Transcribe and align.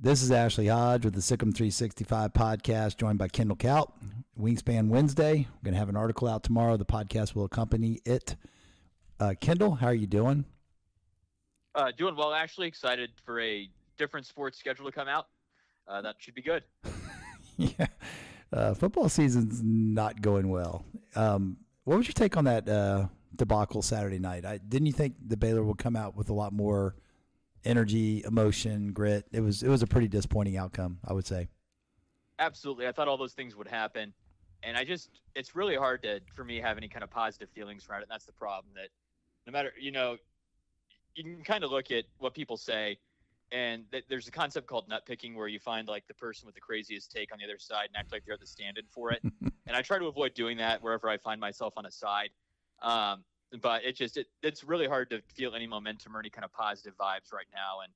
This 0.00 0.22
is 0.22 0.30
Ashley 0.30 0.68
Hodge 0.68 1.04
with 1.04 1.14
the 1.14 1.20
SicEm 1.20 1.52
365 1.52 2.32
podcast, 2.32 2.98
joined 2.98 3.18
by 3.18 3.26
Kendall 3.26 3.56
Kaut. 3.56 3.90
Wingspan 4.40 4.86
Wednesday. 4.86 5.48
We're 5.50 5.64
going 5.64 5.74
to 5.74 5.78
have 5.80 5.88
an 5.88 5.96
article 5.96 6.28
out 6.28 6.44
tomorrow. 6.44 6.76
The 6.76 6.84
podcast 6.84 7.34
will 7.34 7.46
accompany 7.46 7.98
it. 8.04 8.36
Uh, 9.18 9.34
Kendall, 9.40 9.74
how 9.74 9.88
are 9.88 9.94
you 9.94 10.06
doing? 10.06 10.44
Uh, 11.74 11.90
doing 11.98 12.14
well, 12.14 12.32
Ashley. 12.32 12.68
Excited 12.68 13.10
for 13.24 13.40
a 13.40 13.68
different 13.96 14.24
sports 14.24 14.56
schedule 14.56 14.86
to 14.86 14.92
come 14.92 15.08
out. 15.08 15.26
Uh, 15.88 16.00
that 16.00 16.14
should 16.18 16.36
be 16.36 16.42
good. 16.42 16.62
yeah. 17.56 17.86
Uh, 18.52 18.74
football 18.74 19.08
season's 19.08 19.60
not 19.64 20.22
going 20.22 20.48
well. 20.48 20.84
Um, 21.16 21.56
what 21.82 21.96
was 21.96 22.06
your 22.06 22.12
take 22.12 22.36
on 22.36 22.44
that 22.44 22.68
uh, 22.68 23.08
debacle 23.34 23.82
Saturday 23.82 24.20
night? 24.20 24.44
I, 24.44 24.58
didn't 24.58 24.86
you 24.86 24.92
think 24.92 25.16
the 25.26 25.36
Baylor 25.36 25.64
would 25.64 25.78
come 25.78 25.96
out 25.96 26.14
with 26.14 26.30
a 26.30 26.34
lot 26.34 26.52
more 26.52 26.94
energy, 27.64 28.22
emotion, 28.24 28.92
grit? 28.92 29.26
It 29.32 29.40
was 29.40 29.62
it 29.62 29.68
was 29.68 29.82
a 29.82 29.86
pretty 29.86 30.08
disappointing 30.08 30.56
outcome, 30.56 30.98
I 31.06 31.12
would 31.12 31.26
say. 31.26 31.48
Absolutely, 32.38 32.86
I 32.86 32.92
thought 32.92 33.08
all 33.08 33.16
those 33.16 33.32
things 33.34 33.56
would 33.56 33.68
happen, 33.68 34.12
and 34.62 34.76
I 34.76 34.84
just 34.84 35.10
it's 35.34 35.54
really 35.54 35.76
hard 35.76 36.02
to 36.04 36.20
for 36.34 36.44
me 36.44 36.58
have 36.60 36.76
any 36.76 36.88
kind 36.88 37.02
of 37.02 37.10
positive 37.10 37.50
feelings 37.50 37.86
around 37.88 38.00
it. 38.00 38.04
And 38.04 38.10
that's 38.10 38.26
the 38.26 38.32
problem. 38.32 38.72
That 38.74 38.88
no 39.46 39.52
matter 39.52 39.72
you 39.80 39.90
know, 39.90 40.16
you 41.14 41.24
can 41.24 41.42
kind 41.44 41.64
of 41.64 41.70
look 41.70 41.90
at 41.90 42.04
what 42.18 42.34
people 42.34 42.56
say. 42.56 42.98
And 43.50 43.90
th- 43.90 44.04
there's 44.10 44.28
a 44.28 44.30
concept 44.30 44.66
called 44.66 44.88
nut 44.90 45.06
picking 45.06 45.34
where 45.34 45.48
you 45.48 45.58
find 45.58 45.88
like 45.88 46.06
the 46.06 46.12
person 46.12 46.44
with 46.44 46.54
the 46.54 46.60
craziest 46.60 47.10
take 47.10 47.32
on 47.32 47.38
the 47.38 47.44
other 47.46 47.58
side 47.58 47.86
and 47.86 47.96
act 47.96 48.12
like 48.12 48.22
they're 48.26 48.36
the 48.36 48.46
stand-in 48.46 48.84
for 48.90 49.10
it. 49.10 49.22
and 49.42 49.74
I 49.74 49.80
try 49.80 49.98
to 49.98 50.04
avoid 50.04 50.34
doing 50.34 50.58
that 50.58 50.82
wherever 50.82 51.08
I 51.08 51.16
find 51.16 51.40
myself 51.40 51.72
on 51.78 51.86
a 51.86 51.90
side. 51.90 52.28
Um, 52.82 53.24
but 53.62 53.84
it 53.84 53.96
just 53.96 54.16
it, 54.16 54.26
it's 54.42 54.64
really 54.64 54.86
hard 54.86 55.10
to 55.10 55.22
feel 55.34 55.54
any 55.54 55.66
momentum 55.66 56.16
or 56.16 56.20
any 56.20 56.30
kind 56.30 56.44
of 56.44 56.52
positive 56.52 56.94
vibes 56.98 57.32
right 57.32 57.46
now. 57.54 57.80
And 57.82 57.92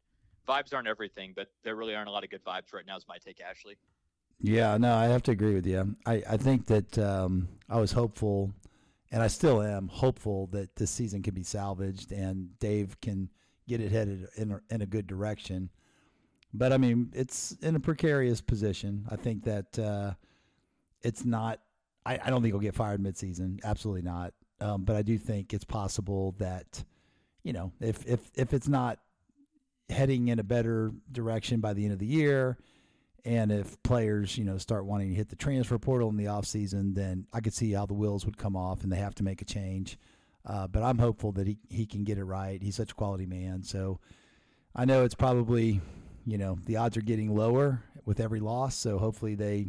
vibes 0.48 0.74
aren't 0.74 0.88
everything, 0.88 1.32
but 1.34 1.48
there 1.64 1.76
really 1.76 1.94
aren't 1.94 2.08
a 2.08 2.12
lot 2.12 2.24
of 2.24 2.30
good 2.30 2.44
vibes 2.44 2.72
right 2.72 2.86
now. 2.86 2.96
Is 2.96 3.06
my 3.08 3.18
take, 3.18 3.40
Ashley. 3.40 3.76
Yeah, 4.40 4.76
no, 4.76 4.94
I 4.94 5.04
have 5.04 5.22
to 5.24 5.30
agree 5.30 5.54
with 5.54 5.66
you. 5.66 5.94
I 6.06 6.22
I 6.28 6.36
think 6.36 6.66
that 6.66 6.98
um, 6.98 7.48
I 7.68 7.78
was 7.78 7.92
hopeful, 7.92 8.52
and 9.10 9.22
I 9.22 9.28
still 9.28 9.62
am 9.62 9.88
hopeful 9.88 10.48
that 10.48 10.74
this 10.76 10.90
season 10.90 11.22
can 11.22 11.34
be 11.34 11.44
salvaged 11.44 12.12
and 12.12 12.58
Dave 12.58 13.00
can 13.00 13.28
get 13.68 13.80
it 13.80 13.92
headed 13.92 14.26
in 14.36 14.52
a, 14.52 14.60
in 14.70 14.82
a 14.82 14.86
good 14.86 15.06
direction. 15.06 15.70
But 16.54 16.72
I 16.72 16.78
mean, 16.78 17.10
it's 17.14 17.52
in 17.62 17.76
a 17.76 17.80
precarious 17.80 18.40
position. 18.40 19.06
I 19.10 19.16
think 19.16 19.44
that 19.44 19.78
uh, 19.78 20.14
it's 21.02 21.24
not. 21.24 21.60
I, 22.04 22.18
I 22.22 22.30
don't 22.30 22.42
think 22.42 22.52
he'll 22.52 22.60
get 22.60 22.74
fired 22.74 23.00
midseason. 23.00 23.60
Absolutely 23.64 24.02
not. 24.02 24.34
Um, 24.62 24.84
but 24.84 24.94
I 24.94 25.02
do 25.02 25.18
think 25.18 25.52
it's 25.52 25.64
possible 25.64 26.34
that, 26.38 26.84
you 27.42 27.52
know, 27.52 27.72
if 27.80 28.06
if 28.06 28.30
if 28.34 28.54
it's 28.54 28.68
not 28.68 28.98
heading 29.90 30.28
in 30.28 30.38
a 30.38 30.44
better 30.44 30.92
direction 31.10 31.60
by 31.60 31.72
the 31.74 31.82
end 31.84 31.92
of 31.92 31.98
the 31.98 32.06
year, 32.06 32.58
and 33.24 33.50
if 33.50 33.82
players, 33.82 34.38
you 34.38 34.44
know, 34.44 34.58
start 34.58 34.86
wanting 34.86 35.08
to 35.10 35.14
hit 35.14 35.28
the 35.28 35.36
transfer 35.36 35.78
portal 35.78 36.08
in 36.08 36.16
the 36.16 36.26
offseason, 36.26 36.94
then 36.94 37.26
I 37.32 37.40
could 37.40 37.54
see 37.54 37.72
how 37.72 37.86
the 37.86 37.94
wheels 37.94 38.24
would 38.24 38.38
come 38.38 38.56
off 38.56 38.82
and 38.84 38.92
they 38.92 38.96
have 38.96 39.16
to 39.16 39.24
make 39.24 39.42
a 39.42 39.44
change. 39.44 39.98
Uh, 40.44 40.66
but 40.66 40.82
I'm 40.82 40.98
hopeful 40.98 41.32
that 41.32 41.46
he, 41.46 41.58
he 41.68 41.86
can 41.86 42.04
get 42.04 42.18
it 42.18 42.24
right. 42.24 42.62
He's 42.62 42.76
such 42.76 42.92
a 42.92 42.94
quality 42.94 43.26
man. 43.26 43.62
So 43.62 44.00
I 44.74 44.84
know 44.84 45.04
it's 45.04 45.14
probably, 45.14 45.80
you 46.26 46.38
know, 46.38 46.58
the 46.66 46.76
odds 46.76 46.96
are 46.96 47.02
getting 47.02 47.34
lower 47.34 47.82
with 48.04 48.18
every 48.18 48.40
loss. 48.40 48.74
So 48.74 48.98
hopefully 48.98 49.36
they 49.36 49.68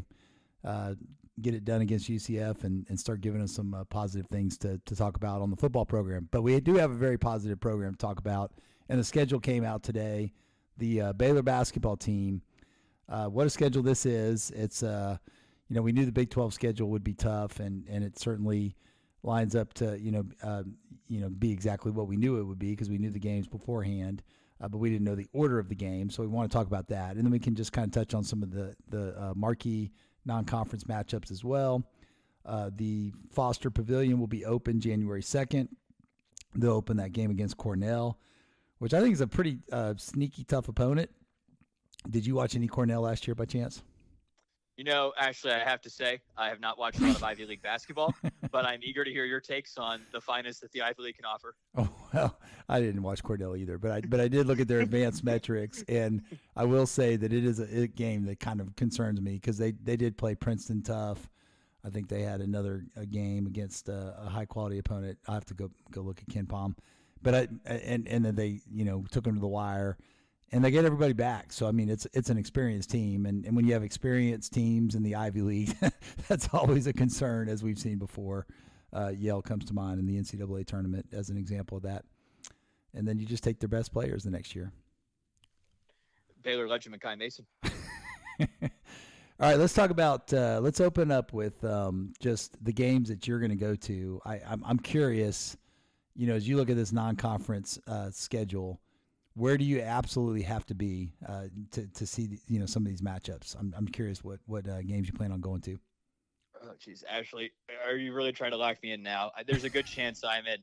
uh, 0.63 0.95
get 1.41 1.53
it 1.53 1.65
done 1.65 1.81
against 1.81 2.09
UCF 2.09 2.63
and, 2.63 2.85
and 2.89 2.99
start 2.99 3.21
giving 3.21 3.41
us 3.41 3.51
some 3.51 3.73
uh, 3.73 3.83
positive 3.85 4.27
things 4.27 4.57
to, 4.59 4.79
to 4.85 4.95
talk 4.95 5.15
about 5.15 5.41
on 5.41 5.49
the 5.49 5.55
football 5.55 5.85
program. 5.85 6.27
But 6.31 6.43
we 6.43 6.59
do 6.59 6.75
have 6.75 6.91
a 6.91 6.95
very 6.95 7.17
positive 7.17 7.59
program 7.59 7.93
to 7.93 7.97
talk 7.97 8.19
about, 8.19 8.51
and 8.89 8.99
the 8.99 9.03
schedule 9.03 9.39
came 9.39 9.63
out 9.63 9.83
today. 9.83 10.31
The 10.77 11.01
uh, 11.01 11.13
Baylor 11.13 11.41
basketball 11.41 11.97
team, 11.97 12.41
uh, 13.09 13.25
what 13.27 13.47
a 13.47 13.49
schedule 13.49 13.83
this 13.83 14.05
is! 14.05 14.51
It's 14.51 14.83
uh, 14.83 15.17
you 15.69 15.75
know 15.75 15.81
we 15.81 15.91
knew 15.91 16.05
the 16.05 16.11
Big 16.11 16.29
12 16.29 16.53
schedule 16.53 16.89
would 16.89 17.03
be 17.03 17.13
tough, 17.13 17.59
and 17.59 17.85
and 17.87 18.03
it 18.03 18.19
certainly 18.19 18.75
lines 19.23 19.55
up 19.55 19.73
to 19.75 19.99
you 19.99 20.11
know 20.11 20.23
uh, 20.43 20.63
you 21.07 21.19
know 21.19 21.29
be 21.29 21.51
exactly 21.51 21.91
what 21.91 22.07
we 22.07 22.15
knew 22.15 22.37
it 22.37 22.43
would 22.43 22.59
be 22.59 22.71
because 22.71 22.89
we 22.89 22.97
knew 22.97 23.11
the 23.11 23.19
games 23.19 23.47
beforehand. 23.47 24.23
Uh, 24.61 24.67
but 24.67 24.77
we 24.77 24.89
didn't 24.89 25.03
know 25.03 25.15
the 25.15 25.27
order 25.33 25.59
of 25.59 25.67
the 25.67 25.75
game, 25.75 26.09
so 26.09 26.21
we 26.23 26.27
want 26.27 26.49
to 26.49 26.55
talk 26.55 26.67
about 26.67 26.87
that, 26.87 27.15
and 27.15 27.25
then 27.25 27.31
we 27.31 27.39
can 27.39 27.53
just 27.53 27.73
kind 27.73 27.85
of 27.85 27.91
touch 27.91 28.13
on 28.13 28.23
some 28.23 28.41
of 28.41 28.51
the 28.51 28.75
the 28.89 29.19
uh, 29.21 29.33
marquee 29.35 29.91
non-conference 30.25 30.85
matchups 30.85 31.31
as 31.31 31.43
well. 31.43 31.83
Uh, 32.45 32.69
the 32.75 33.13
Foster 33.31 33.69
Pavilion 33.69 34.19
will 34.19 34.27
be 34.27 34.45
open 34.45 34.79
January 34.79 35.21
2nd. 35.21 35.69
They'll 36.55 36.73
open 36.73 36.97
that 36.97 37.13
game 37.13 37.31
against 37.31 37.57
Cornell, 37.57 38.19
which 38.79 38.93
I 38.93 39.01
think 39.01 39.13
is 39.13 39.21
a 39.21 39.27
pretty 39.27 39.59
uh, 39.71 39.93
sneaky 39.97 40.43
tough 40.43 40.67
opponent. 40.67 41.09
Did 42.09 42.25
you 42.25 42.35
watch 42.35 42.55
any 42.55 42.67
Cornell 42.67 43.01
last 43.01 43.27
year 43.27 43.35
by 43.35 43.45
chance? 43.45 43.81
You 44.77 44.83
know, 44.83 45.13
actually, 45.19 45.53
I 45.53 45.59
have 45.59 45.81
to 45.81 45.89
say, 45.89 46.19
I 46.35 46.47
have 46.49 46.59
not 46.59 46.79
watched 46.79 46.99
a 46.99 47.05
lot 47.05 47.15
of 47.15 47.23
Ivy 47.23 47.45
League 47.45 47.61
basketball, 47.61 48.11
but 48.51 48.65
I'm 48.65 48.79
eager 48.81 49.03
to 49.03 49.11
hear 49.11 49.25
your 49.25 49.39
takes 49.39 49.77
on 49.77 50.01
the 50.11 50.19
finest 50.19 50.61
that 50.61 50.71
the 50.71 50.81
Ivy 50.81 51.03
League 51.03 51.15
can 51.15 51.25
offer. 51.25 51.55
Oh 51.77 51.89
well, 52.11 52.39
I 52.67 52.79
didn't 52.79 53.03
watch 53.03 53.21
Cornell 53.21 53.55
either, 53.55 53.77
but 53.77 53.91
I 53.91 54.01
but 54.01 54.19
I 54.19 54.27
did 54.27 54.47
look 54.47 54.59
at 54.59 54.67
their 54.67 54.79
advanced 54.79 55.23
metrics, 55.23 55.83
and 55.87 56.23
I 56.55 56.65
will 56.65 56.87
say 56.87 57.15
that 57.17 57.31
it 57.31 57.45
is 57.45 57.59
a, 57.59 57.81
a 57.81 57.87
game 57.87 58.25
that 58.25 58.39
kind 58.39 58.59
of 58.59 58.75
concerns 58.75 59.21
me 59.21 59.33
because 59.33 59.59
they 59.59 59.73
they 59.73 59.95
did 59.95 60.17
play 60.17 60.33
Princeton 60.33 60.81
tough. 60.81 61.29
I 61.85 61.89
think 61.89 62.07
they 62.07 62.21
had 62.21 62.41
another 62.41 62.85
a 62.95 63.05
game 63.05 63.45
against 63.45 63.89
a, 63.89 64.15
a 64.17 64.29
high 64.29 64.45
quality 64.45 64.79
opponent. 64.79 65.19
I 65.27 65.35
have 65.35 65.45
to 65.45 65.53
go 65.53 65.69
go 65.91 66.01
look 66.01 66.19
at 66.19 66.33
KenPom, 66.33 66.75
but 67.21 67.35
I 67.35 67.47
and 67.67 68.07
and 68.07 68.25
then 68.25 68.33
they 68.33 68.61
you 68.73 68.85
know 68.85 69.05
took 69.11 69.23
them 69.23 69.35
to 69.35 69.41
the 69.41 69.47
wire 69.47 69.97
and 70.51 70.63
they 70.63 70.71
get 70.71 70.85
everybody 70.85 71.13
back. 71.13 71.51
So 71.51 71.67
I 71.67 71.71
mean, 71.71 71.89
it's 71.89 72.07
it's 72.13 72.29
an 72.29 72.37
experienced 72.37 72.89
team, 72.89 73.25
and, 73.25 73.45
and 73.45 73.55
when 73.55 73.65
you 73.65 73.73
have 73.73 73.83
experienced 73.83 74.53
teams 74.53 74.95
in 74.95 75.03
the 75.03 75.15
Ivy 75.15 75.41
League, 75.41 75.75
that's 76.27 76.49
always 76.53 76.87
a 76.87 76.93
concern, 76.93 77.49
as 77.49 77.63
we've 77.63 77.79
seen 77.79 77.97
before. 77.97 78.45
Uh, 78.93 79.11
Yale 79.17 79.41
comes 79.41 79.65
to 79.65 79.73
mind 79.73 79.99
in 79.99 80.05
the 80.05 80.17
NCAA 80.17 80.65
tournament 80.67 81.07
as 81.11 81.29
an 81.29 81.37
example 81.37 81.77
of 81.77 81.83
that. 81.83 82.05
And 82.93 83.07
then 83.07 83.17
you 83.17 83.25
just 83.25 83.43
take 83.43 83.59
their 83.59 83.69
best 83.69 83.91
players 83.91 84.23
the 84.23 84.29
next 84.29 84.55
year. 84.55 84.71
Baylor 86.43 86.67
legend 86.67 86.99
Makai 86.99 87.17
Mason. 87.17 87.45
All 89.39 89.49
right, 89.49 89.57
let's 89.57 89.73
talk 89.73 89.89
about. 89.89 90.31
Uh, 90.31 90.59
let's 90.61 90.79
open 90.79 91.09
up 91.09 91.33
with 91.33 91.63
um, 91.63 92.13
just 92.19 92.63
the 92.63 92.71
games 92.71 93.09
that 93.09 93.27
you're 93.27 93.39
going 93.39 93.49
to 93.49 93.55
go 93.55 93.75
to. 93.75 94.21
I, 94.25 94.39
I'm, 94.47 94.63
I'm 94.63 94.77
curious. 94.77 95.57
You 96.15 96.27
know, 96.27 96.35
as 96.35 96.47
you 96.47 96.57
look 96.57 96.69
at 96.69 96.75
this 96.75 96.91
non-conference 96.91 97.79
uh, 97.87 98.11
schedule, 98.11 98.79
where 99.35 99.57
do 99.57 99.63
you 99.63 99.81
absolutely 99.81 100.43
have 100.43 100.65
to 100.67 100.75
be 100.75 101.13
uh, 101.27 101.45
to 101.71 101.87
to 101.87 102.05
see 102.05 102.39
you 102.47 102.59
know 102.59 102.65
some 102.65 102.83
of 102.83 102.89
these 102.89 103.01
matchups? 103.01 103.55
I'm 103.59 103.73
I'm 103.77 103.87
curious 103.87 104.23
what 104.23 104.39
what 104.45 104.67
uh, 104.67 104.81
games 104.81 105.07
you 105.07 105.13
plan 105.13 105.31
on 105.31 105.41
going 105.41 105.61
to. 105.61 105.79
Oh, 106.63 106.71
jeez, 106.79 107.03
Ashley, 107.09 107.51
are 107.85 107.95
you 107.95 108.13
really 108.13 108.31
trying 108.31 108.51
to 108.51 108.57
lock 108.57 108.81
me 108.81 108.93
in 108.93 109.03
now? 109.03 109.31
There's 109.45 109.65
a 109.65 109.69
good 109.69 109.85
chance 109.85 110.23
I'm 110.23 110.45
in. 110.45 110.59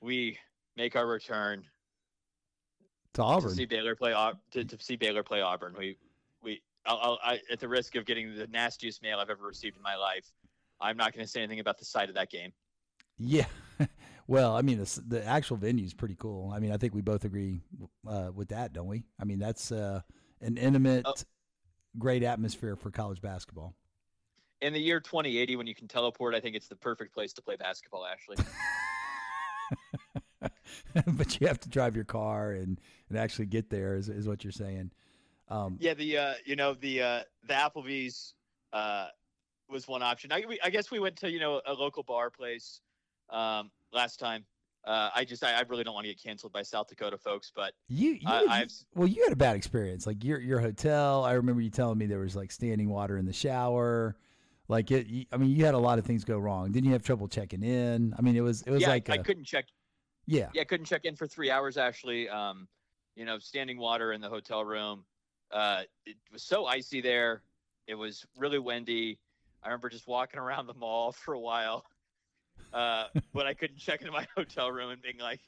We 0.00 0.38
make 0.76 0.94
our 0.94 1.06
return 1.06 1.64
to 3.14 3.22
Auburn 3.22 3.50
to 3.50 3.56
see 3.56 3.64
Baylor 3.64 3.96
play 3.96 4.14
to, 4.52 4.64
to 4.64 4.78
see 4.82 4.96
Baylor 4.96 5.22
play 5.22 5.40
Auburn. 5.40 5.74
We 5.76 5.96
we 6.42 6.62
I'll, 6.86 6.98
I'll, 7.02 7.18
I, 7.24 7.40
at 7.50 7.58
the 7.58 7.68
risk 7.68 7.96
of 7.96 8.04
getting 8.04 8.36
the 8.36 8.46
nastiest 8.48 9.02
mail 9.02 9.18
I've 9.18 9.30
ever 9.30 9.46
received 9.46 9.76
in 9.76 9.82
my 9.82 9.96
life, 9.96 10.30
I'm 10.80 10.96
not 10.96 11.14
going 11.14 11.24
to 11.24 11.30
say 11.30 11.40
anything 11.40 11.60
about 11.60 11.78
the 11.78 11.84
site 11.84 12.08
of 12.08 12.14
that 12.16 12.30
game. 12.30 12.52
Yeah. 13.18 13.46
Well, 14.26 14.56
I 14.56 14.62
mean, 14.62 14.78
the, 14.78 15.02
the 15.06 15.26
actual 15.26 15.56
venue 15.56 15.84
is 15.84 15.92
pretty 15.92 16.16
cool. 16.16 16.50
I 16.54 16.58
mean, 16.58 16.72
I 16.72 16.76
think 16.76 16.94
we 16.94 17.02
both 17.02 17.24
agree 17.24 17.60
uh, 18.08 18.30
with 18.34 18.48
that, 18.48 18.72
don't 18.72 18.86
we? 18.86 19.04
I 19.20 19.24
mean, 19.24 19.38
that's 19.38 19.70
uh, 19.70 20.00
an 20.40 20.56
intimate, 20.56 21.04
oh. 21.06 21.14
great 21.98 22.22
atmosphere 22.22 22.76
for 22.76 22.90
college 22.90 23.20
basketball. 23.20 23.74
In 24.62 24.72
the 24.72 24.80
year 24.80 25.00
2080, 25.00 25.56
when 25.56 25.66
you 25.66 25.74
can 25.74 25.88
teleport, 25.88 26.34
I 26.34 26.40
think 26.40 26.56
it's 26.56 26.68
the 26.68 26.76
perfect 26.76 27.12
place 27.12 27.34
to 27.34 27.42
play 27.42 27.56
basketball, 27.56 28.06
Ashley. 28.06 28.36
but 31.06 31.40
you 31.40 31.46
have 31.46 31.60
to 31.60 31.68
drive 31.68 31.94
your 31.94 32.04
car 32.04 32.52
and, 32.52 32.80
and 33.08 33.18
actually 33.18 33.46
get 33.46 33.68
there, 33.70 33.96
is, 33.96 34.08
is 34.08 34.26
what 34.26 34.44
you're 34.44 34.52
saying. 34.52 34.90
Um, 35.48 35.76
yeah, 35.78 35.94
the 35.94 36.16
uh, 36.16 36.34
you 36.46 36.56
know 36.56 36.74
the 36.74 37.02
uh, 37.02 37.20
the 37.46 37.54
Applebee's 37.54 38.34
uh, 38.72 39.08
was 39.68 39.86
one 39.86 40.02
option. 40.02 40.32
I, 40.32 40.44
we, 40.48 40.58
I 40.64 40.70
guess 40.70 40.90
we 40.90 40.98
went 40.98 41.16
to 41.16 41.30
you 41.30 41.38
know 41.38 41.60
a 41.66 41.74
local 41.74 42.02
bar 42.02 42.30
place. 42.30 42.80
Um, 43.30 43.70
last 43.92 44.18
time. 44.18 44.44
Uh, 44.86 45.08
I 45.14 45.24
just 45.24 45.42
I, 45.42 45.52
I, 45.52 45.62
really 45.62 45.82
don't 45.82 45.94
want 45.94 46.04
to 46.04 46.12
get 46.12 46.22
canceled 46.22 46.52
by 46.52 46.62
South 46.62 46.88
Dakota 46.88 47.16
folks, 47.16 47.50
but 47.54 47.72
you, 47.88 48.18
you 48.20 48.28
uh, 48.28 48.66
well 48.94 49.08
you 49.08 49.22
had 49.24 49.32
a 49.32 49.36
bad 49.36 49.56
experience. 49.56 50.06
Like 50.06 50.22
your 50.22 50.38
your 50.40 50.60
hotel, 50.60 51.24
I 51.24 51.32
remember 51.32 51.62
you 51.62 51.70
telling 51.70 51.96
me 51.96 52.04
there 52.04 52.18
was 52.18 52.36
like 52.36 52.52
standing 52.52 52.90
water 52.90 53.16
in 53.16 53.24
the 53.24 53.32
shower. 53.32 54.14
Like 54.68 54.90
it, 54.90 55.26
I 55.32 55.38
mean, 55.38 55.50
you 55.50 55.64
had 55.64 55.72
a 55.72 55.78
lot 55.78 55.98
of 55.98 56.04
things 56.04 56.22
go 56.22 56.38
wrong. 56.38 56.70
Didn't 56.70 56.84
you 56.86 56.92
have 56.92 57.02
trouble 57.02 57.28
checking 57.28 57.62
in? 57.62 58.14
I 58.18 58.20
mean, 58.20 58.36
it 58.36 58.42
was 58.42 58.60
it 58.62 58.70
was 58.70 58.82
yeah, 58.82 58.88
like 58.88 59.08
I, 59.08 59.14
a, 59.14 59.20
I 59.20 59.22
couldn't 59.22 59.44
check. 59.44 59.64
Yeah, 60.26 60.50
yeah, 60.52 60.60
I 60.60 60.64
couldn't 60.64 60.86
check 60.86 61.06
in 61.06 61.16
for 61.16 61.26
three 61.26 61.50
hours. 61.50 61.78
Actually, 61.78 62.28
um, 62.28 62.68
you 63.16 63.24
know, 63.24 63.38
standing 63.38 63.78
water 63.78 64.12
in 64.12 64.20
the 64.20 64.28
hotel 64.28 64.66
room. 64.66 65.04
Uh, 65.50 65.82
it 66.04 66.16
was 66.30 66.42
so 66.42 66.66
icy 66.66 67.00
there. 67.00 67.40
It 67.86 67.94
was 67.94 68.26
really 68.36 68.58
windy. 68.58 69.18
I 69.62 69.68
remember 69.68 69.88
just 69.88 70.06
walking 70.06 70.40
around 70.40 70.66
the 70.66 70.74
mall 70.74 71.12
for 71.12 71.32
a 71.32 71.40
while 71.40 71.86
uh, 72.72 73.06
but 73.32 73.46
I 73.46 73.54
couldn't 73.54 73.78
check 73.78 74.00
into 74.00 74.12
my 74.12 74.26
hotel 74.36 74.70
room 74.70 74.90
and 74.90 75.00
being 75.00 75.18
like, 75.18 75.40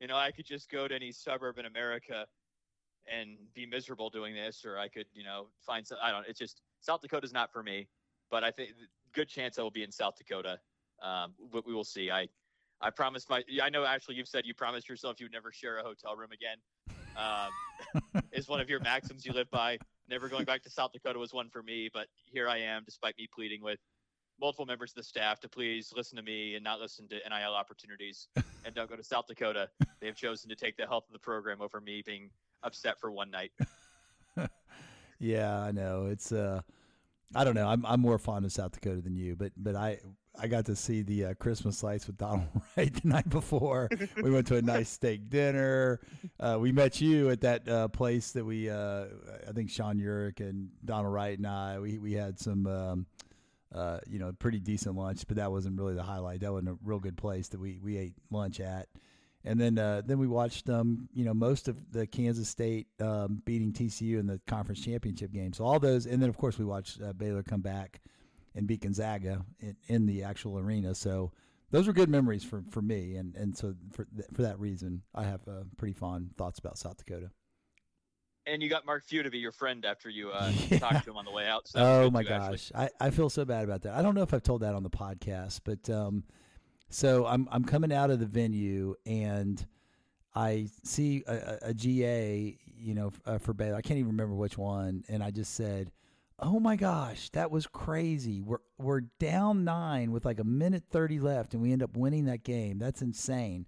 you 0.00 0.06
know, 0.06 0.16
I 0.16 0.30
could 0.30 0.46
just 0.46 0.70
go 0.70 0.86
to 0.86 0.94
any 0.94 1.12
suburb 1.12 1.58
in 1.58 1.66
America 1.66 2.26
and 3.10 3.36
be 3.54 3.66
miserable 3.66 4.10
doing 4.10 4.34
this, 4.34 4.64
or 4.64 4.78
I 4.78 4.88
could, 4.88 5.06
you 5.14 5.24
know, 5.24 5.46
find 5.64 5.86
some. 5.86 5.98
I 6.02 6.10
don't. 6.10 6.26
It's 6.28 6.38
just 6.38 6.60
South 6.80 7.00
Dakota's 7.00 7.32
not 7.32 7.52
for 7.52 7.62
me, 7.62 7.88
but 8.30 8.44
I 8.44 8.50
think 8.50 8.70
good 9.14 9.28
chance 9.28 9.58
I 9.58 9.62
will 9.62 9.70
be 9.70 9.82
in 9.82 9.92
South 9.92 10.14
Dakota. 10.16 10.58
Um, 11.02 11.34
but 11.52 11.66
we 11.66 11.72
will 11.72 11.84
see. 11.84 12.10
I 12.10 12.28
I 12.80 12.90
promised 12.90 13.30
my. 13.30 13.42
I 13.62 13.70
know 13.70 13.84
actually 13.84 14.16
you've 14.16 14.28
said 14.28 14.44
you 14.44 14.54
promised 14.54 14.88
yourself 14.88 15.20
you'd 15.20 15.32
never 15.32 15.52
share 15.52 15.78
a 15.78 15.82
hotel 15.82 16.16
room 16.16 16.30
again. 16.32 16.58
Um, 17.16 18.22
is 18.32 18.48
one 18.48 18.60
of 18.60 18.68
your 18.68 18.80
maxims 18.80 19.24
you 19.24 19.32
live 19.32 19.50
by. 19.50 19.78
Never 20.08 20.28
going 20.28 20.44
back 20.44 20.62
to 20.62 20.70
South 20.70 20.92
Dakota 20.92 21.18
was 21.18 21.32
one 21.32 21.48
for 21.48 21.62
me, 21.62 21.88
but 21.92 22.06
here 22.24 22.48
I 22.48 22.58
am, 22.58 22.82
despite 22.84 23.16
me 23.18 23.26
pleading 23.34 23.62
with 23.62 23.80
multiple 24.40 24.66
members 24.66 24.90
of 24.90 24.96
the 24.96 25.02
staff 25.02 25.40
to 25.40 25.48
please 25.48 25.92
listen 25.96 26.16
to 26.16 26.22
me 26.22 26.54
and 26.54 26.64
not 26.64 26.80
listen 26.80 27.08
to 27.08 27.16
NIL 27.16 27.54
opportunities 27.54 28.28
and 28.64 28.74
don't 28.74 28.88
go 28.88 28.96
to 28.96 29.02
South 29.02 29.26
Dakota. 29.26 29.68
They 30.00 30.06
have 30.06 30.16
chosen 30.16 30.48
to 30.50 30.56
take 30.56 30.76
the 30.76 30.86
health 30.86 31.04
of 31.08 31.12
the 31.12 31.18
program 31.18 31.60
over 31.60 31.80
me 31.80 32.02
being 32.04 32.30
upset 32.62 33.00
for 33.00 33.10
one 33.10 33.30
night. 33.30 33.52
yeah, 35.18 35.60
I 35.60 35.72
know. 35.72 36.06
It's 36.06 36.32
uh 36.32 36.60
I 37.34 37.44
don't 37.44 37.54
know. 37.54 37.68
I'm 37.68 37.84
I'm 37.86 38.00
more 38.00 38.18
fond 38.18 38.44
of 38.44 38.52
South 38.52 38.72
Dakota 38.72 39.00
than 39.00 39.16
you, 39.16 39.36
but 39.36 39.52
but 39.56 39.74
I 39.74 39.98
I 40.38 40.48
got 40.48 40.66
to 40.66 40.76
see 40.76 41.02
the 41.02 41.26
uh, 41.26 41.34
Christmas 41.34 41.82
lights 41.82 42.06
with 42.06 42.18
Donald 42.18 42.46
Wright 42.76 42.92
the 42.92 43.08
night 43.08 43.28
before. 43.28 43.88
we 44.22 44.30
went 44.30 44.46
to 44.48 44.56
a 44.56 44.62
nice 44.62 44.90
steak 44.90 45.30
dinner. 45.30 46.00
Uh, 46.38 46.58
we 46.60 46.72
met 46.72 47.00
you 47.00 47.30
at 47.30 47.40
that 47.40 47.68
uh, 47.68 47.88
place 47.88 48.32
that 48.32 48.44
we 48.44 48.68
uh, 48.68 49.06
I 49.48 49.52
think 49.52 49.70
Sean 49.70 49.98
Yurick 49.98 50.40
and 50.40 50.68
Donald 50.84 51.12
Wright 51.12 51.36
and 51.36 51.46
I 51.46 51.78
we 51.78 51.98
we 51.98 52.12
had 52.12 52.38
some 52.38 52.66
um, 52.66 53.06
uh, 53.74 53.98
you 54.06 54.18
know 54.18 54.32
pretty 54.32 54.60
decent 54.60 54.96
lunch, 54.96 55.26
but 55.26 55.36
that 55.36 55.50
wasn't 55.50 55.78
really 55.78 55.94
the 55.94 56.02
highlight. 56.02 56.40
That 56.40 56.52
wasn't 56.52 56.70
a 56.70 56.78
real 56.84 57.00
good 57.00 57.16
place 57.16 57.48
that 57.48 57.60
we 57.60 57.78
we 57.82 57.96
ate 57.96 58.14
lunch 58.30 58.60
at 58.60 58.88
and 59.46 59.60
then 59.60 59.78
uh, 59.78 60.02
then 60.04 60.18
we 60.18 60.26
watched 60.26 60.68
um 60.68 61.08
you 61.14 61.24
know 61.24 61.32
most 61.32 61.68
of 61.68 61.92
the 61.92 62.06
Kansas 62.06 62.48
State 62.48 62.88
um, 63.00 63.40
beating 63.44 63.72
TCU 63.72 64.18
in 64.18 64.26
the 64.26 64.40
conference 64.46 64.84
championship 64.84 65.32
game. 65.32 65.52
So 65.52 65.64
all 65.64 65.78
those, 65.78 66.04
and 66.04 66.20
then 66.20 66.28
of 66.28 66.36
course 66.36 66.58
we 66.58 66.64
watched 66.64 67.00
uh, 67.00 67.12
Baylor 67.12 67.44
come 67.44 67.60
back 67.60 68.00
and 68.54 68.66
beat 68.66 68.80
Gonzaga 68.82 69.44
in, 69.60 69.76
in, 69.86 70.06
the 70.06 70.24
actual 70.24 70.58
arena. 70.58 70.94
So 70.94 71.30
those 71.70 71.86
were 71.86 71.92
good 71.92 72.08
memories 72.08 72.42
for, 72.42 72.64
for 72.70 72.82
me, 72.82 73.14
and 73.14 73.36
and 73.36 73.56
so 73.56 73.74
for 73.92 74.04
th- 74.04 74.28
for 74.34 74.42
that 74.42 74.58
reason, 74.58 75.02
I 75.14 75.24
have 75.24 75.46
uh, 75.46 75.62
pretty 75.76 75.94
fond 75.94 76.36
thoughts 76.36 76.58
about 76.58 76.76
South 76.76 76.96
Dakota. 76.96 77.30
And 78.46 78.62
you 78.62 78.68
got 78.68 78.86
Mark 78.86 79.04
Few 79.04 79.22
to 79.22 79.30
be 79.30 79.38
your 79.38 79.52
friend 79.52 79.84
after 79.84 80.08
you 80.08 80.30
uh, 80.30 80.52
yeah. 80.68 80.78
talked 80.78 81.04
to 81.04 81.10
him 81.10 81.16
on 81.16 81.24
the 81.24 81.32
way 81.32 81.46
out. 81.46 81.68
So 81.68 81.80
oh 81.80 82.10
my 82.10 82.22
gosh, 82.22 82.70
I, 82.74 82.90
I 83.00 83.10
feel 83.10 83.28
so 83.28 83.44
bad 83.44 83.64
about 83.64 83.82
that. 83.82 83.94
I 83.94 84.02
don't 84.02 84.14
know 84.14 84.22
if 84.22 84.32
I've 84.32 84.42
told 84.42 84.62
that 84.62 84.74
on 84.74 84.82
the 84.82 84.90
podcast, 84.90 85.60
but 85.64 85.90
um, 85.90 86.24
so 86.88 87.26
I'm 87.26 87.48
I'm 87.50 87.64
coming 87.64 87.92
out 87.92 88.10
of 88.10 88.20
the 88.20 88.26
venue 88.26 88.94
and 89.04 89.64
I 90.36 90.68
see 90.84 91.24
a, 91.26 91.58
a 91.62 91.74
GA, 91.74 92.58
you 92.76 92.94
know, 92.94 93.10
uh, 93.24 93.38
for 93.38 93.54
Baylor. 93.54 93.76
I 93.76 93.80
can't 93.80 93.98
even 93.98 94.12
remember 94.12 94.34
which 94.34 94.58
one, 94.58 95.02
and 95.08 95.22
I 95.22 95.30
just 95.30 95.54
said, 95.54 95.90
"Oh 96.38 96.60
my 96.60 96.76
gosh, 96.76 97.30
that 97.30 97.50
was 97.50 97.66
crazy! 97.66 98.42
We're 98.42 98.58
we're 98.78 99.00
down 99.18 99.64
nine 99.64 100.12
with 100.12 100.26
like 100.26 100.38
a 100.38 100.44
minute 100.44 100.84
thirty 100.90 101.18
left, 101.18 101.54
and 101.54 101.62
we 101.62 101.72
end 101.72 101.82
up 101.82 101.96
winning 101.96 102.26
that 102.26 102.44
game. 102.44 102.78
That's 102.78 103.00
insane." 103.00 103.66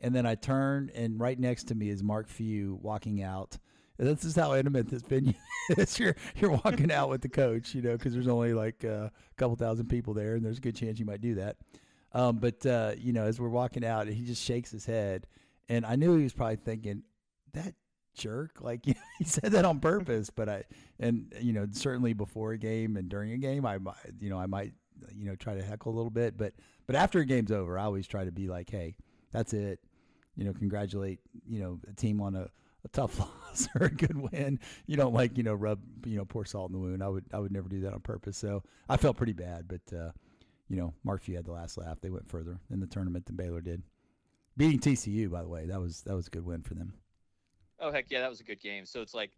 And 0.00 0.14
then 0.14 0.26
I 0.26 0.34
turn, 0.34 0.90
and 0.94 1.18
right 1.18 1.38
next 1.38 1.68
to 1.68 1.74
me 1.74 1.88
is 1.88 2.02
Mark 2.02 2.28
Few 2.28 2.78
walking 2.82 3.22
out. 3.22 3.56
This 3.98 4.24
is 4.24 4.36
how 4.36 4.54
intimate 4.54 4.88
this 4.88 5.02
venue 5.02 5.34
is. 5.76 5.98
you're 5.98 6.16
you're 6.36 6.50
walking 6.50 6.90
out 6.90 7.08
with 7.08 7.20
the 7.20 7.28
coach, 7.28 7.74
you 7.74 7.82
know, 7.82 7.92
because 7.92 8.12
there's 8.12 8.28
only 8.28 8.54
like 8.54 8.84
uh, 8.84 9.08
a 9.08 9.12
couple 9.36 9.56
thousand 9.56 9.88
people 9.88 10.14
there, 10.14 10.34
and 10.34 10.44
there's 10.44 10.58
a 10.58 10.62
good 10.62 10.76
chance 10.76 10.98
you 10.98 11.06
might 11.06 11.20
do 11.20 11.34
that. 11.36 11.56
Um, 12.12 12.38
but 12.38 12.64
uh, 12.66 12.92
you 12.98 13.12
know, 13.12 13.24
as 13.24 13.40
we're 13.40 13.48
walking 13.48 13.84
out, 13.84 14.06
he 14.06 14.24
just 14.24 14.42
shakes 14.42 14.70
his 14.70 14.84
head, 14.84 15.26
and 15.68 15.86
I 15.86 15.96
knew 15.96 16.16
he 16.16 16.24
was 16.24 16.32
probably 16.32 16.56
thinking 16.56 17.02
that 17.52 17.74
jerk. 18.14 18.60
Like 18.60 18.84
he 19.18 19.24
said 19.24 19.52
that 19.52 19.64
on 19.64 19.80
purpose. 19.80 20.30
but 20.30 20.48
I 20.48 20.64
and 21.00 21.32
you 21.40 21.52
know 21.52 21.66
certainly 21.72 22.12
before 22.12 22.52
a 22.52 22.58
game 22.58 22.96
and 22.96 23.08
during 23.08 23.32
a 23.32 23.38
game, 23.38 23.66
I 23.66 23.78
might 23.78 23.96
you 24.20 24.30
know 24.30 24.38
I 24.38 24.46
might 24.46 24.72
you 25.14 25.26
know 25.26 25.36
try 25.36 25.54
to 25.54 25.62
heckle 25.62 25.92
a 25.92 25.96
little 25.96 26.10
bit. 26.10 26.36
But 26.36 26.54
but 26.86 26.96
after 26.96 27.20
a 27.20 27.24
game's 27.24 27.52
over, 27.52 27.78
I 27.78 27.84
always 27.84 28.06
try 28.06 28.24
to 28.24 28.32
be 28.32 28.48
like, 28.48 28.70
hey, 28.70 28.94
that's 29.30 29.52
it. 29.52 29.80
You 30.36 30.44
know, 30.44 30.52
congratulate 30.52 31.20
you 31.46 31.60
know 31.60 31.78
a 31.88 31.94
team 31.94 32.20
on 32.20 32.34
a 32.34 32.48
a 32.84 32.88
tough 32.88 33.18
loss 33.20 33.68
or 33.78 33.86
a 33.86 33.90
good 33.90 34.16
win. 34.32 34.58
You 34.86 34.96
don't 34.96 35.14
like, 35.14 35.36
you 35.36 35.42
know, 35.44 35.54
rub, 35.54 35.80
you 36.04 36.16
know, 36.16 36.24
pour 36.24 36.44
salt 36.44 36.70
in 36.70 36.72
the 36.72 36.78
wound. 36.78 37.02
I 37.02 37.08
would, 37.08 37.24
I 37.32 37.38
would 37.38 37.52
never 37.52 37.68
do 37.68 37.80
that 37.82 37.92
on 37.92 38.00
purpose. 38.00 38.36
So 38.36 38.62
I 38.88 38.96
felt 38.96 39.16
pretty 39.16 39.32
bad, 39.34 39.68
but, 39.68 39.96
uh, 39.96 40.10
you 40.68 40.76
know, 40.76 40.94
Mark 41.04 41.22
Few 41.22 41.36
had 41.36 41.44
the 41.44 41.52
last 41.52 41.76
laugh. 41.76 42.00
They 42.00 42.10
went 42.10 42.28
further 42.30 42.58
in 42.70 42.80
the 42.80 42.86
tournament 42.86 43.26
than 43.26 43.36
Baylor 43.36 43.60
did. 43.60 43.82
Beating 44.56 44.80
TCU, 44.80 45.30
by 45.30 45.42
the 45.42 45.48
way, 45.48 45.66
that 45.66 45.80
was 45.80 46.02
that 46.02 46.14
was 46.14 46.26
a 46.26 46.30
good 46.30 46.44
win 46.44 46.62
for 46.62 46.74
them. 46.74 46.94
Oh 47.80 47.90
heck 47.90 48.06
yeah, 48.10 48.20
that 48.20 48.30
was 48.30 48.40
a 48.40 48.44
good 48.44 48.60
game. 48.60 48.86
So 48.86 49.00
it's 49.00 49.14
like 49.14 49.32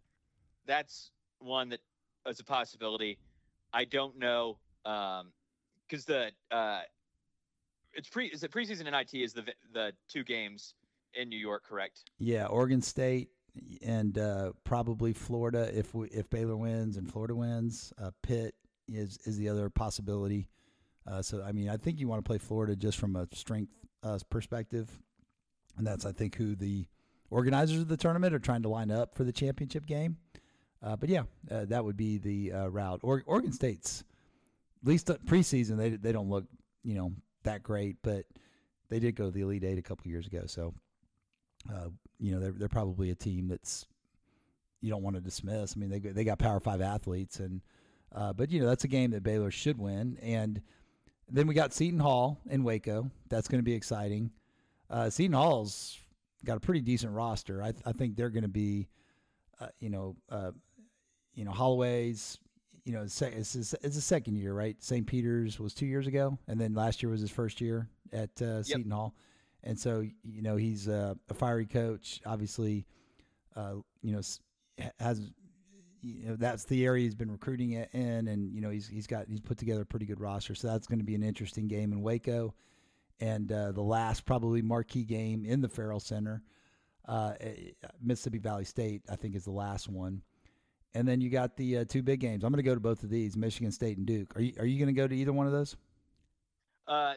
that's 0.65 1.11
one 1.39 1.69
that 1.69 1.79
is 2.27 2.39
a 2.39 2.43
possibility. 2.43 3.17
I 3.73 3.85
don't 3.85 4.17
know 4.17 4.57
Um, 4.85 5.31
because 5.87 6.07
um, 6.09 6.15
the 6.51 6.55
uh, 6.55 6.81
it's 7.93 8.09
pre 8.09 8.27
is 8.27 8.43
it 8.43 8.51
preseason 8.51 8.87
and 8.87 8.95
IT 8.95 9.13
is 9.13 9.33
the 9.33 9.43
the 9.73 9.93
two 10.07 10.23
games 10.23 10.73
in 11.15 11.29
New 11.29 11.37
York, 11.37 11.63
correct? 11.63 12.03
Yeah, 12.19 12.45
Oregon 12.45 12.81
State 12.81 13.29
and 13.81 14.17
uh, 14.17 14.51
probably 14.63 15.13
Florida 15.13 15.71
if 15.73 15.93
we, 15.93 16.07
if 16.09 16.29
Baylor 16.29 16.57
wins 16.57 16.97
and 16.97 17.11
Florida 17.11 17.35
wins. 17.35 17.93
Uh, 17.97 18.11
Pitt 18.21 18.55
is 18.87 19.17
is 19.25 19.37
the 19.37 19.49
other 19.49 19.69
possibility. 19.69 20.47
Uh, 21.07 21.21
so, 21.21 21.43
I 21.43 21.51
mean, 21.51 21.69
I 21.69 21.77
think 21.77 21.99
you 21.99 22.07
want 22.07 22.23
to 22.23 22.27
play 22.27 22.39
Florida 22.39 22.75
just 22.75 22.97
from 22.97 23.15
a 23.15 23.27
strength 23.33 23.71
uh, 24.03 24.17
perspective. 24.29 24.89
And 25.77 25.85
that's, 25.85 26.05
I 26.05 26.11
think, 26.11 26.35
who 26.35 26.55
the 26.55 26.87
organizers 27.29 27.81
of 27.81 27.87
the 27.87 27.97
tournament 27.97 28.33
are 28.33 28.39
trying 28.39 28.63
to 28.63 28.69
line 28.69 28.89
up 28.89 29.13
for 29.13 29.23
the 29.23 29.31
championship 29.31 29.85
game. 29.85 30.17
Uh, 30.81 30.95
but 30.95 31.09
yeah, 31.09 31.23
uh, 31.51 31.65
that 31.65 31.85
would 31.85 31.97
be 31.97 32.17
the 32.17 32.51
route. 32.69 33.01
Or, 33.03 33.23
Oregon 33.27 33.51
State's, 33.51 34.03
at 34.81 34.87
least 34.87 35.07
preseason, 35.25 35.77
they, 35.77 35.89
they 35.91 36.11
don't 36.11 36.29
look, 36.29 36.45
you 36.83 36.95
know, 36.95 37.11
that 37.43 37.61
great, 37.61 37.97
but 38.01 38.25
they 38.89 38.99
did 38.99 39.15
go 39.15 39.25
to 39.25 39.31
the 39.31 39.41
Elite 39.41 39.63
Eight 39.63 39.77
a 39.77 39.83
couple 39.83 40.07
years 40.07 40.27
ago. 40.27 40.43
So, 40.47 40.73
uh, 41.73 41.89
you 42.19 42.31
know, 42.31 42.39
they're, 42.39 42.51
they're 42.51 42.67
probably 42.69 43.11
a 43.11 43.15
team 43.15 43.47
that's 43.47 43.85
you 44.81 44.89
don't 44.89 45.03
want 45.03 45.15
to 45.15 45.21
dismiss. 45.21 45.75
I 45.75 45.79
mean, 45.79 45.89
they, 45.89 45.99
they 45.99 46.23
got 46.23 46.39
Power 46.39 46.59
Five 46.59 46.81
athletes. 46.81 47.39
and 47.39 47.61
But, 48.11 48.51
you 48.51 48.61
know, 48.61 48.67
that's 48.67 48.83
a 48.83 48.87
game 48.87 49.11
that 49.11 49.23
Baylor 49.23 49.51
should 49.51 49.77
win. 49.77 50.17
And– 50.21 50.61
then 51.29 51.47
we 51.47 51.53
got 51.53 51.73
Seton 51.73 51.99
Hall 51.99 52.39
in 52.49 52.63
Waco. 52.63 53.09
That's 53.29 53.47
going 53.47 53.59
to 53.59 53.63
be 53.63 53.73
exciting. 53.73 54.31
Uh, 54.89 55.09
Seton 55.09 55.33
Hall's 55.33 55.97
got 56.43 56.57
a 56.57 56.59
pretty 56.59 56.81
decent 56.81 57.13
roster. 57.13 57.63
I, 57.63 57.73
I 57.85 57.91
think 57.93 58.15
they're 58.15 58.29
going 58.29 58.43
to 58.43 58.47
be, 58.47 58.87
uh, 59.59 59.67
you 59.79 59.89
know, 59.89 60.15
uh, 60.29 60.51
you 61.33 61.45
know 61.45 61.51
Holloway's. 61.51 62.37
You 62.83 62.93
know, 62.93 63.01
it's, 63.01 63.19
it's, 63.19 63.55
it's 63.55 63.97
a 63.97 64.01
second 64.01 64.35
year, 64.35 64.53
right? 64.53 64.75
St. 64.79 65.07
Peter's 65.07 65.59
was 65.59 65.73
two 65.73 65.87
years 65.87 66.05
ago, 66.05 66.37
and 66.47 66.61
then 66.61 66.75
last 66.75 67.01
year 67.01 67.09
was 67.09 67.19
his 67.19 67.31
first 67.31 67.59
year 67.59 67.89
at 68.13 68.29
uh, 68.39 68.57
yep. 68.57 68.65
Seton 68.65 68.91
Hall. 68.91 69.15
And 69.65 69.77
so, 69.79 70.01
you 70.23 70.41
know, 70.41 70.55
he's 70.55 70.87
a 70.87 71.17
fiery 71.33 71.65
coach. 71.65 72.21
Obviously, 72.25 72.85
uh, 73.55 73.75
you 74.01 74.13
know, 74.13 74.21
has 74.99 75.31
you 76.01 76.29
know 76.29 76.35
that's 76.35 76.65
the 76.65 76.85
area 76.85 77.03
he's 77.03 77.15
been 77.15 77.31
recruiting 77.31 77.71
in, 77.71 78.27
and 78.27 78.53
you 78.53 78.61
know 78.61 78.69
he's 78.69 78.87
he's 78.87 79.07
got 79.07 79.27
he's 79.27 79.39
put 79.39 79.57
together 79.57 79.81
a 79.81 79.85
pretty 79.85 80.05
good 80.05 80.19
roster. 80.19 80.53
So 80.53 80.67
that's 80.67 80.87
going 80.87 80.99
to 80.99 81.05
be 81.05 81.15
an 81.15 81.23
interesting 81.23 81.67
game 81.67 81.91
in 81.91 82.01
Waco, 82.01 82.53
and 83.19 83.51
uh, 83.51 83.71
the 83.71 83.81
last 83.81 84.25
probably 84.25 84.61
marquee 84.61 85.03
game 85.03 85.45
in 85.45 85.61
the 85.61 85.69
Ferrell 85.69 85.99
Center, 85.99 86.43
uh, 87.07 87.33
eh, 87.39 87.71
Mississippi 88.01 88.37
Valley 88.37 88.65
State 88.65 89.01
I 89.09 89.15
think 89.15 89.35
is 89.35 89.45
the 89.45 89.51
last 89.51 89.89
one, 89.89 90.21
and 90.93 91.07
then 91.07 91.21
you 91.21 91.29
got 91.29 91.57
the 91.57 91.79
uh, 91.79 91.85
two 91.85 92.03
big 92.03 92.19
games. 92.19 92.43
I'm 92.43 92.51
going 92.51 92.63
to 92.63 92.69
go 92.69 92.75
to 92.75 92.81
both 92.81 93.03
of 93.03 93.09
these, 93.09 93.35
Michigan 93.35 93.71
State 93.71 93.97
and 93.97 94.05
Duke. 94.05 94.35
Are 94.37 94.41
you 94.41 94.53
are 94.59 94.65
you 94.65 94.77
going 94.77 94.93
to 94.93 95.01
go 95.01 95.07
to 95.07 95.15
either 95.15 95.33
one 95.33 95.47
of 95.47 95.53
those? 95.53 95.75
Uh, 96.87 97.15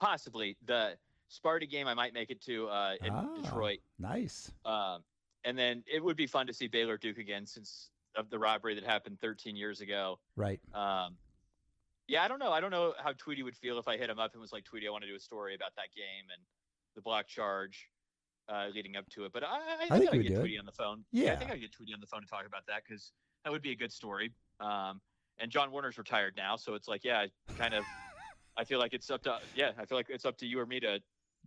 possibly 0.00 0.56
the 0.66 0.96
Sparty 1.30 1.70
game. 1.70 1.86
I 1.86 1.94
might 1.94 2.14
make 2.14 2.30
it 2.30 2.40
to 2.42 2.68
uh, 2.68 2.94
in 3.02 3.12
ah, 3.12 3.26
Detroit. 3.42 3.78
Nice. 3.98 4.52
Um, 4.64 5.02
and 5.44 5.56
then 5.56 5.82
it 5.92 6.02
would 6.02 6.16
be 6.16 6.26
fun 6.26 6.46
to 6.46 6.52
see 6.52 6.66
Baylor 6.66 6.98
Duke 6.98 7.18
again 7.18 7.46
since 7.46 7.90
of 8.16 8.28
the 8.30 8.38
robbery 8.38 8.74
that 8.74 8.84
happened 8.84 9.18
13 9.20 9.56
years 9.56 9.80
ago. 9.80 10.18
Right. 10.36 10.60
Um, 10.74 11.16
yeah, 12.08 12.24
I 12.24 12.28
don't 12.28 12.40
know. 12.40 12.52
I 12.52 12.60
don't 12.60 12.72
know 12.72 12.94
how 12.98 13.12
Tweety 13.12 13.42
would 13.42 13.56
feel 13.56 13.78
if 13.78 13.86
I 13.86 13.96
hit 13.96 14.10
him 14.10 14.18
up 14.18 14.32
and 14.32 14.40
was 14.40 14.52
like, 14.52 14.64
Tweety, 14.64 14.88
I 14.88 14.90
want 14.90 15.04
to 15.04 15.08
do 15.08 15.14
a 15.14 15.20
story 15.20 15.54
about 15.54 15.70
that 15.76 15.94
game 15.94 16.26
and 16.32 16.42
the 16.96 17.02
block 17.02 17.28
charge 17.28 17.88
uh, 18.48 18.66
leading 18.74 18.96
up 18.96 19.08
to 19.10 19.24
it. 19.24 19.32
But 19.32 19.44
I, 19.44 19.46
I, 19.46 19.86
I 19.90 19.98
think, 19.98 20.10
think 20.10 20.26
I 20.26 20.28
get 20.28 20.38
Tweety 20.40 20.58
on 20.58 20.66
the 20.66 20.72
phone. 20.72 21.04
Yeah. 21.12 21.26
yeah. 21.26 21.32
I 21.32 21.36
think 21.36 21.50
I 21.52 21.56
get 21.56 21.72
Tweety 21.72 21.94
on 21.94 22.00
the 22.00 22.06
phone 22.06 22.22
to 22.22 22.26
talk 22.26 22.46
about 22.46 22.66
that 22.66 22.82
because 22.86 23.12
that 23.44 23.52
would 23.52 23.62
be 23.62 23.70
a 23.70 23.76
good 23.76 23.92
story. 23.92 24.32
Um, 24.58 25.00
and 25.38 25.50
John 25.50 25.70
Warner's 25.70 25.96
retired 25.96 26.34
now, 26.36 26.56
so 26.56 26.74
it's 26.74 26.88
like, 26.88 27.04
yeah, 27.04 27.26
kind 27.56 27.74
of. 27.74 27.84
I 28.56 28.64
feel 28.64 28.80
like 28.80 28.92
it's 28.92 29.10
up 29.10 29.22
to 29.22 29.38
yeah. 29.54 29.70
I 29.78 29.86
feel 29.86 29.96
like 29.96 30.08
it's 30.10 30.26
up 30.26 30.36
to 30.38 30.46
you 30.46 30.58
or 30.58 30.66
me 30.66 30.80
to 30.80 30.98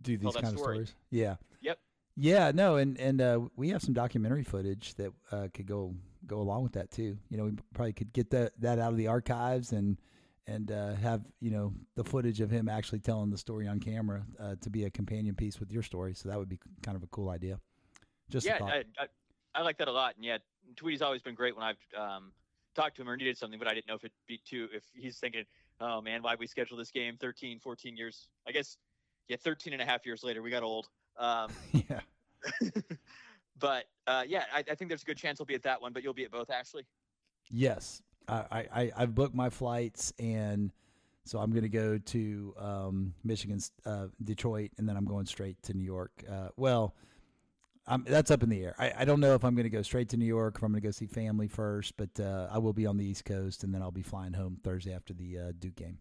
do 0.02 0.16
these 0.16 0.34
kind 0.34 0.46
story. 0.46 0.52
of 0.52 0.58
stories. 0.58 0.94
Yeah. 1.10 1.36
Yep. 1.62 1.78
Yeah, 2.16 2.52
no, 2.54 2.76
and 2.76 2.98
and 3.00 3.20
uh, 3.20 3.40
we 3.56 3.70
have 3.70 3.82
some 3.82 3.94
documentary 3.94 4.44
footage 4.44 4.94
that 4.94 5.12
uh, 5.32 5.48
could 5.52 5.66
go 5.66 5.94
go 6.26 6.40
along 6.40 6.62
with 6.62 6.72
that 6.72 6.90
too. 6.90 7.18
You 7.28 7.36
know, 7.36 7.44
we 7.44 7.52
probably 7.74 7.92
could 7.92 8.12
get 8.12 8.30
that 8.30 8.52
that 8.60 8.78
out 8.78 8.92
of 8.92 8.96
the 8.96 9.08
archives 9.08 9.72
and 9.72 9.98
and 10.46 10.70
uh, 10.70 10.94
have 10.94 11.22
you 11.40 11.50
know 11.50 11.72
the 11.96 12.04
footage 12.04 12.40
of 12.40 12.50
him 12.50 12.68
actually 12.68 13.00
telling 13.00 13.30
the 13.30 13.38
story 13.38 13.66
on 13.66 13.80
camera 13.80 14.24
uh, 14.38 14.54
to 14.60 14.70
be 14.70 14.84
a 14.84 14.90
companion 14.90 15.34
piece 15.34 15.58
with 15.58 15.72
your 15.72 15.82
story. 15.82 16.14
So 16.14 16.28
that 16.28 16.38
would 16.38 16.48
be 16.48 16.58
kind 16.82 16.96
of 16.96 17.02
a 17.02 17.08
cool 17.08 17.30
idea. 17.30 17.58
Just 18.30 18.46
yeah, 18.46 18.58
I, 18.62 18.84
I, 18.98 19.06
I 19.54 19.62
like 19.62 19.78
that 19.78 19.88
a 19.88 19.92
lot. 19.92 20.14
And 20.16 20.24
yeah, 20.24 20.38
Tweety's 20.76 21.02
always 21.02 21.22
been 21.22 21.34
great 21.34 21.56
when 21.56 21.64
I've 21.64 22.00
um, 22.00 22.32
talked 22.74 22.96
to 22.96 23.02
him 23.02 23.08
or 23.08 23.16
needed 23.16 23.36
something, 23.38 23.58
but 23.58 23.68
I 23.68 23.74
didn't 23.74 23.88
know 23.88 23.94
if 23.94 24.04
it'd 24.04 24.12
be 24.26 24.40
too, 24.48 24.68
if 24.72 24.82
he's 24.92 25.18
thinking, 25.18 25.44
oh 25.80 26.00
man, 26.00 26.22
why 26.22 26.34
we 26.38 26.46
schedule 26.46 26.76
this 26.76 26.90
game 26.90 27.16
13, 27.20 27.60
14 27.60 27.96
years? 27.96 28.28
I 28.46 28.52
guess, 28.52 28.76
yeah, 29.28 29.36
13 29.36 29.72
and 29.72 29.82
a 29.82 29.84
half 29.84 30.04
years 30.06 30.22
later, 30.22 30.42
we 30.42 30.50
got 30.50 30.62
old. 30.62 30.88
Um, 31.18 31.50
yeah. 31.72 32.00
but 33.58 33.84
uh, 34.06 34.24
yeah, 34.26 34.44
I, 34.52 34.58
I, 34.58 34.74
think 34.74 34.88
there's 34.88 35.02
a 35.02 35.06
good 35.06 35.16
chance 35.16 35.40
I'll 35.40 35.46
be 35.46 35.54
at 35.54 35.62
that 35.62 35.80
one, 35.80 35.92
but 35.92 36.02
you'll 36.02 36.12
be 36.14 36.24
at 36.24 36.30
both, 36.30 36.50
Ashley? 36.50 36.84
Yes. 37.50 38.02
I, 38.26 38.66
I, 38.74 38.92
I've 38.96 39.14
booked 39.14 39.34
my 39.34 39.50
flights 39.50 40.12
and 40.18 40.72
so 41.26 41.38
I'm 41.38 41.50
going 41.50 41.62
to 41.62 41.68
go 41.70 41.98
to 41.98 42.54
um, 42.58 43.14
Michigan, 43.24 43.58
uh, 43.86 44.06
Detroit, 44.22 44.72
and 44.76 44.86
then 44.86 44.96
I'm 44.96 45.06
going 45.06 45.24
straight 45.24 45.62
to 45.62 45.74
New 45.74 45.84
York. 45.84 46.10
Uh, 46.30 46.48
well, 46.56 46.94
I'm, 47.86 48.04
that's 48.06 48.30
up 48.30 48.42
in 48.42 48.50
the 48.50 48.62
air. 48.62 48.74
I, 48.78 48.92
I 48.98 49.04
don't 49.06 49.20
know 49.20 49.34
if 49.34 49.42
I'm 49.42 49.54
going 49.54 49.64
to 49.64 49.70
go 49.70 49.80
straight 49.80 50.10
to 50.10 50.18
New 50.18 50.26
York, 50.26 50.56
if 50.58 50.62
I'm 50.62 50.72
going 50.72 50.82
to 50.82 50.86
go 50.86 50.90
see 50.90 51.06
family 51.06 51.48
first, 51.48 51.96
but 51.96 52.20
uh, 52.20 52.48
I 52.50 52.58
will 52.58 52.74
be 52.74 52.86
on 52.86 52.98
the 52.98 53.06
East 53.06 53.24
Coast, 53.24 53.64
and 53.64 53.74
then 53.74 53.80
I'll 53.80 53.90
be 53.90 54.02
flying 54.02 54.34
home 54.34 54.58
Thursday 54.62 54.92
after 54.92 55.14
the 55.14 55.38
uh, 55.38 55.52
Duke 55.58 55.76
game. 55.76 55.98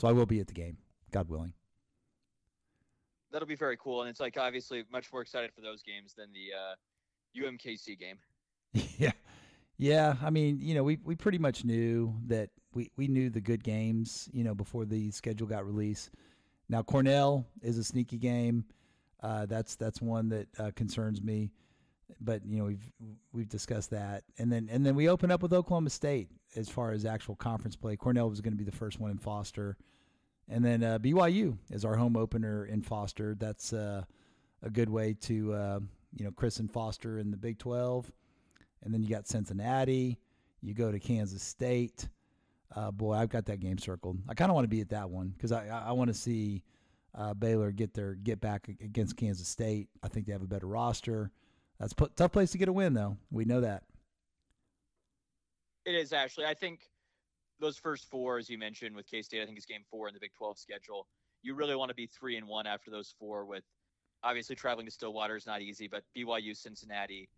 So 0.00 0.06
I 0.06 0.12
will 0.12 0.26
be 0.26 0.38
at 0.38 0.46
the 0.46 0.54
game, 0.54 0.76
God 1.10 1.28
willing. 1.28 1.52
That'll 3.36 3.46
be 3.46 3.54
very 3.54 3.76
cool, 3.76 4.00
and 4.00 4.08
it's 4.08 4.18
like 4.18 4.38
obviously 4.38 4.84
much 4.90 5.12
more 5.12 5.20
excited 5.20 5.52
for 5.52 5.60
those 5.60 5.82
games 5.82 6.14
than 6.16 6.28
the 6.32 6.54
uh, 6.56 7.46
UMKC 7.46 7.98
game. 7.98 8.16
yeah, 8.96 9.12
yeah. 9.76 10.14
I 10.22 10.30
mean, 10.30 10.58
you 10.58 10.74
know, 10.74 10.82
we 10.82 10.96
we 11.04 11.16
pretty 11.16 11.36
much 11.36 11.62
knew 11.62 12.14
that 12.28 12.48
we 12.72 12.90
we 12.96 13.08
knew 13.08 13.28
the 13.28 13.42
good 13.42 13.62
games, 13.62 14.30
you 14.32 14.42
know, 14.42 14.54
before 14.54 14.86
the 14.86 15.10
schedule 15.10 15.46
got 15.46 15.66
released. 15.66 16.12
Now 16.70 16.82
Cornell 16.82 17.46
is 17.60 17.76
a 17.76 17.84
sneaky 17.84 18.16
game. 18.16 18.64
Uh, 19.22 19.44
that's 19.44 19.76
that's 19.76 20.00
one 20.00 20.30
that 20.30 20.48
uh, 20.58 20.70
concerns 20.74 21.20
me. 21.20 21.50
But 22.22 22.40
you 22.46 22.56
know 22.56 22.64
we've 22.64 22.90
we've 23.34 23.50
discussed 23.50 23.90
that, 23.90 24.24
and 24.38 24.50
then 24.50 24.70
and 24.72 24.86
then 24.86 24.94
we 24.94 25.10
open 25.10 25.30
up 25.30 25.42
with 25.42 25.52
Oklahoma 25.52 25.90
State 25.90 26.30
as 26.56 26.70
far 26.70 26.92
as 26.92 27.04
actual 27.04 27.36
conference 27.36 27.76
play. 27.76 27.96
Cornell 27.96 28.30
was 28.30 28.40
going 28.40 28.54
to 28.54 28.58
be 28.58 28.64
the 28.64 28.72
first 28.72 28.98
one 28.98 29.10
in 29.10 29.18
Foster, 29.18 29.76
and 30.48 30.64
then 30.64 30.82
uh, 30.82 30.98
BYU 30.98 31.56
is 31.70 31.84
our 31.84 31.96
home 31.96 32.16
opener 32.16 32.66
in 32.66 32.82
Foster. 32.82 33.34
That's 33.34 33.72
uh, 33.72 34.04
a 34.62 34.70
good 34.70 34.88
way 34.88 35.14
to 35.22 35.52
uh, 35.52 35.80
you 36.16 36.24
know 36.24 36.30
Chris 36.30 36.58
and 36.58 36.70
Foster 36.70 37.18
in 37.18 37.30
the 37.30 37.36
Big 37.36 37.58
Twelve, 37.58 38.10
and 38.82 38.92
then 38.92 39.02
you 39.02 39.08
got 39.08 39.26
Cincinnati. 39.26 40.18
You 40.60 40.74
go 40.74 40.90
to 40.90 40.98
Kansas 40.98 41.42
State. 41.42 42.08
Uh, 42.74 42.90
boy, 42.90 43.14
I've 43.14 43.28
got 43.28 43.46
that 43.46 43.60
game 43.60 43.78
circled. 43.78 44.18
I 44.28 44.34
kind 44.34 44.50
of 44.50 44.54
want 44.54 44.64
to 44.64 44.68
be 44.68 44.80
at 44.80 44.90
that 44.90 45.10
one 45.10 45.28
because 45.28 45.52
I 45.52 45.68
I, 45.68 45.92
want 45.92 46.08
to 46.08 46.14
see 46.14 46.62
uh, 47.14 47.34
Baylor 47.34 47.70
get 47.70 47.94
their 47.94 48.14
get 48.14 48.40
back 48.40 48.68
against 48.68 49.16
Kansas 49.16 49.48
State. 49.48 49.88
I 50.02 50.08
think 50.08 50.26
they 50.26 50.32
have 50.32 50.42
a 50.42 50.46
better 50.48 50.66
roster. 50.66 51.30
That's 51.78 51.94
a 51.98 52.06
tough 52.08 52.32
place 52.32 52.52
to 52.52 52.58
get 52.58 52.68
a 52.68 52.72
win, 52.72 52.94
though. 52.94 53.18
We 53.30 53.44
know 53.44 53.60
that. 53.60 53.82
It 55.84 55.94
is 55.94 56.12
actually. 56.12 56.46
I 56.46 56.54
think 56.54 56.88
those 57.60 57.76
first 57.76 58.08
four, 58.10 58.38
as 58.38 58.48
you 58.48 58.58
mentioned, 58.58 58.94
with 58.94 59.06
K 59.06 59.22
State, 59.22 59.42
I 59.42 59.46
think 59.46 59.58
is 59.58 59.66
game 59.66 59.82
four 59.90 60.08
in 60.08 60.14
the 60.14 60.20
Big 60.20 60.32
12 60.36 60.58
schedule. 60.58 61.06
You 61.42 61.54
really 61.54 61.76
want 61.76 61.90
to 61.90 61.94
be 61.94 62.06
three 62.06 62.36
and 62.36 62.46
one 62.46 62.66
after 62.66 62.90
those 62.90 63.14
four. 63.18 63.44
With 63.44 63.64
obviously 64.22 64.56
traveling 64.56 64.86
to 64.86 64.92
Stillwater 64.92 65.36
is 65.36 65.46
not 65.46 65.62
easy, 65.62 65.88
but 65.88 66.02
BYU, 66.16 66.56
Cincinnati, 66.56 67.28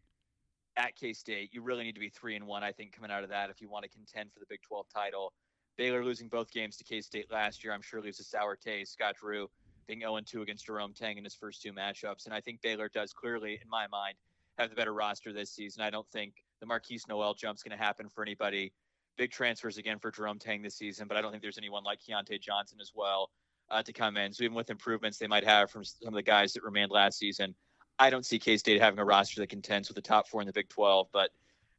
at 0.76 0.96
K 0.96 1.12
State, 1.12 1.50
you 1.52 1.62
really 1.62 1.84
need 1.84 1.94
to 1.94 2.00
be 2.00 2.08
three 2.08 2.36
and 2.36 2.46
one. 2.46 2.62
I 2.62 2.72
think 2.72 2.92
coming 2.92 3.10
out 3.10 3.24
of 3.24 3.30
that, 3.30 3.50
if 3.50 3.60
you 3.60 3.68
want 3.68 3.84
to 3.84 3.90
contend 3.90 4.32
for 4.32 4.40
the 4.40 4.46
Big 4.48 4.62
12 4.62 4.86
title. 4.94 5.32
Baylor 5.76 6.04
losing 6.04 6.28
both 6.28 6.50
games 6.50 6.76
to 6.76 6.84
K 6.84 7.00
State 7.00 7.30
last 7.30 7.62
year, 7.62 7.72
I'm 7.72 7.82
sure 7.82 8.00
leaves 8.00 8.20
a 8.20 8.24
sour 8.24 8.56
taste. 8.56 8.92
Scott 8.92 9.16
Drew 9.20 9.48
being 9.86 10.00
0 10.00 10.20
2 10.24 10.42
against 10.42 10.66
Jerome 10.66 10.92
Tang 10.92 11.18
in 11.18 11.24
his 11.24 11.34
first 11.34 11.62
two 11.62 11.72
matchups. 11.72 12.26
And 12.26 12.34
I 12.34 12.40
think 12.40 12.60
Baylor 12.62 12.88
does 12.88 13.12
clearly, 13.12 13.58
in 13.62 13.68
my 13.68 13.86
mind, 13.88 14.16
have 14.58 14.70
the 14.70 14.76
better 14.76 14.92
roster 14.92 15.32
this 15.32 15.50
season. 15.50 15.82
I 15.82 15.90
don't 15.90 16.08
think 16.10 16.34
the 16.60 16.66
Markquis 16.66 17.08
Nowell 17.08 17.34
jump's 17.34 17.62
going 17.62 17.76
to 17.76 17.82
happen 17.82 18.08
for 18.08 18.22
anybody. 18.22 18.72
Big 19.18 19.30
transfers 19.30 19.76
again 19.76 19.98
for 19.98 20.10
Jerome 20.10 20.38
Tang 20.38 20.62
this 20.62 20.76
season, 20.76 21.06
but 21.08 21.16
I 21.18 21.20
don't 21.20 21.30
think 21.30 21.42
there's 21.42 21.58
anyone 21.58 21.84
like 21.84 21.98
Keyontae 22.00 22.40
Johnson 22.40 22.78
as 22.80 22.92
well 22.94 23.30
uh, 23.70 23.82
to 23.82 23.92
come 23.92 24.16
in. 24.16 24.32
So 24.32 24.44
even 24.44 24.54
with 24.54 24.70
improvements 24.70 25.18
they 25.18 25.26
might 25.26 25.44
have 25.44 25.70
from 25.70 25.84
some 25.84 26.08
of 26.08 26.14
the 26.14 26.22
guys 26.22 26.54
that 26.54 26.62
remained 26.62 26.90
last 26.90 27.18
season, 27.18 27.54
I 27.98 28.08
don't 28.10 28.24
see 28.24 28.38
K 28.38 28.56
State 28.56 28.80
having 28.80 28.98
a 28.98 29.04
roster 29.04 29.40
that 29.40 29.48
contends 29.48 29.88
with 29.88 29.96
the 29.96 30.02
top 30.02 30.28
four 30.28 30.40
in 30.40 30.46
the 30.46 30.52
Big 30.52 30.68
12. 30.68 31.08
But 31.12 31.30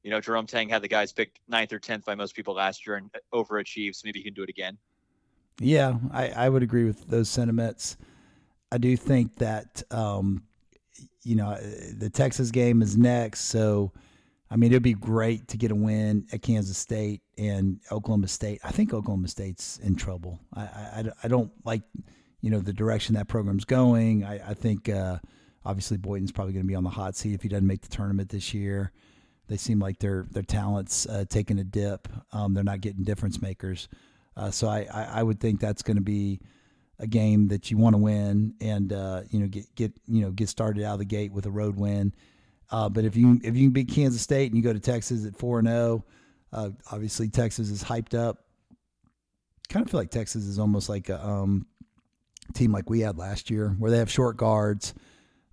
you 0.03 0.11
know, 0.11 0.21
Jerome 0.21 0.45
Tang 0.45 0.69
had 0.69 0.81
the 0.81 0.87
guys 0.87 1.11
picked 1.11 1.39
ninth 1.47 1.73
or 1.73 1.79
tenth 1.79 2.05
by 2.05 2.15
most 2.15 2.35
people 2.35 2.53
last 2.53 2.85
year 2.85 2.97
and 2.97 3.09
overachieved. 3.33 3.95
So 3.95 4.03
maybe 4.05 4.19
he 4.19 4.25
can 4.25 4.33
do 4.33 4.43
it 4.43 4.49
again. 4.49 4.77
Yeah, 5.59 5.95
I, 6.11 6.29
I 6.29 6.49
would 6.49 6.63
agree 6.63 6.85
with 6.85 7.07
those 7.07 7.29
sentiments. 7.29 7.97
I 8.71 8.77
do 8.77 8.95
think 8.95 9.35
that 9.37 9.83
um, 9.91 10.43
you 11.23 11.35
know 11.35 11.55
the 11.55 12.09
Texas 12.09 12.51
game 12.51 12.81
is 12.81 12.97
next, 12.97 13.45
so 13.45 13.91
I 14.51 14.55
mean 14.55 14.71
it'd 14.71 14.83
be 14.83 14.93
great 14.93 15.47
to 15.49 15.57
get 15.57 15.71
a 15.71 15.75
win 15.75 16.25
at 16.31 16.41
Kansas 16.41 16.77
State 16.77 17.21
and 17.37 17.79
Oklahoma 17.91 18.27
State. 18.27 18.61
I 18.63 18.71
think 18.71 18.93
Oklahoma 18.93 19.27
State's 19.27 19.77
in 19.77 19.95
trouble. 19.95 20.39
I 20.53 20.61
I, 20.61 21.03
I 21.23 21.27
don't 21.27 21.51
like 21.65 21.81
you 22.41 22.49
know 22.49 22.59
the 22.59 22.73
direction 22.73 23.15
that 23.15 23.27
program's 23.27 23.65
going. 23.65 24.23
I, 24.23 24.49
I 24.49 24.53
think 24.53 24.89
uh, 24.89 25.17
obviously 25.65 25.97
Boynton's 25.97 26.31
probably 26.31 26.53
going 26.53 26.63
to 26.63 26.67
be 26.67 26.75
on 26.75 26.83
the 26.83 26.89
hot 26.89 27.15
seat 27.15 27.33
if 27.33 27.41
he 27.41 27.49
doesn't 27.49 27.67
make 27.67 27.81
the 27.81 27.89
tournament 27.89 28.29
this 28.29 28.53
year. 28.53 28.91
They 29.47 29.57
seem 29.57 29.79
like 29.79 29.99
their 29.99 30.25
their 30.31 30.43
talents 30.43 31.07
uh, 31.07 31.25
taking 31.27 31.59
a 31.59 31.63
dip. 31.63 32.07
Um, 32.31 32.53
they're 32.53 32.63
not 32.63 32.81
getting 32.81 33.03
difference 33.03 33.41
makers. 33.41 33.89
Uh, 34.37 34.51
so 34.51 34.67
I, 34.67 34.87
I, 34.93 35.03
I, 35.15 35.23
would 35.23 35.41
think 35.41 35.59
that's 35.59 35.81
going 35.81 35.97
to 35.97 36.03
be 36.03 36.39
a 36.97 37.07
game 37.07 37.49
that 37.49 37.69
you 37.69 37.77
want 37.77 37.93
to 37.93 37.97
win 37.97 38.53
and 38.61 38.93
uh, 38.93 39.23
you 39.29 39.39
know 39.39 39.47
get 39.47 39.73
get 39.75 39.91
you 40.07 40.21
know 40.21 40.31
get 40.31 40.47
started 40.49 40.83
out 40.83 40.93
of 40.93 40.99
the 40.99 41.05
gate 41.05 41.33
with 41.33 41.45
a 41.45 41.51
road 41.51 41.77
win. 41.77 42.13
Uh, 42.71 42.89
but 42.89 43.05
if 43.05 43.15
you 43.15 43.39
if 43.43 43.55
you 43.55 43.65
can 43.65 43.71
beat 43.71 43.89
Kansas 43.89 44.21
State 44.21 44.51
and 44.51 44.57
you 44.57 44.63
go 44.63 44.73
to 44.73 44.79
Texas 44.79 45.25
at 45.25 45.35
four 45.35 45.59
and 45.59 45.67
zero, 45.67 46.05
oh, 46.53 46.57
uh, 46.57 46.69
obviously 46.91 47.29
Texas 47.29 47.69
is 47.69 47.83
hyped 47.83 48.17
up. 48.17 48.45
Kind 49.69 49.85
of 49.85 49.91
feel 49.91 49.99
like 49.99 50.11
Texas 50.11 50.45
is 50.45 50.59
almost 50.59 50.89
like 50.89 51.09
a 51.09 51.23
um, 51.23 51.65
team 52.53 52.71
like 52.71 52.89
we 52.89 53.01
had 53.01 53.17
last 53.17 53.49
year, 53.49 53.75
where 53.79 53.91
they 53.91 53.97
have 53.97 54.09
short 54.09 54.37
guards. 54.37 54.93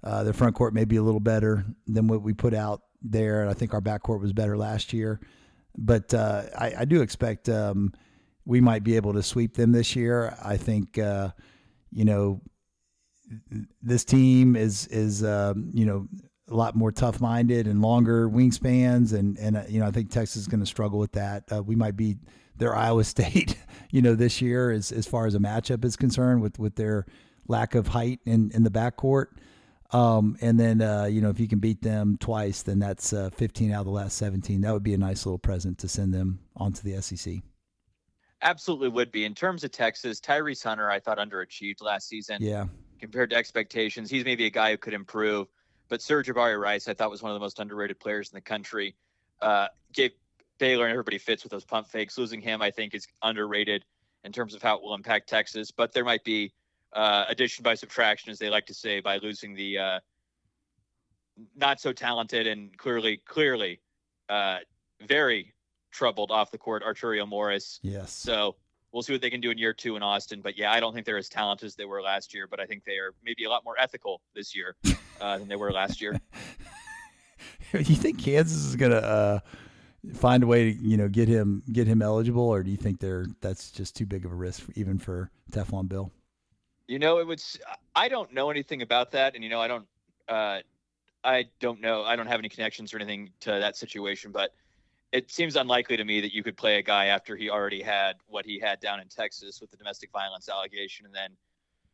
Uh, 0.02 0.22
their 0.22 0.32
front 0.32 0.54
court 0.54 0.72
may 0.72 0.84
be 0.84 0.96
a 0.96 1.02
little 1.02 1.20
better 1.20 1.64
than 1.86 2.06
what 2.06 2.22
we 2.22 2.32
put 2.32 2.54
out 2.54 2.82
there. 3.02 3.40
And 3.40 3.50
I 3.50 3.54
think 3.54 3.74
our 3.74 3.80
back 3.80 4.02
court 4.02 4.20
was 4.20 4.32
better 4.32 4.56
last 4.56 4.92
year, 4.92 5.20
but 5.76 6.12
uh, 6.14 6.42
I, 6.56 6.74
I, 6.80 6.84
do 6.84 7.02
expect. 7.02 7.48
Um, 7.48 7.92
we 8.44 8.60
might 8.60 8.84
be 8.84 8.96
able 8.96 9.14
to 9.14 9.22
sweep 9.22 9.56
them 9.56 9.72
this 9.72 9.96
year. 9.96 10.36
I 10.42 10.56
think, 10.56 10.98
uh, 10.98 11.30
you 11.90 12.04
know, 12.04 12.40
this 13.82 14.04
team 14.04 14.54
is 14.54 14.86
is 14.86 15.22
uh, 15.24 15.54
you 15.72 15.84
know 15.84 16.06
a 16.48 16.54
lot 16.54 16.76
more 16.76 16.92
tough 16.92 17.20
minded 17.20 17.66
and 17.66 17.82
longer 17.82 18.28
wingspans, 18.28 19.12
and 19.12 19.38
and 19.38 19.56
uh, 19.56 19.62
you 19.68 19.80
know 19.80 19.86
I 19.86 19.90
think 19.90 20.10
Texas 20.10 20.42
is 20.42 20.48
going 20.48 20.60
to 20.60 20.66
struggle 20.66 20.98
with 20.98 21.12
that. 21.12 21.44
Uh, 21.52 21.62
we 21.62 21.74
might 21.74 21.96
be 21.96 22.16
their 22.56 22.74
Iowa 22.76 23.04
State, 23.04 23.56
you 23.90 24.02
know, 24.02 24.14
this 24.14 24.40
year 24.40 24.70
as 24.70 24.92
as 24.92 25.06
far 25.06 25.26
as 25.26 25.34
a 25.34 25.38
matchup 25.38 25.84
is 25.84 25.96
concerned 25.96 26.42
with 26.42 26.58
with 26.58 26.76
their 26.76 27.06
lack 27.48 27.74
of 27.74 27.88
height 27.88 28.20
in 28.24 28.50
in 28.52 28.62
the 28.62 28.70
backcourt. 28.70 29.26
Um, 29.92 30.36
and 30.40 30.58
then 30.58 30.82
uh, 30.82 31.04
you 31.04 31.20
know 31.20 31.30
if 31.30 31.38
you 31.38 31.48
can 31.48 31.58
beat 31.58 31.82
them 31.82 32.16
twice, 32.18 32.62
then 32.62 32.78
that's 32.78 33.12
uh, 33.12 33.30
15 33.30 33.72
out 33.72 33.80
of 33.80 33.86
the 33.86 33.92
last 33.92 34.16
17. 34.16 34.60
That 34.60 34.72
would 34.72 34.82
be 34.82 34.94
a 34.94 34.98
nice 34.98 35.26
little 35.26 35.38
present 35.38 35.78
to 35.78 35.88
send 35.88 36.12
them 36.12 36.40
onto 36.56 36.82
the 36.82 37.00
SEC. 37.00 37.36
Absolutely 38.42 38.88
would 38.88 39.10
be. 39.10 39.24
In 39.24 39.34
terms 39.34 39.64
of 39.64 39.70
Texas, 39.70 40.20
Tyrese 40.20 40.62
Hunter, 40.62 40.90
I 40.90 41.00
thought 41.00 41.18
underachieved 41.18 41.82
last 41.82 42.08
season. 42.08 42.38
Yeah. 42.40 42.66
Compared 43.00 43.30
to 43.30 43.36
expectations, 43.36 44.10
he's 44.10 44.24
maybe 44.24 44.46
a 44.46 44.50
guy 44.50 44.72
who 44.72 44.76
could 44.76 44.94
improve. 44.94 45.48
But 45.88 46.00
Sir'Jabari 46.00 46.60
Rice, 46.60 46.88
I 46.88 46.94
thought 46.94 47.10
was 47.10 47.22
one 47.22 47.30
of 47.30 47.36
the 47.36 47.40
most 47.40 47.60
underrated 47.60 48.00
players 48.00 48.30
in 48.30 48.36
the 48.36 48.40
country. 48.40 48.96
Uh, 49.40 49.68
gave 49.92 50.12
Baylor 50.58 50.84
and 50.84 50.92
everybody 50.92 51.18
fits 51.18 51.42
with 51.42 51.52
those 51.52 51.64
pump 51.64 51.86
fakes. 51.86 52.16
Losing 52.18 52.40
him, 52.40 52.62
I 52.62 52.70
think, 52.70 52.94
is 52.94 53.06
underrated 53.22 53.84
in 54.24 54.32
terms 54.32 54.54
of 54.54 54.62
how 54.62 54.76
it 54.76 54.82
will 54.82 54.94
impact 54.94 55.28
Texas. 55.28 55.70
But 55.70 55.92
there 55.92 56.04
might 56.04 56.24
be 56.24 56.52
uh, 56.92 57.24
addition 57.28 57.62
by 57.62 57.74
subtraction, 57.74 58.30
as 58.30 58.38
they 58.38 58.48
like 58.48 58.66
to 58.66 58.74
say, 58.74 59.00
by 59.00 59.18
losing 59.18 59.54
the 59.54 59.78
uh, 59.78 60.00
not 61.54 61.80
so 61.80 61.92
talented 61.92 62.46
and 62.46 62.76
clearly, 62.78 63.20
clearly, 63.26 63.80
uh, 64.28 64.58
very 65.06 65.54
troubled 65.92 66.30
off 66.30 66.50
the 66.50 66.58
court 66.58 66.82
Arterio 66.82 67.28
Morris. 67.28 67.78
Yes. 67.82 68.12
So 68.12 68.56
we'll 68.92 69.02
see 69.02 69.12
what 69.12 69.22
they 69.22 69.30
can 69.30 69.40
do 69.40 69.50
in 69.50 69.58
year 69.58 69.72
two 69.72 69.96
in 69.96 70.02
Austin. 70.02 70.40
But 70.40 70.56
yeah, 70.56 70.72
I 70.72 70.80
don't 70.80 70.94
think 70.94 71.06
they're 71.06 71.18
as 71.18 71.28
talented 71.28 71.66
as 71.66 71.74
they 71.74 71.84
were 71.84 72.02
last 72.02 72.34
year, 72.34 72.46
but 72.46 72.60
I 72.60 72.66
think 72.66 72.84
they 72.84 72.98
are 72.98 73.14
maybe 73.24 73.44
a 73.44 73.50
lot 73.50 73.64
more 73.64 73.74
ethical 73.78 74.20
this 74.34 74.54
year 74.54 74.76
uh, 75.20 75.38
than 75.38 75.48
they 75.48 75.56
were 75.56 75.72
last 75.72 76.00
year. 76.00 76.18
Do 77.72 77.78
you 77.78 77.96
think 77.96 78.22
Kansas 78.22 78.64
is 78.64 78.76
gonna 78.76 78.96
uh, 78.96 79.40
find 80.14 80.42
a 80.42 80.46
way 80.46 80.72
to 80.72 80.82
you 80.82 80.96
know 80.96 81.08
get 81.08 81.28
him 81.28 81.62
get 81.72 81.86
him 81.86 82.02
eligible, 82.02 82.48
or 82.48 82.62
do 82.62 82.70
you 82.70 82.76
think 82.76 83.00
they're 83.00 83.26
that's 83.40 83.70
just 83.70 83.96
too 83.96 84.06
big 84.06 84.24
of 84.24 84.32
a 84.32 84.34
risk 84.34 84.64
even 84.74 84.98
for 84.98 85.30
Teflon 85.50 85.88
Bill? 85.88 86.12
You 86.86 86.98
know, 86.98 87.18
it 87.18 87.26
was. 87.26 87.58
I 87.94 88.08
don't 88.08 88.32
know 88.32 88.50
anything 88.50 88.82
about 88.82 89.10
that, 89.12 89.34
and 89.34 89.42
you 89.42 89.50
know, 89.50 89.60
I 89.60 89.68
don't. 89.68 89.86
Uh, 90.28 90.60
I 91.24 91.46
don't 91.58 91.80
know. 91.80 92.04
I 92.04 92.14
don't 92.14 92.28
have 92.28 92.38
any 92.38 92.48
connections 92.48 92.94
or 92.94 92.98
anything 92.98 93.30
to 93.40 93.50
that 93.50 93.76
situation, 93.76 94.30
but 94.30 94.54
it 95.12 95.30
seems 95.30 95.56
unlikely 95.56 95.96
to 95.96 96.04
me 96.04 96.20
that 96.20 96.34
you 96.34 96.42
could 96.42 96.56
play 96.56 96.78
a 96.78 96.82
guy 96.82 97.06
after 97.06 97.36
he 97.36 97.48
already 97.48 97.82
had 97.82 98.16
what 98.26 98.44
he 98.44 98.58
had 98.58 98.80
down 98.80 99.00
in 99.00 99.08
Texas 99.08 99.60
with 99.60 99.70
the 99.70 99.76
domestic 99.76 100.10
violence 100.12 100.48
allegation 100.48 101.06
and 101.06 101.14
then 101.14 101.30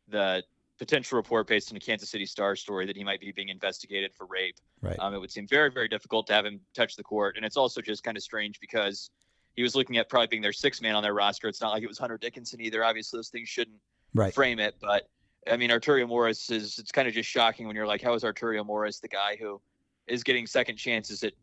the 0.07 0.43
potential 0.79 1.15
report 1.15 1.47
based 1.47 1.71
on 1.71 1.77
a 1.77 1.79
Kansas 1.79 2.09
City 2.09 2.25
Star 2.25 2.55
story 2.55 2.85
that 2.85 2.97
he 2.97 3.03
might 3.03 3.19
be 3.19 3.31
being 3.31 3.49
investigated 3.49 4.13
for 4.13 4.25
rape. 4.25 4.57
Right. 4.81 4.97
Um, 4.99 5.13
it 5.13 5.19
would 5.19 5.31
seem 5.31 5.47
very, 5.47 5.71
very 5.71 5.87
difficult 5.87 6.27
to 6.27 6.33
have 6.33 6.45
him 6.45 6.59
touch 6.73 6.95
the 6.95 7.03
court. 7.03 7.37
And 7.37 7.45
it's 7.45 7.57
also 7.57 7.81
just 7.81 8.03
kind 8.03 8.17
of 8.17 8.23
strange 8.23 8.59
because 8.59 9.11
he 9.55 9.61
was 9.61 9.75
looking 9.75 9.97
at 9.97 10.09
probably 10.09 10.27
being 10.27 10.41
their 10.41 10.53
sixth 10.53 10.81
man 10.81 10.95
on 10.95 11.03
their 11.03 11.13
roster. 11.13 11.47
It's 11.47 11.61
not 11.61 11.71
like 11.71 11.83
it 11.83 11.87
was 11.87 11.99
Hunter 11.99 12.17
Dickinson 12.17 12.59
either. 12.59 12.83
Obviously, 12.83 13.17
those 13.17 13.29
things 13.29 13.47
shouldn't 13.47 13.77
right. 14.15 14.33
frame 14.33 14.59
it. 14.59 14.75
But 14.81 15.07
I 15.49 15.57
mean, 15.57 15.69
Arterio 15.69 16.07
Morris 16.07 16.49
is, 16.49 16.79
it's 16.79 16.91
kind 16.91 17.07
of 17.07 17.13
just 17.13 17.29
shocking 17.29 17.67
when 17.67 17.75
you're 17.75 17.87
like, 17.87 18.01
how 18.01 18.13
is 18.15 18.23
Arterio 18.23 18.65
Morris 18.65 18.99
the 18.99 19.07
guy 19.07 19.37
who 19.39 19.61
is 20.07 20.23
getting 20.23 20.47
second 20.47 20.77
chances 20.77 21.23
at 21.23 21.33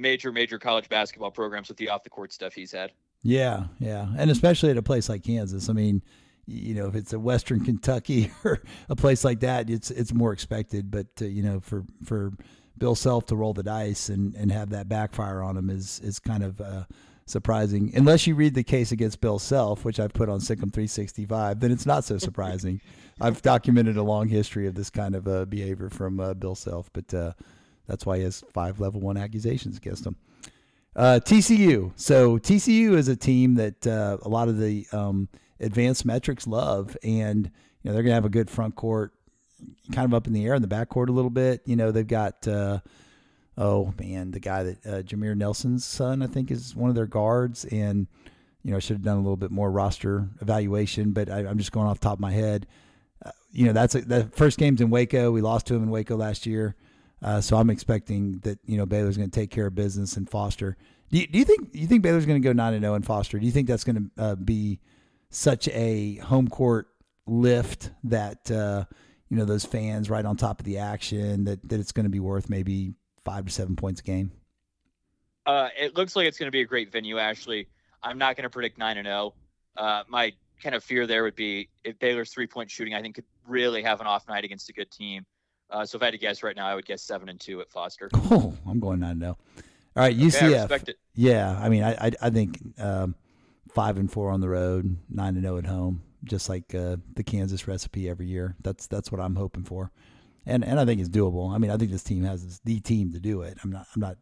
major, 0.00 0.32
major 0.32 0.58
college 0.58 0.88
basketball 0.88 1.30
programs 1.30 1.68
with 1.68 1.76
the 1.76 1.88
off 1.88 2.02
the 2.02 2.10
court 2.10 2.32
stuff 2.32 2.54
he's 2.54 2.72
had? 2.72 2.92
Yeah, 3.22 3.64
yeah. 3.78 4.08
And 4.16 4.30
especially 4.30 4.70
at 4.70 4.76
a 4.76 4.82
place 4.82 5.08
like 5.08 5.22
Kansas. 5.22 5.68
I 5.68 5.72
mean, 5.72 6.02
you 6.46 6.74
know, 6.74 6.86
if 6.86 6.94
it's 6.94 7.12
a 7.12 7.20
Western 7.20 7.64
Kentucky 7.64 8.32
or 8.44 8.62
a 8.88 8.96
place 8.96 9.24
like 9.24 9.40
that, 9.40 9.70
it's 9.70 9.90
it's 9.90 10.12
more 10.12 10.32
expected. 10.32 10.90
But 10.90 11.06
uh, 11.20 11.26
you 11.26 11.42
know, 11.42 11.60
for 11.60 11.84
for 12.04 12.32
Bill 12.78 12.94
Self 12.94 13.26
to 13.26 13.36
roll 13.36 13.52
the 13.52 13.62
dice 13.62 14.08
and, 14.08 14.34
and 14.34 14.50
have 14.50 14.70
that 14.70 14.88
backfire 14.88 15.42
on 15.42 15.56
him 15.56 15.70
is 15.70 16.00
is 16.00 16.18
kind 16.18 16.42
of 16.42 16.60
uh, 16.60 16.84
surprising. 17.26 17.92
Unless 17.94 18.26
you 18.26 18.34
read 18.34 18.54
the 18.54 18.64
case 18.64 18.90
against 18.90 19.20
Bill 19.20 19.38
Self, 19.38 19.84
which 19.84 20.00
I've 20.00 20.12
put 20.12 20.28
on 20.28 20.40
SicEm 20.40 20.72
365, 20.72 21.60
then 21.60 21.70
it's 21.70 21.86
not 21.86 22.04
so 22.04 22.18
surprising. 22.18 22.80
I've 23.20 23.42
documented 23.42 23.98
a 23.98 24.02
long 24.02 24.28
history 24.28 24.66
of 24.66 24.74
this 24.74 24.88
kind 24.88 25.14
of 25.14 25.28
uh, 25.28 25.44
behavior 25.44 25.90
from 25.90 26.20
uh, 26.20 26.34
Bill 26.34 26.54
Self, 26.54 26.90
but 26.92 27.12
uh, 27.12 27.32
that's 27.90 28.06
why 28.06 28.18
he 28.18 28.22
has 28.22 28.44
five 28.52 28.80
level 28.80 29.00
one 29.00 29.16
accusations 29.16 29.76
against 29.76 30.06
him. 30.06 30.16
Uh, 30.96 31.20
TCU. 31.22 31.92
So 31.96 32.38
TCU 32.38 32.94
is 32.94 33.08
a 33.08 33.16
team 33.16 33.54
that 33.56 33.86
uh, 33.86 34.18
a 34.22 34.28
lot 34.28 34.48
of 34.48 34.58
the 34.58 34.86
um, 34.92 35.28
advanced 35.60 36.04
metrics 36.04 36.46
love, 36.46 36.96
and 37.02 37.50
you 37.82 37.88
know 37.88 37.92
they're 37.92 38.02
going 38.02 38.10
to 38.10 38.14
have 38.14 38.24
a 38.24 38.30
good 38.30 38.50
front 38.50 38.74
court, 38.74 39.12
kind 39.92 40.06
of 40.06 40.14
up 40.14 40.26
in 40.26 40.32
the 40.32 40.46
air 40.46 40.54
in 40.54 40.62
the 40.62 40.68
back 40.68 40.88
court 40.88 41.08
a 41.08 41.12
little 41.12 41.30
bit. 41.30 41.62
You 41.64 41.76
know 41.76 41.92
they've 41.92 42.06
got 42.06 42.46
uh, 42.48 42.80
oh 43.56 43.94
man, 44.00 44.30
the 44.30 44.40
guy 44.40 44.62
that 44.64 44.86
uh, 44.86 45.02
Jameer 45.02 45.36
Nelson's 45.36 45.84
son 45.84 46.22
I 46.22 46.26
think 46.26 46.50
is 46.50 46.74
one 46.74 46.90
of 46.90 46.96
their 46.96 47.06
guards, 47.06 47.64
and 47.66 48.06
you 48.64 48.72
know 48.72 48.76
I 48.76 48.80
should 48.80 48.96
have 48.96 49.04
done 49.04 49.16
a 49.16 49.22
little 49.22 49.36
bit 49.36 49.50
more 49.50 49.70
roster 49.70 50.28
evaluation, 50.40 51.12
but 51.12 51.30
I, 51.30 51.40
am 51.40 51.58
just 51.58 51.72
going 51.72 51.86
off 51.86 52.00
top 52.00 52.14
of 52.14 52.20
my 52.20 52.32
head. 52.32 52.66
Uh, 53.24 53.30
you 53.52 53.66
know 53.66 53.72
that's 53.72 53.94
a, 53.94 54.00
the 54.00 54.24
first 54.34 54.58
game's 54.58 54.80
in 54.80 54.90
Waco. 54.90 55.30
We 55.30 55.40
lost 55.40 55.66
to 55.68 55.74
him 55.76 55.84
in 55.84 55.90
Waco 55.90 56.16
last 56.16 56.46
year. 56.46 56.74
Uh, 57.22 57.40
so 57.40 57.56
I'm 57.56 57.70
expecting 57.70 58.38
that 58.40 58.58
you 58.64 58.76
know 58.76 58.86
Baylor's 58.86 59.16
going 59.16 59.30
to 59.30 59.40
take 59.40 59.50
care 59.50 59.66
of 59.66 59.74
business 59.74 60.16
and 60.16 60.28
Foster. 60.28 60.76
Do 61.10 61.18
you, 61.18 61.26
do 61.26 61.38
you 61.38 61.44
think 61.44 61.70
you 61.72 61.86
think 61.86 62.02
Baylor's 62.02 62.26
going 62.26 62.40
to 62.40 62.46
go 62.46 62.52
nine 62.52 62.74
and 62.74 62.82
zero 62.82 62.94
in 62.94 63.02
Foster? 63.02 63.38
Do 63.38 63.46
you 63.46 63.52
think 63.52 63.68
that's 63.68 63.84
going 63.84 64.10
to 64.16 64.22
uh, 64.22 64.34
be 64.36 64.80
such 65.30 65.68
a 65.68 66.16
home 66.16 66.48
court 66.48 66.88
lift 67.26 67.90
that 68.04 68.50
uh, 68.50 68.84
you 69.28 69.36
know 69.36 69.44
those 69.44 69.64
fans 69.64 70.08
right 70.08 70.24
on 70.24 70.36
top 70.36 70.60
of 70.60 70.66
the 70.66 70.78
action 70.78 71.44
that 71.44 71.68
that 71.68 71.80
it's 71.80 71.92
going 71.92 72.04
to 72.04 72.10
be 72.10 72.20
worth 72.20 72.48
maybe 72.48 72.94
five 73.24 73.44
to 73.46 73.52
seven 73.52 73.76
points 73.76 74.00
a 74.00 74.04
game? 74.04 74.32
Uh, 75.46 75.68
it 75.78 75.96
looks 75.96 76.16
like 76.16 76.26
it's 76.26 76.38
going 76.38 76.46
to 76.46 76.52
be 76.52 76.60
a 76.60 76.66
great 76.66 76.92
venue. 76.92 77.18
Ashley, 77.18 77.68
I'm 78.02 78.18
not 78.18 78.36
going 78.36 78.44
to 78.44 78.50
predict 78.50 78.78
nine 78.78 78.96
and 78.96 79.06
zero. 79.06 79.34
Uh, 79.76 80.04
my 80.08 80.32
kind 80.62 80.74
of 80.74 80.84
fear 80.84 81.06
there 81.06 81.22
would 81.22 81.34
be 81.34 81.68
if 81.84 81.98
Baylor's 81.98 82.32
three 82.32 82.46
point 82.46 82.70
shooting, 82.70 82.94
I 82.94 83.02
think 83.02 83.16
could 83.16 83.24
really 83.46 83.82
have 83.82 84.00
an 84.00 84.06
off 84.06 84.28
night 84.28 84.44
against 84.44 84.68
a 84.68 84.72
good 84.72 84.90
team. 84.90 85.26
Uh, 85.70 85.86
so 85.86 85.96
if 85.96 86.02
I 86.02 86.06
had 86.06 86.12
to 86.12 86.18
guess 86.18 86.42
right 86.42 86.56
now, 86.56 86.66
I 86.66 86.74
would 86.74 86.84
guess 86.84 87.02
seven 87.02 87.28
and 87.28 87.38
two 87.38 87.60
at 87.60 87.70
Foster. 87.70 88.10
Oh, 88.30 88.54
I'm 88.66 88.80
going 88.80 89.00
nine 89.00 89.18
now. 89.18 89.36
All 89.96 90.04
right, 90.04 90.16
UCF. 90.16 90.70
Okay, 90.70 90.92
I 90.92 90.94
yeah, 91.14 91.58
I 91.60 91.68
mean, 91.68 91.82
I 91.82 91.92
I, 91.94 92.12
I 92.22 92.30
think 92.30 92.60
um, 92.78 93.14
five 93.72 93.96
and 93.96 94.10
four 94.10 94.30
on 94.30 94.40
the 94.40 94.48
road, 94.48 94.96
nine 95.08 95.34
and 95.34 95.42
zero 95.42 95.58
at 95.58 95.66
home, 95.66 96.02
just 96.24 96.48
like 96.48 96.74
uh, 96.74 96.96
the 97.14 97.24
Kansas 97.24 97.66
recipe 97.66 98.08
every 98.08 98.26
year. 98.26 98.56
That's 98.62 98.86
that's 98.86 99.10
what 99.10 99.20
I'm 99.20 99.36
hoping 99.36 99.64
for, 99.64 99.90
and 100.46 100.64
and 100.64 100.78
I 100.78 100.84
think 100.84 101.00
it's 101.00 101.10
doable. 101.10 101.52
I 101.52 101.58
mean, 101.58 101.70
I 101.70 101.76
think 101.76 101.90
this 101.90 102.04
team 102.04 102.24
has 102.24 102.60
the 102.60 102.80
team 102.80 103.12
to 103.12 103.20
do 103.20 103.42
it. 103.42 103.58
I'm 103.64 103.70
not 103.70 103.86
I'm 103.94 104.00
not 104.00 104.16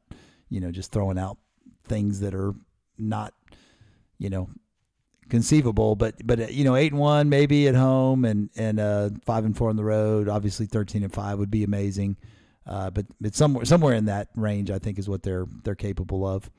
you 0.49 0.61
know 0.61 0.71
just 0.71 0.93
throwing 0.93 1.19
out 1.19 1.39
things 1.87 2.21
that 2.21 2.35
are 2.35 2.55
not 2.99 3.35
you 4.19 4.31
know 4.31 4.49
conceivable. 5.29 5.97
But 5.97 6.27
but 6.27 6.53
you 6.53 6.65
know, 6.65 6.77
eight 6.77 6.93
and 6.93 7.01
one 7.01 7.29
maybe 7.29 7.69
at 7.69 7.75
home, 7.75 8.25
and 8.25 8.51
and 8.57 8.81
uh, 8.81 9.11
five 9.25 9.45
and 9.45 9.57
four 9.57 9.69
on 9.71 9.77
the 9.77 9.85
road. 9.85 10.29
Obviously, 10.29 10.67
thirteen 10.67 11.03
and 11.03 11.13
five 11.13 11.39
would 11.39 11.51
be 11.51 11.65
amazing. 11.65 12.17
Uh, 12.67 12.91
but 12.91 13.07
but 13.21 13.35
somewhere 13.35 13.65
somewhere 13.65 13.95
in 13.95 14.07
that 14.07 14.29
range, 14.35 14.71
I 14.71 14.79
think 14.79 14.99
is 14.99 15.09
what 15.09 15.23
they're 15.23 15.47
they're 15.65 15.75
capable 15.75 16.27
of. 16.27 16.51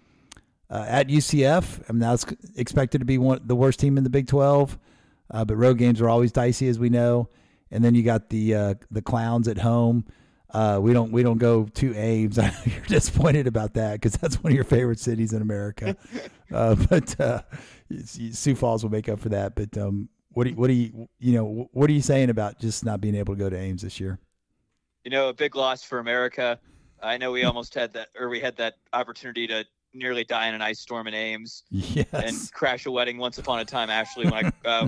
Uh, 0.70 0.86
at 0.88 1.08
UCF, 1.08 1.84
I 1.90 1.94
mean 1.94 2.00
that's 2.00 2.26
expected 2.56 3.00
to 3.00 3.06
be 3.06 3.18
one 3.18 3.42
the 3.44 3.56
worst 3.56 3.80
team 3.80 3.98
in 3.98 4.04
the 4.04 4.10
Big 4.10 4.28
Twelve. 4.28 4.78
Uh, 5.32 5.46
but 5.46 5.56
road 5.56 5.78
games 5.78 6.02
are 6.02 6.10
always 6.10 6.32
dicey, 6.32 6.68
as 6.68 6.80
we 6.80 6.90
know. 6.90 7.30
And 7.72 7.84
then 7.84 7.94
you 7.94 8.02
got 8.02 8.30
the 8.30 8.56
uh, 8.56 8.74
the 8.90 9.02
clowns 9.02 9.48
at 9.48 9.60
home. 9.60 10.06
Uh, 10.52 10.80
we 10.82 10.94
don't 10.94 11.12
we 11.12 11.22
don't 11.22 11.38
go 11.38 11.66
to 11.66 11.96
Ames. 11.96 12.38
You're 12.66 12.86
disappointed 12.88 13.48
about 13.48 13.74
that 13.76 13.94
because 13.94 14.14
that's 14.14 14.44
one 14.44 14.52
of 14.52 14.56
your 14.56 14.64
favorite 14.64 15.00
cities 15.00 15.34
in 15.34 15.42
America. 15.42 15.96
uh, 16.54 16.76
but 16.76 17.20
uh, 17.20 17.42
Sioux 18.04 18.56
Falls 18.56 18.84
will 18.84 18.92
make 18.92 19.10
up 19.10 19.20
for 19.20 19.30
that. 19.30 19.56
But 19.56 19.78
um, 19.78 20.10
what 20.30 20.46
do 20.46 20.52
you, 20.52 20.56
what 20.56 20.68
do 20.68 20.74
you 20.74 21.08
you 21.20 21.34
know 21.34 21.70
what 21.72 21.90
are 21.90 21.94
you 21.94 22.02
saying 22.02 22.30
about 22.30 22.60
just 22.60 22.84
not 22.84 23.00
being 23.00 23.16
able 23.16 23.36
to 23.36 23.40
go 23.40 23.50
to 23.50 23.58
Ames 23.58 23.84
this 23.84 24.00
year? 24.00 24.20
You 25.04 25.12
know, 25.12 25.30
a 25.30 25.34
big 25.34 25.56
loss 25.56 25.84
for 25.84 26.00
America. 26.00 26.60
I 27.02 27.18
know 27.18 27.32
we 27.32 27.44
almost 27.44 27.74
had 27.74 27.94
that, 27.94 28.10
or 28.20 28.28
we 28.28 28.40
had 28.40 28.58
that 28.58 28.76
opportunity 28.92 29.48
to 29.48 29.66
nearly 29.94 30.24
die 30.24 30.48
in 30.48 30.56
an 30.56 30.62
ice 30.62 30.80
storm 30.80 31.08
in 31.08 31.14
Ames 31.14 31.64
yes. 31.70 32.08
and 32.12 32.54
crash 32.54 32.86
a 32.86 32.92
wedding 32.92 33.18
once 33.18 33.38
upon 33.38 33.60
a 33.60 33.66
time. 33.66 33.90
Ashley, 33.90 34.26
when 34.26 34.52
I 34.66 34.68
uh, 34.68 34.88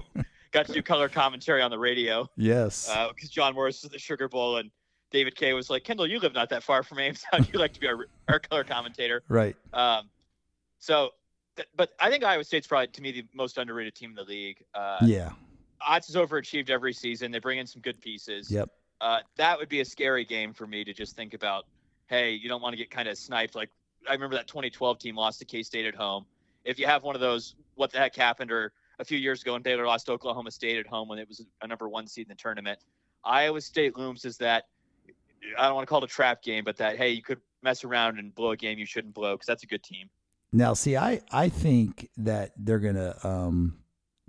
got 0.52 0.65
to 0.65 0.74
do 0.74 0.82
color 0.82 1.10
commentary 1.10 1.62
on 1.62 1.71
the 1.71 1.80
radio. 1.80 2.30
Yes. 2.36 2.88
Because 2.88 3.30
uh, 3.30 3.32
John 3.32 3.54
Morris 3.54 3.82
was 3.82 3.86
at 3.86 3.91
the 3.91 4.00
Sugar 4.00 4.28
Bowl 4.28 4.58
and 4.58 4.69
David 5.12 5.36
Kay 5.36 5.54
was 5.54 5.69
like, 5.69 5.84
Kendall, 5.84 6.08
you 6.08 6.19
live 6.19 6.34
not 6.34 6.50
that 6.50 6.63
far 6.63 6.84
from 6.84 7.00
Ames. 7.00 7.24
How'd 7.32 7.52
you 7.54 7.60
like 7.60 7.74
to 7.74 7.80
be 7.80 7.88
our, 7.88 8.08
our 8.28 8.39
color 8.39 8.63
commentator? 8.63 9.24
Right. 9.28 9.56
Um, 9.74 10.10
so, 10.80 11.12
th- 11.58 11.67
but 11.76 11.91
I 12.00 12.10
think 12.10 12.24
Iowa 12.24 12.43
State's 12.43 12.67
probably 12.67 12.88
to 12.88 13.02
me 13.02 13.12
the 13.12 13.26
most 13.34 13.58
underrated 13.58 13.93
team 13.93 14.12
in 14.12 14.15
the 14.15 14.24
league. 14.24 14.63
Uh, 14.74 15.00
yeah. 15.04 15.32
Otz 15.86 16.10
is 16.10 16.15
overachieved 16.15 16.69
every 16.69 16.93
season. 16.93 17.32
They 17.32 17.39
bring 17.39 17.60
in 17.60 17.67
some 17.67 17.82
good 17.82 18.00
pieces. 18.02 18.50
Yep. 18.50 18.69
Uh, 19.02 19.19
that 19.36 19.58
would 19.58 19.69
be 19.69 19.82
a 19.82 19.86
scary 19.86 20.24
game 20.24 20.54
for 20.54 20.67
me 20.67 20.84
to 20.84 20.93
just 20.93 21.15
think 21.15 21.34
about. 21.34 21.65
Hey, 22.08 22.32
you 22.32 22.50
don't 22.50 22.62
want 22.62 22.74
to 22.74 22.78
get 22.78 22.91
kind 22.91 23.08
of 23.08 23.17
sniped. 23.17 23.56
Like 23.56 23.69
I 24.08 24.13
remember 24.13 24.36
that 24.36 24.47
2012 24.47 25.00
team 25.00 25.15
lost 25.15 25.39
to 25.39 25.45
K 25.45 25.63
State 25.63 25.86
at 25.86 25.95
home. 25.95 26.26
If 26.63 26.78
you 26.78 26.86
have 26.86 27.04
one 27.04 27.15
of 27.15 27.21
those, 27.21 27.56
what 27.76 27.91
the 27.91 27.97
heck 27.97 28.15
happened, 28.15 28.52
or 28.52 28.74
a 29.00 29.06
few 29.06 29.17
years 29.17 29.41
ago 29.41 29.54
when 29.54 29.63
Baylor 29.63 29.88
lost 29.88 30.10
Oklahoma 30.10 30.52
State 30.52 30.78
at 30.78 30.86
home 30.86 31.08
when 31.08 31.17
it 31.17 31.28
was 31.28 31.43
a 31.62 31.67
number 31.67 31.89
one 31.89 32.06
seed 32.06 32.28
in 32.28 32.30
the 32.30 32.36
tournament, 32.36 32.80
Iowa 33.24 33.62
State 33.62 33.97
looms 33.97 34.26
as 34.26 34.38
that 34.38 34.65
I 35.58 35.65
don't 35.65 35.75
want 35.75 35.88
to 35.88 35.89
call 35.89 36.04
it 36.04 36.06
a 36.06 36.13
trap 36.13 36.41
game, 36.43 36.63
but 36.63 36.77
that 36.77 36.97
hey, 36.97 37.10
you 37.10 37.23
could 37.23 37.39
mess 37.63 37.84
around 37.84 38.19
and 38.19 38.34
blow 38.34 38.51
a 38.51 38.58
game 38.58 38.80
you 38.80 38.86
shouldn't 38.86 39.13
blow 39.13 39.36
because 39.36 39.47
that's 39.47 39.63
a 39.63 39.67
good 39.67 39.84
team. 39.84 40.10
Now, 40.54 40.73
see, 40.73 40.97
I 40.97 41.21
I 41.32 41.49
think 41.49 42.10
that 42.17 42.51
they're 42.58 42.80
gonna 42.80 43.15
um, 43.23 43.77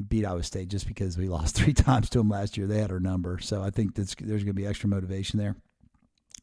beat 0.08 0.24
Iowa 0.24 0.42
State 0.42 0.68
just 0.68 0.86
because 0.86 1.18
we 1.18 1.28
lost 1.28 1.56
three 1.56 1.72
times 1.72 2.10
to 2.10 2.18
them 2.18 2.28
last 2.28 2.56
year. 2.56 2.66
They 2.66 2.80
had 2.80 2.92
our 2.92 3.00
number, 3.00 3.38
so 3.40 3.62
I 3.62 3.70
think 3.70 3.94
there's 3.94 4.14
gonna 4.14 4.52
be 4.52 4.66
extra 4.66 4.88
motivation 4.88 5.38
there. 5.38 5.56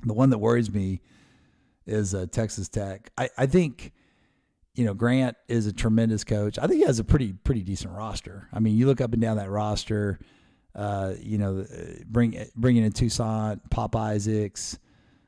The 0.05 0.13
one 0.13 0.29
that 0.29 0.37
worries 0.37 0.71
me 0.71 1.01
is 1.85 2.13
uh, 2.13 2.25
Texas 2.31 2.69
Tech. 2.69 3.11
I, 3.17 3.29
I 3.37 3.45
think 3.45 3.93
you 4.75 4.85
know 4.85 4.93
Grant 4.93 5.37
is 5.47 5.65
a 5.65 5.73
tremendous 5.73 6.23
coach. 6.23 6.59
I 6.59 6.67
think 6.67 6.79
he 6.79 6.85
has 6.85 6.99
a 6.99 7.03
pretty 7.03 7.33
pretty 7.33 7.61
decent 7.63 7.93
roster. 7.93 8.49
I 8.53 8.59
mean, 8.59 8.75
you 8.75 8.85
look 8.85 9.01
up 9.01 9.13
and 9.13 9.21
down 9.21 9.37
that 9.37 9.49
roster 9.49 10.19
uh, 10.79 11.13
you 11.21 11.37
know, 11.37 11.65
bring 12.07 12.41
bringing 12.55 12.85
in 12.85 12.93
Toussaint, 12.93 13.69
Pop 13.69 13.97
Isaacs. 13.97 14.79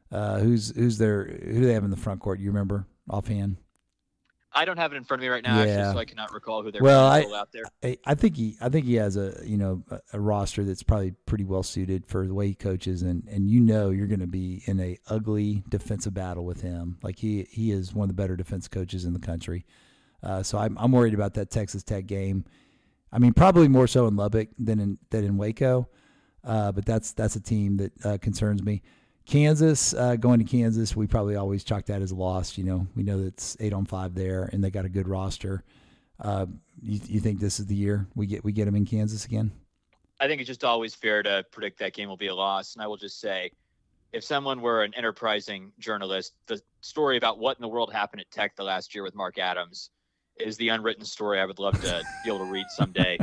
Uh, 0.09 0.39
who's 0.39 0.73
who's 0.75 0.97
there? 0.97 1.25
Who 1.25 1.59
do 1.59 1.65
they 1.65 1.73
have 1.73 1.83
in 1.83 1.91
the 1.91 1.97
front 1.97 2.21
court? 2.21 2.39
You 2.39 2.49
remember 2.51 2.87
offhand? 3.09 3.57
I 4.53 4.65
don't 4.65 4.77
have 4.77 4.93
it 4.93 4.97
in 4.97 5.03
front 5.03 5.21
of 5.21 5.23
me 5.23 5.29
right 5.29 5.43
now, 5.43 5.57
yeah. 5.57 5.71
actually, 5.71 5.93
so 5.93 5.99
I 5.99 6.05
cannot 6.05 6.33
recall 6.33 6.61
who 6.61 6.71
they're 6.71 6.81
well, 6.81 7.05
I, 7.05 7.21
out 7.33 7.53
there. 7.53 7.63
I, 7.81 7.97
I, 8.05 8.15
think 8.15 8.35
he, 8.35 8.57
I 8.59 8.67
think 8.67 8.85
he 8.85 8.95
has 8.95 9.15
a, 9.15 9.41
you 9.45 9.55
know, 9.55 9.81
a, 9.89 10.01
a, 10.11 10.19
roster 10.19 10.65
that's 10.65 10.83
probably 10.83 11.11
pretty 11.25 11.45
well 11.45 11.63
suited 11.63 12.05
for 12.05 12.27
the 12.27 12.33
way 12.33 12.47
he 12.47 12.53
coaches, 12.53 13.01
and 13.01 13.25
and 13.29 13.49
you 13.49 13.61
know 13.61 13.91
you're 13.91 14.07
going 14.07 14.19
to 14.19 14.27
be 14.27 14.61
in 14.65 14.79
a 14.81 14.97
ugly 15.07 15.63
defensive 15.69 16.13
battle 16.13 16.43
with 16.45 16.61
him. 16.61 16.97
Like 17.01 17.17
he, 17.17 17.47
he 17.49 17.71
is 17.71 17.93
one 17.93 18.09
of 18.09 18.15
the 18.15 18.21
better 18.21 18.35
defense 18.35 18.67
coaches 18.67 19.05
in 19.05 19.13
the 19.13 19.19
country. 19.19 19.65
Uh, 20.21 20.43
so 20.43 20.57
I'm, 20.57 20.77
I'm 20.77 20.91
worried 20.91 21.13
about 21.13 21.33
that 21.35 21.49
Texas 21.49 21.83
Tech 21.83 22.05
game. 22.05 22.43
I 23.11 23.19
mean, 23.19 23.33
probably 23.33 23.67
more 23.67 23.87
so 23.87 24.07
in 24.07 24.15
Lubbock 24.15 24.49
than 24.57 24.79
in 24.79 24.97
than 25.09 25.23
in 25.23 25.37
Waco, 25.37 25.89
uh, 26.43 26.71
but 26.71 26.85
that's 26.85 27.11
that's 27.13 27.35
a 27.35 27.41
team 27.41 27.77
that 27.77 28.05
uh, 28.05 28.17
concerns 28.21 28.63
me. 28.63 28.81
Kansas, 29.25 29.93
uh, 29.93 30.15
going 30.15 30.39
to 30.39 30.45
Kansas, 30.45 30.95
we 30.95 31.07
probably 31.07 31.35
always 31.35 31.63
chalk 31.63 31.85
that 31.85 32.01
as 32.01 32.11
a 32.11 32.15
loss. 32.15 32.57
You 32.57 32.63
know, 32.63 32.87
we 32.95 33.03
know 33.03 33.19
it's 33.19 33.55
eight 33.59 33.73
on 33.73 33.85
five 33.85 34.15
there, 34.15 34.49
and 34.51 34.63
they 34.63 34.71
got 34.71 34.85
a 34.85 34.89
good 34.89 35.07
roster. 35.07 35.63
Uh, 36.19 36.45
you, 36.81 36.99
you 37.05 37.19
think 37.19 37.39
this 37.39 37.59
is 37.59 37.65
the 37.65 37.75
year 37.75 38.07
we 38.15 38.25
get 38.25 38.43
we 38.43 38.51
get 38.51 38.65
them 38.65 38.75
in 38.75 38.85
Kansas 38.85 39.25
again? 39.25 39.51
I 40.19 40.27
think 40.27 40.39
it's 40.39 40.47
just 40.47 40.63
always 40.63 40.93
fair 40.93 41.23
to 41.23 41.43
predict 41.51 41.79
that 41.79 41.93
game 41.93 42.07
will 42.07 42.17
be 42.17 42.27
a 42.27 42.35
loss, 42.35 42.75
and 42.75 42.83
I 42.83 42.87
will 42.87 42.97
just 42.97 43.19
say, 43.19 43.51
if 44.13 44.23
someone 44.23 44.61
were 44.61 44.83
an 44.83 44.93
enterprising 44.95 45.71
journalist, 45.79 46.33
the 46.47 46.61
story 46.81 47.17
about 47.17 47.39
what 47.39 47.57
in 47.57 47.61
the 47.61 47.67
world 47.67 47.91
happened 47.91 48.21
at 48.21 48.31
Tech 48.31 48.55
the 48.55 48.63
last 48.63 48.93
year 48.95 49.03
with 49.03 49.15
Mark 49.15 49.37
Adams 49.37 49.89
is 50.41 50.57
the 50.57 50.69
unwritten 50.69 51.05
story 51.05 51.39
I 51.39 51.45
would 51.45 51.59
love 51.59 51.81
to 51.81 52.03
be 52.23 52.29
able 52.29 52.45
to 52.45 52.51
read 52.51 52.65
someday. 52.69 53.17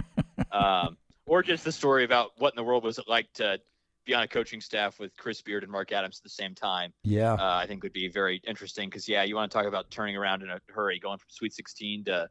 Um, 0.52 0.96
or 1.26 1.42
just 1.42 1.64
the 1.64 1.72
story 1.72 2.04
about 2.04 2.30
what 2.38 2.52
in 2.52 2.56
the 2.56 2.64
world 2.64 2.84
was 2.84 2.98
it 2.98 3.04
like 3.06 3.32
to 3.34 3.60
be 4.06 4.14
on 4.14 4.22
a 4.22 4.28
coaching 4.28 4.60
staff 4.60 4.98
with 4.98 5.14
Chris 5.16 5.42
Beard 5.42 5.62
and 5.62 5.70
Mark 5.70 5.92
Adams 5.92 6.18
at 6.18 6.22
the 6.22 6.30
same 6.30 6.54
time. 6.54 6.92
Yeah, 7.04 7.34
uh, 7.34 7.60
I 7.62 7.66
think 7.66 7.82
would 7.82 7.92
be 7.92 8.08
very 8.08 8.40
interesting 8.46 8.88
because 8.88 9.06
yeah, 9.08 9.22
you 9.22 9.36
want 9.36 9.50
to 9.50 9.56
talk 9.56 9.66
about 9.66 9.90
turning 9.90 10.16
around 10.16 10.42
in 10.42 10.48
a 10.48 10.58
hurry, 10.70 10.98
going 10.98 11.18
from 11.18 11.26
Sweet 11.28 11.52
16 11.52 12.04
to 12.04 12.28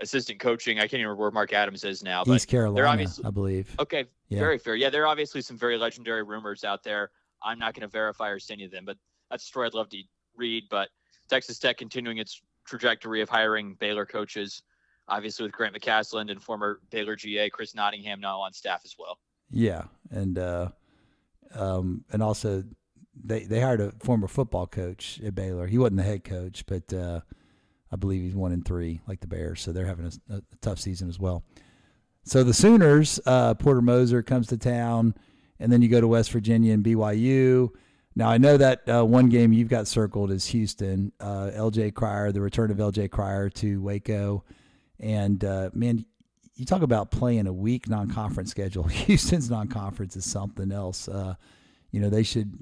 assistant 0.00 0.38
coaching. 0.38 0.78
I 0.78 0.82
can't 0.82 0.94
even 0.94 1.06
remember 1.06 1.22
where 1.22 1.30
Mark 1.30 1.52
Adams 1.52 1.84
is 1.84 2.02
now. 2.02 2.22
East 2.26 2.48
Carolina, 2.48 3.06
I 3.24 3.30
believe. 3.30 3.74
Okay, 3.80 4.04
yeah. 4.28 4.38
very 4.38 4.58
fair. 4.58 4.76
Yeah, 4.76 4.90
there 4.90 5.04
are 5.04 5.08
obviously 5.08 5.40
some 5.40 5.56
very 5.56 5.78
legendary 5.78 6.22
rumors 6.22 6.64
out 6.64 6.84
there. 6.84 7.10
I'm 7.42 7.58
not 7.58 7.72
going 7.72 7.82
to 7.82 7.88
verify 7.88 8.28
or 8.28 8.38
say 8.38 8.54
any 8.54 8.64
of 8.64 8.70
them, 8.70 8.84
but 8.84 8.98
that's 9.30 9.44
a 9.44 9.46
story 9.46 9.66
I'd 9.66 9.74
love 9.74 9.88
to 9.90 10.02
read. 10.36 10.64
But 10.70 10.90
Texas 11.30 11.58
Tech 11.58 11.78
continuing 11.78 12.18
its 12.18 12.42
trajectory 12.66 13.20
of 13.20 13.28
hiring 13.28 13.74
Baylor 13.74 14.06
coaches, 14.06 14.62
obviously 15.08 15.44
with 15.44 15.52
Grant 15.52 15.74
McCasland 15.74 16.30
and 16.30 16.42
former 16.42 16.80
Baylor 16.90 17.16
GA 17.16 17.50
Chris 17.50 17.74
Nottingham 17.74 18.20
now 18.20 18.40
on 18.40 18.52
staff 18.52 18.82
as 18.84 18.94
well. 18.98 19.18
Yeah, 19.50 19.84
and 20.10 20.38
uh, 20.38 20.68
um, 21.54 22.04
and 22.12 22.22
also 22.22 22.64
they 23.22 23.44
they 23.44 23.60
hired 23.60 23.80
a 23.80 23.92
former 24.00 24.28
football 24.28 24.66
coach 24.66 25.20
at 25.24 25.34
Baylor. 25.34 25.66
He 25.66 25.78
wasn't 25.78 25.98
the 25.98 26.02
head 26.04 26.24
coach, 26.24 26.64
but 26.66 26.92
uh, 26.92 27.20
I 27.92 27.96
believe 27.96 28.22
he's 28.22 28.34
one 28.34 28.52
in 28.52 28.62
three, 28.62 29.00
like 29.06 29.20
the 29.20 29.26
Bears. 29.26 29.60
So 29.60 29.72
they're 29.72 29.86
having 29.86 30.06
a, 30.06 30.36
a 30.36 30.42
tough 30.60 30.78
season 30.78 31.08
as 31.08 31.18
well. 31.18 31.42
So 32.24 32.44
the 32.44 32.54
Sooners, 32.54 33.18
uh, 33.26 33.54
Porter 33.54 33.80
Moser 33.80 34.22
comes 34.22 34.46
to 34.48 34.56
town, 34.56 35.14
and 35.58 35.72
then 35.72 35.82
you 35.82 35.88
go 35.88 36.00
to 36.00 36.08
West 36.08 36.30
Virginia 36.30 36.72
and 36.72 36.84
BYU. 36.84 37.70
Now 38.16 38.28
I 38.28 38.38
know 38.38 38.56
that 38.56 38.88
uh, 38.88 39.04
one 39.04 39.28
game 39.28 39.52
you've 39.52 39.68
got 39.68 39.86
circled 39.86 40.30
is 40.30 40.46
Houston. 40.46 41.12
Uh, 41.20 41.50
LJ 41.54 41.94
Cryer, 41.94 42.32
the 42.32 42.40
return 42.40 42.70
of 42.70 42.78
LJ 42.78 43.10
Cryer 43.10 43.48
to 43.50 43.80
Waco, 43.80 44.44
and 44.98 45.44
uh, 45.44 45.70
man, 45.72 46.04
you 46.56 46.66
talk 46.66 46.82
about 46.82 47.10
playing 47.10 47.46
a 47.46 47.52
weak 47.52 47.88
non-conference 47.88 48.50
schedule. 48.50 48.82
Houston's 48.88 49.48
non-conference 49.48 50.16
is 50.16 50.24
something 50.24 50.72
else. 50.72 51.08
Uh, 51.08 51.34
you 51.92 52.00
know 52.00 52.10
they 52.10 52.22
should 52.22 52.52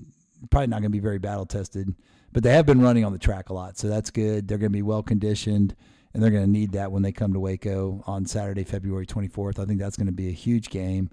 probably 0.51 0.69
not 0.69 0.77
going 0.81 0.91
to 0.91 0.91
be 0.91 1.01
very 1.01 1.19
battle 1.19 1.47
tested, 1.47 1.95
but 2.33 2.43
they 2.43 2.53
have 2.53 2.67
been 2.67 2.81
running 2.81 3.05
on 3.05 3.13
the 3.13 3.19
track 3.19 3.49
a 3.49 3.55
lot, 3.55 3.79
so 3.79 3.89
that's 3.89 4.11
good. 4.11 4.47
They're 4.47 4.59
going 4.59 4.71
to 4.71 4.77
be 4.77 4.83
well 4.83 5.03
conditioned, 5.03 5.75
and 6.13 6.23
they're 6.23 6.31
going 6.31 6.45
to 6.45 6.51
need 6.51 6.73
that 6.73 6.93
when 6.93 7.03
they 7.03 7.13
come 7.13 7.33
to 7.33 7.41
Waco 7.41 8.03
on 8.07 8.27
Saturday, 8.27 8.65
February 8.65 9.07
24th. 9.07 9.59
I 9.59 9.65
think 9.65 9.81
that's 9.81 9.97
going 9.97 10.07
to 10.07 10.13
be 10.13 10.29
a 10.29 10.33
huge 10.33 10.69
game. 10.71 11.11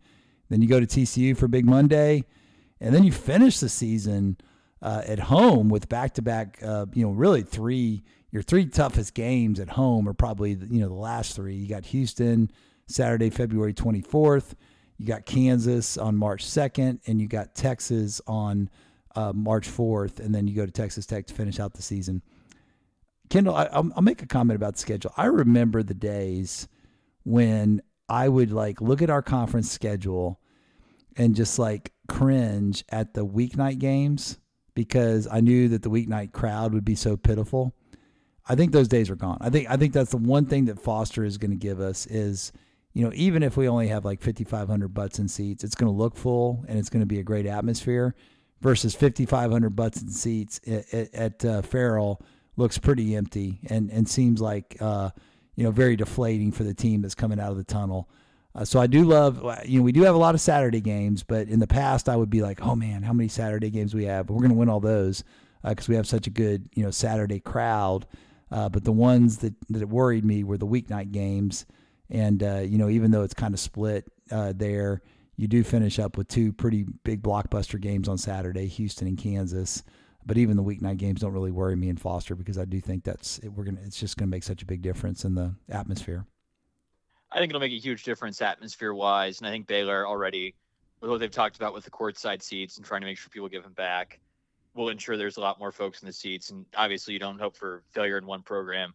Then 0.50 0.62
you 0.62 0.67
go 0.67 0.80
to 0.80 0.86
TCU 0.86 1.36
for 1.36 1.48
Big 1.48 1.65
Monday, 1.65 2.26
and 2.80 2.94
then 2.94 3.04
you 3.04 3.12
finish 3.12 3.60
the 3.60 3.70
season 3.70 4.38
uh, 4.82 5.02
at 5.06 5.20
home 5.20 5.70
with 5.70 5.90
back-to-back. 5.90 6.60
Uh, 6.64 6.86
you 6.94 7.06
know, 7.06 7.12
really 7.12 7.42
three. 7.42 8.04
Your 8.32 8.44
three 8.44 8.66
toughest 8.66 9.14
games 9.14 9.60
at 9.60 9.70
home 9.70 10.10
are 10.10 10.14
probably 10.14 10.52
you 10.52 10.82
know 10.82 10.90
the 10.90 10.94
last 10.94 11.36
three. 11.36 11.56
You 11.56 11.70
got 11.70 11.86
Houston 11.86 12.52
Saturday, 12.88 13.30
February 13.30 13.74
24th. 13.74 14.54
You 14.98 15.06
got 15.06 15.26
Kansas 15.26 15.98
on 15.98 16.16
March 16.16 16.46
2nd, 16.46 17.00
and 17.08 17.22
you 17.22 17.28
got 17.28 17.56
Texas 17.56 18.22
on 18.28 18.70
uh, 19.16 19.34
March 19.34 19.68
4th, 19.70 20.20
and 20.20 20.34
then 20.34 20.48
you 20.48 20.56
go 20.56 20.66
to 20.66 20.72
Texas 20.72 21.06
Tech 21.06 21.28
to 21.28 21.34
finish 21.34 21.60
out 21.60 21.74
the 21.74 21.82
season. 21.82 22.22
Kendall, 23.30 23.56
I, 23.56 23.80
will 23.80 24.02
make 24.02 24.22
a 24.22 24.28
comment 24.28 24.56
about 24.56 24.74
the 24.74 24.80
schedule. 24.80 25.12
I 25.18 25.26
remember 25.26 25.84
the 25.84 25.94
days 25.94 26.68
when 27.24 27.82
I 28.08 28.30
would 28.30 28.52
like 28.52 28.82
look 28.82 29.02
at 29.02 29.10
our 29.10 29.22
conference 29.22 29.72
schedule 29.72 30.40
and 31.17 31.36
just 31.36 31.60
like 31.60 31.91
cringe 32.08 32.84
at 32.89 33.13
the 33.13 33.25
weeknight 33.25 33.80
games 33.80 34.38
because 34.73 35.28
I 35.32 35.39
knew 35.39 35.69
that 35.69 35.82
the 35.82 35.89
weeknight 35.89 36.32
crowd 36.34 36.73
would 36.73 36.86
be 36.86 36.95
so 36.95 37.15
pitiful. 37.17 37.73
I 38.47 38.56
think 38.56 38.71
those 38.71 38.88
days 38.88 39.10
are 39.10 39.15
gone. 39.15 39.38
I 39.41 39.49
think 39.49 39.69
I 39.69 39.78
think 39.78 39.93
that's 39.93 40.12
the 40.12 40.17
one 40.17 40.45
thing 40.45 40.65
that 40.65 40.80
Foster 40.80 41.23
is 41.23 41.38
going 41.38 41.51
to 41.51 41.58
give 41.58 41.80
us 41.80 42.06
is 42.08 42.51
you 42.95 43.04
know, 43.04 43.12
even 43.13 43.43
if 43.43 43.58
we 43.58 43.67
only 43.67 43.89
have 43.89 44.06
like 44.06 44.21
5,500 44.21 44.88
butts 44.93 45.19
and 45.19 45.30
seats, 45.30 45.65
it's 45.65 45.75
going 45.75 45.91
to 45.91 45.97
look 45.97 46.15
full 46.15 46.63
and 46.67 46.80
it's 46.80 46.89
going 46.89 47.01
to 47.01 47.06
be 47.06 47.19
a 47.19 47.23
great 47.23 47.45
atmosphere. 47.45 48.15
Versus 48.62 48.95
5,500 48.95 49.75
butts 49.75 50.01
and 50.01 50.10
seats 50.10 50.62
at, 50.65 50.93
at, 50.93 51.13
at 51.13 51.45
uh, 51.45 51.62
Ferrell 51.62 52.21
looks 52.56 52.78
pretty 52.78 53.13
empty 53.13 53.60
and 53.69 53.91
and 53.91 54.08
seems 54.08 54.39
like 54.39 54.78
uh, 54.80 55.10
you 55.56 55.65
know 55.65 55.71
very 55.71 55.97
deflating 55.97 56.54
for 56.54 56.63
the 56.63 56.73
team 56.73 57.01
that's 57.01 57.13
coming 57.13 57.39
out 57.39 57.51
of 57.51 57.58
the 57.58 57.65
tunnel. 57.65 58.10
Uh, 58.56 58.63
so 58.63 58.80
I 58.80 58.88
do 58.88 59.04
love, 59.04 59.46
uh, 59.46 59.58
you 59.65 59.80
know, 59.80 59.84
we 59.84 59.91
do 59.91 60.04
have 60.04 60.15
a 60.15 60.20
lot 60.20 60.34
of 60.34 60.41
Saturday 60.41 60.80
games, 60.80 61.24
but 61.24 61.50
in 61.50 61.60
the 61.60 61.68
past 61.68 62.08
I 62.08 62.15
would 62.15 62.30
be 62.30 62.41
like, 62.41 62.65
oh 62.65 62.76
man, 62.76 63.04
how 63.04 63.12
many 63.12 63.28
Saturday 63.28 63.70
games 63.70 63.94
we 63.94 64.06
have? 64.06 64.30
We're 64.30 64.38
going 64.38 64.50
to 64.50 64.56
win 64.56 64.70
all 64.70 64.80
those 64.80 65.24
because 65.63 65.89
uh, 65.89 65.91
we 65.91 65.96
have 65.96 66.08
such 66.08 66.26
a 66.28 66.30
good, 66.30 66.70
you 66.74 66.84
know, 66.84 66.91
Saturday 66.91 67.39
crowd. 67.39 68.08
Uh, 68.52 68.70
but 68.70 68.84
the 68.84 68.91
ones 68.91 69.39
that 69.39 69.54
that 69.70 69.89
worried 69.89 70.24
me 70.24 70.44
were 70.44 70.58
the 70.58 70.68
weeknight 70.68 71.12
games. 71.12 71.65
And 72.10 72.41
uh, 72.44 72.60
you 72.60 72.78
know, 72.78 72.89
even 72.89 73.12
though 73.12 73.24
it's 73.24 73.34
kind 73.34 73.54
of 73.54 73.60
split 73.60 74.06
uh, 74.32 74.54
there, 74.56 75.02
you 75.36 75.48
do 75.48 75.63
finish 75.63 76.00
up 76.00 76.18
with 76.18 76.28
two 76.28 76.54
pretty 76.54 76.86
big 77.04 77.22
blockbuster 77.22 77.82
games 77.82 78.08
on 78.08 78.18
Saturday, 78.18 78.68
Houston 78.68 79.08
and 79.08 79.18
Kansas. 79.18 79.84
But 80.26 80.38
even 80.38 80.58
the 80.58 80.63
weeknight 80.63 80.98
games 80.98 81.22
don't 81.22 81.34
really 81.34 81.52
worry 81.52 81.76
me 81.76 81.89
in 81.89 81.98
Foster 81.98 82.36
because 82.36 82.58
I 82.58 82.65
do 82.65 82.80
think 82.80 83.04
that's 83.04 83.39
it, 83.39 83.50
we're 83.50 83.65
gonna. 83.65 83.82
It's 83.84 84.00
just 84.00 84.18
gonna 84.18 84.30
make 84.30 84.44
such 84.44 84.62
a 84.62 84.65
big 84.65 84.82
difference 84.82 85.26
in 85.26 85.36
the 85.36 85.56
atmosphere. 85.70 86.26
I 87.32 87.40
think 87.40 87.50
it'll 87.50 87.62
make 87.62 87.74
a 87.74 87.80
huge 87.80 88.04
difference 88.04 88.42
atmosphere 88.42 88.94
wise, 88.94 89.40
and 89.40 89.48
I 89.48 89.52
think 89.52 89.68
Baylor 89.68 90.08
already, 90.08 90.56
with 91.02 91.10
what 91.10 91.20
they've 91.20 91.32
talked 91.32 91.58
about 91.58 91.74
with 91.74 91.84
the 91.84 91.92
courtside 91.92 92.42
seats 92.42 92.78
and 92.78 92.86
trying 92.86 93.02
to 93.02 93.08
make 93.08 93.18
sure 93.18 93.30
people 93.30 93.50
give 93.50 93.64
them 93.64 93.74
back, 93.74 94.20
will 94.74 94.90
ensure 94.90 95.18
there's 95.18 95.38
a 95.38 95.42
lot 95.42 95.60
more 95.60 95.72
folks 95.72 96.02
in 96.02 96.06
the 96.06 96.14
seats. 96.14 96.50
And 96.50 96.66
obviously, 96.76 97.14
you 97.14 97.20
don't 97.20 97.40
hope 97.40 97.56
for 97.56 97.84
failure 97.94 98.18
in 98.18 98.26
one 98.26 98.42
program 98.42 98.94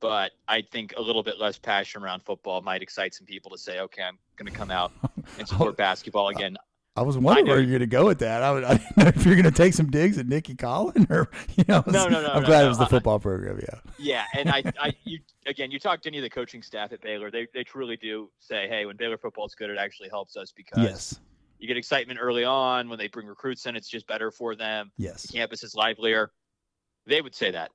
but 0.00 0.32
I 0.46 0.62
think 0.62 0.94
a 0.96 1.00
little 1.00 1.22
bit 1.22 1.38
less 1.38 1.58
passion 1.58 2.02
around 2.02 2.22
football 2.22 2.60
might 2.60 2.82
excite 2.82 3.14
some 3.14 3.26
people 3.26 3.50
to 3.52 3.58
say, 3.58 3.80
okay, 3.80 4.02
I'm 4.02 4.18
going 4.36 4.50
to 4.50 4.56
come 4.56 4.70
out 4.70 4.92
and 5.38 5.48
support 5.48 5.76
basketball 5.76 6.28
again. 6.28 6.56
I 6.96 7.02
was 7.02 7.18
wondering 7.18 7.46
where 7.46 7.58
you're 7.58 7.66
going 7.66 7.80
to 7.80 7.86
go 7.86 8.06
with 8.06 8.20
that. 8.20 8.42
I, 8.42 8.52
would, 8.52 8.64
I 8.64 8.74
didn't 8.76 8.96
know 8.96 9.06
if 9.08 9.26
you're 9.26 9.34
going 9.34 9.44
to 9.44 9.50
take 9.50 9.74
some 9.74 9.90
digs 9.90 10.16
at 10.18 10.26
Nicki 10.26 10.54
Collen 10.54 11.08
or, 11.10 11.28
you 11.56 11.64
know. 11.68 11.84
No, 11.86 12.08
no, 12.08 12.22
no. 12.22 12.28
I'm 12.28 12.42
no, 12.42 12.46
glad 12.46 12.60
no. 12.60 12.66
it 12.66 12.68
was 12.68 12.78
the 12.78 12.86
football 12.86 13.18
program. 13.18 13.60
Yeah. 13.60 13.80
Yeah. 13.98 14.24
And 14.34 14.48
I, 14.48 14.62
I, 14.80 14.92
you, 15.04 15.18
again, 15.46 15.70
you 15.70 15.78
talk 15.78 16.00
to 16.02 16.08
any 16.08 16.18
of 16.18 16.22
the 16.22 16.30
coaching 16.30 16.62
staff 16.62 16.92
at 16.92 17.02
Baylor, 17.02 17.30
they, 17.30 17.46
they 17.52 17.64
truly 17.64 17.96
do 17.96 18.30
say, 18.40 18.66
hey, 18.68 18.86
when 18.86 18.96
Baylor 18.96 19.18
football 19.18 19.46
is 19.46 19.54
good, 19.54 19.68
it 19.68 19.78
actually 19.78 20.08
helps 20.08 20.36
us 20.36 20.52
because 20.52 20.82
yes. 20.82 21.20
you 21.58 21.68
get 21.68 21.76
excitement 21.76 22.18
early 22.20 22.44
on. 22.44 22.88
When 22.88 22.98
they 22.98 23.08
bring 23.08 23.26
recruits 23.26 23.66
in, 23.66 23.76
it's 23.76 23.88
just 23.88 24.06
better 24.06 24.30
for 24.30 24.56
them. 24.56 24.90
Yes. 24.96 25.22
The 25.22 25.32
campus 25.34 25.62
is 25.62 25.74
livelier. 25.74 26.32
They 27.06 27.20
would 27.20 27.34
say 27.34 27.50
that. 27.50 27.70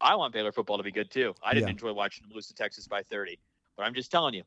I 0.00 0.14
want 0.14 0.32
Baylor 0.32 0.52
football 0.52 0.76
to 0.78 0.82
be 0.82 0.92
good 0.92 1.10
too. 1.10 1.34
I 1.42 1.54
didn't 1.54 1.68
yeah. 1.68 1.72
enjoy 1.72 1.92
watching 1.92 2.26
them 2.26 2.34
lose 2.34 2.48
to 2.48 2.54
Texas 2.54 2.86
by 2.86 3.02
30, 3.02 3.38
but 3.76 3.86
I'm 3.86 3.94
just 3.94 4.10
telling 4.10 4.34
you, 4.34 4.42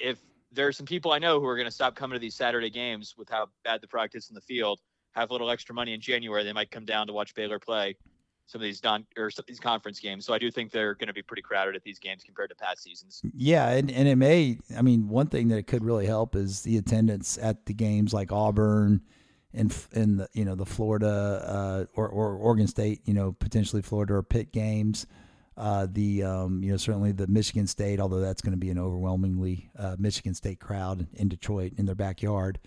if 0.00 0.18
there 0.52 0.68
are 0.68 0.72
some 0.72 0.86
people 0.86 1.12
I 1.12 1.18
know 1.18 1.40
who 1.40 1.46
are 1.46 1.56
going 1.56 1.68
to 1.68 1.74
stop 1.74 1.94
coming 1.94 2.14
to 2.14 2.20
these 2.20 2.34
Saturday 2.34 2.70
games 2.70 3.14
with 3.16 3.28
how 3.28 3.48
bad 3.64 3.80
the 3.80 3.88
product 3.88 4.14
is 4.14 4.28
in 4.28 4.34
the 4.34 4.40
field, 4.40 4.80
have 5.12 5.30
a 5.30 5.32
little 5.32 5.50
extra 5.50 5.74
money 5.74 5.94
in 5.94 6.00
January, 6.00 6.44
they 6.44 6.52
might 6.52 6.70
come 6.70 6.84
down 6.84 7.06
to 7.06 7.12
watch 7.12 7.34
Baylor 7.34 7.58
play 7.58 7.96
some 8.46 8.60
of 8.60 8.64
these 8.64 8.82
non 8.82 9.06
or 9.16 9.30
some 9.30 9.42
of 9.44 9.46
these 9.46 9.60
conference 9.60 9.98
games. 10.00 10.26
So 10.26 10.34
I 10.34 10.38
do 10.38 10.50
think 10.50 10.70
they're 10.70 10.94
going 10.94 11.08
to 11.08 11.14
be 11.14 11.22
pretty 11.22 11.42
crowded 11.42 11.76
at 11.76 11.82
these 11.82 11.98
games 11.98 12.22
compared 12.22 12.50
to 12.50 12.56
past 12.56 12.82
seasons. 12.82 13.22
Yeah, 13.34 13.68
and, 13.70 13.90
and 13.90 14.08
it 14.08 14.16
may. 14.16 14.58
I 14.76 14.82
mean, 14.82 15.08
one 15.08 15.28
thing 15.28 15.48
that 15.48 15.58
it 15.58 15.66
could 15.66 15.84
really 15.84 16.06
help 16.06 16.36
is 16.36 16.62
the 16.62 16.76
attendance 16.76 17.38
at 17.40 17.66
the 17.66 17.74
games 17.74 18.12
like 18.12 18.32
Auburn 18.32 19.00
and 19.54 19.74
in 19.92 20.16
the 20.16 20.28
you 20.32 20.44
know 20.44 20.54
the 20.54 20.66
Florida 20.66 21.44
uh, 21.46 21.84
or, 21.94 22.08
or 22.08 22.34
Oregon 22.36 22.66
State, 22.66 23.00
you 23.04 23.14
know 23.14 23.32
potentially 23.32 23.82
Florida 23.82 24.14
or 24.14 24.22
Pitt 24.22 24.52
games. 24.52 25.06
Uh, 25.56 25.86
the 25.90 26.22
um, 26.22 26.62
you 26.62 26.70
know 26.70 26.78
certainly 26.78 27.12
the 27.12 27.26
Michigan 27.26 27.66
State, 27.66 28.00
although 28.00 28.20
that's 28.20 28.40
going 28.40 28.52
to 28.52 28.58
be 28.58 28.70
an 28.70 28.78
overwhelmingly 28.78 29.70
uh, 29.78 29.96
Michigan 29.98 30.34
State 30.34 30.60
crowd 30.60 31.06
in 31.14 31.28
Detroit 31.28 31.72
in 31.76 31.86
their 31.86 31.94
backyard. 31.94 32.58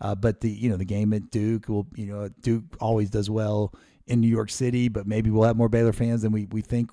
Uh, 0.00 0.14
but 0.14 0.40
the 0.40 0.48
you 0.48 0.70
know 0.70 0.76
the 0.76 0.84
game 0.84 1.12
at 1.12 1.30
Duke 1.30 1.68
will 1.68 1.86
you 1.96 2.06
know 2.06 2.28
Duke 2.40 2.64
always 2.80 3.10
does 3.10 3.28
well 3.28 3.74
in 4.06 4.20
New 4.20 4.28
York 4.28 4.50
City, 4.50 4.88
but 4.88 5.06
maybe 5.06 5.30
we'll 5.30 5.44
have 5.44 5.56
more 5.56 5.68
Baylor 5.68 5.92
fans 5.92 6.22
than 6.22 6.30
we 6.30 6.46
we 6.46 6.62
think 6.62 6.90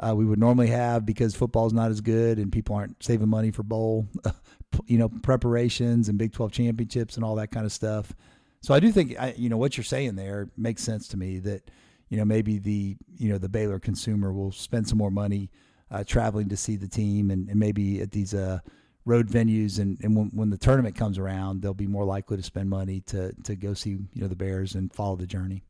uh, 0.00 0.14
we 0.14 0.24
would 0.24 0.38
normally 0.38 0.68
have 0.68 1.04
because 1.04 1.34
football's 1.34 1.74
not 1.74 1.90
as 1.90 2.00
good 2.00 2.38
and 2.38 2.50
people 2.50 2.74
aren't 2.74 3.02
saving 3.02 3.28
money 3.28 3.50
for 3.50 3.62
bowl 3.62 4.06
you 4.86 4.98
know 4.98 5.10
preparations 5.22 6.08
and 6.08 6.16
Big 6.16 6.32
Twelve 6.32 6.52
championships 6.52 7.16
and 7.16 7.24
all 7.24 7.34
that 7.34 7.50
kind 7.50 7.66
of 7.66 7.72
stuff. 7.72 8.14
So 8.62 8.72
I 8.72 8.80
do 8.80 8.90
think 8.90 9.20
I, 9.20 9.34
you 9.36 9.50
know 9.50 9.58
what 9.58 9.76
you're 9.76 9.84
saying 9.84 10.16
there 10.16 10.48
makes 10.56 10.82
sense 10.82 11.06
to 11.08 11.18
me 11.18 11.38
that 11.40 11.70
you 12.08 12.16
know 12.16 12.24
maybe 12.24 12.58
the 12.58 12.96
you 13.16 13.28
know 13.30 13.38
the 13.38 13.48
Baylor 13.48 13.78
consumer 13.78 14.32
will 14.32 14.52
spend 14.52 14.88
some 14.88 14.98
more 14.98 15.10
money 15.10 15.50
uh, 15.90 16.04
traveling 16.04 16.48
to 16.48 16.56
see 16.56 16.76
the 16.76 16.88
team 16.88 17.30
and, 17.30 17.48
and 17.48 17.58
maybe 17.58 18.00
at 18.00 18.10
these 18.10 18.34
uh, 18.34 18.58
road 19.04 19.28
venues 19.28 19.78
and, 19.78 19.98
and 20.02 20.16
when, 20.16 20.30
when 20.34 20.50
the 20.50 20.58
tournament 20.58 20.96
comes 20.96 21.18
around 21.18 21.62
they'll 21.62 21.74
be 21.74 21.86
more 21.86 22.04
likely 22.04 22.36
to 22.36 22.42
spend 22.42 22.68
money 22.68 23.00
to 23.00 23.32
to 23.42 23.54
go 23.56 23.74
see 23.74 23.90
you 23.90 24.20
know 24.20 24.28
the 24.28 24.36
Bears 24.36 24.74
and 24.74 24.92
follow 24.92 25.16
the 25.16 25.26
journey. 25.26 25.62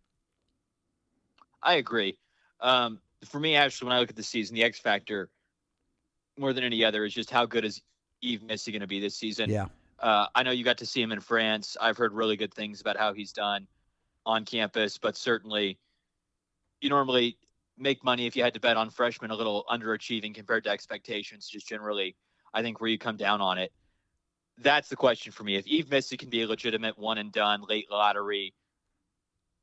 I 1.62 1.74
agree. 1.74 2.16
Um, 2.60 3.00
for 3.24 3.40
me, 3.40 3.56
actually, 3.56 3.88
when 3.88 3.96
I 3.96 4.00
look 4.00 4.10
at 4.10 4.16
the 4.16 4.22
season, 4.22 4.54
the 4.54 4.62
X 4.62 4.78
factor 4.78 5.30
more 6.38 6.52
than 6.52 6.64
any 6.64 6.84
other 6.84 7.04
is 7.04 7.14
just 7.14 7.30
how 7.30 7.46
good 7.46 7.64
is 7.64 7.82
Yves 8.22 8.42
Missi 8.42 8.72
going 8.72 8.80
to 8.80 8.86
be 8.86 9.00
this 9.00 9.16
season. 9.16 9.50
Yeah. 9.50 9.66
Uh, 9.98 10.26
I 10.34 10.42
know 10.42 10.50
you 10.50 10.64
got 10.64 10.78
to 10.78 10.86
see 10.86 11.00
him 11.00 11.12
in 11.12 11.20
France. 11.20 11.76
I've 11.80 11.96
heard 11.96 12.12
really 12.12 12.36
good 12.36 12.52
things 12.52 12.80
about 12.80 12.96
how 12.96 13.14
he's 13.14 13.32
done 13.32 13.66
on 14.26 14.44
campus, 14.44 14.98
but 14.98 15.16
certainly 15.16 15.78
you 16.80 16.88
normally 16.88 17.38
make 17.78 18.02
money 18.04 18.26
if 18.26 18.36
you 18.36 18.42
had 18.42 18.54
to 18.54 18.60
bet 18.60 18.76
on 18.76 18.90
freshmen 18.90 19.30
a 19.30 19.34
little 19.34 19.64
underachieving 19.70 20.34
compared 20.34 20.64
to 20.64 20.70
expectations, 20.70 21.48
just 21.48 21.68
generally, 21.68 22.16
I 22.54 22.62
think, 22.62 22.80
where 22.80 22.90
you 22.90 22.98
come 22.98 23.16
down 23.16 23.40
on 23.40 23.58
it. 23.58 23.72
that's 24.58 24.88
the 24.88 24.96
question 24.96 25.32
for 25.32 25.44
me. 25.44 25.56
If 25.56 25.66
Yves 25.66 25.90
Missi 25.90 26.16
can 26.16 26.30
be 26.30 26.42
a 26.42 26.46
legitimate 26.46 26.98
one 26.98 27.18
and 27.18 27.30
done 27.30 27.62
late 27.68 27.90
lottery 27.90 28.54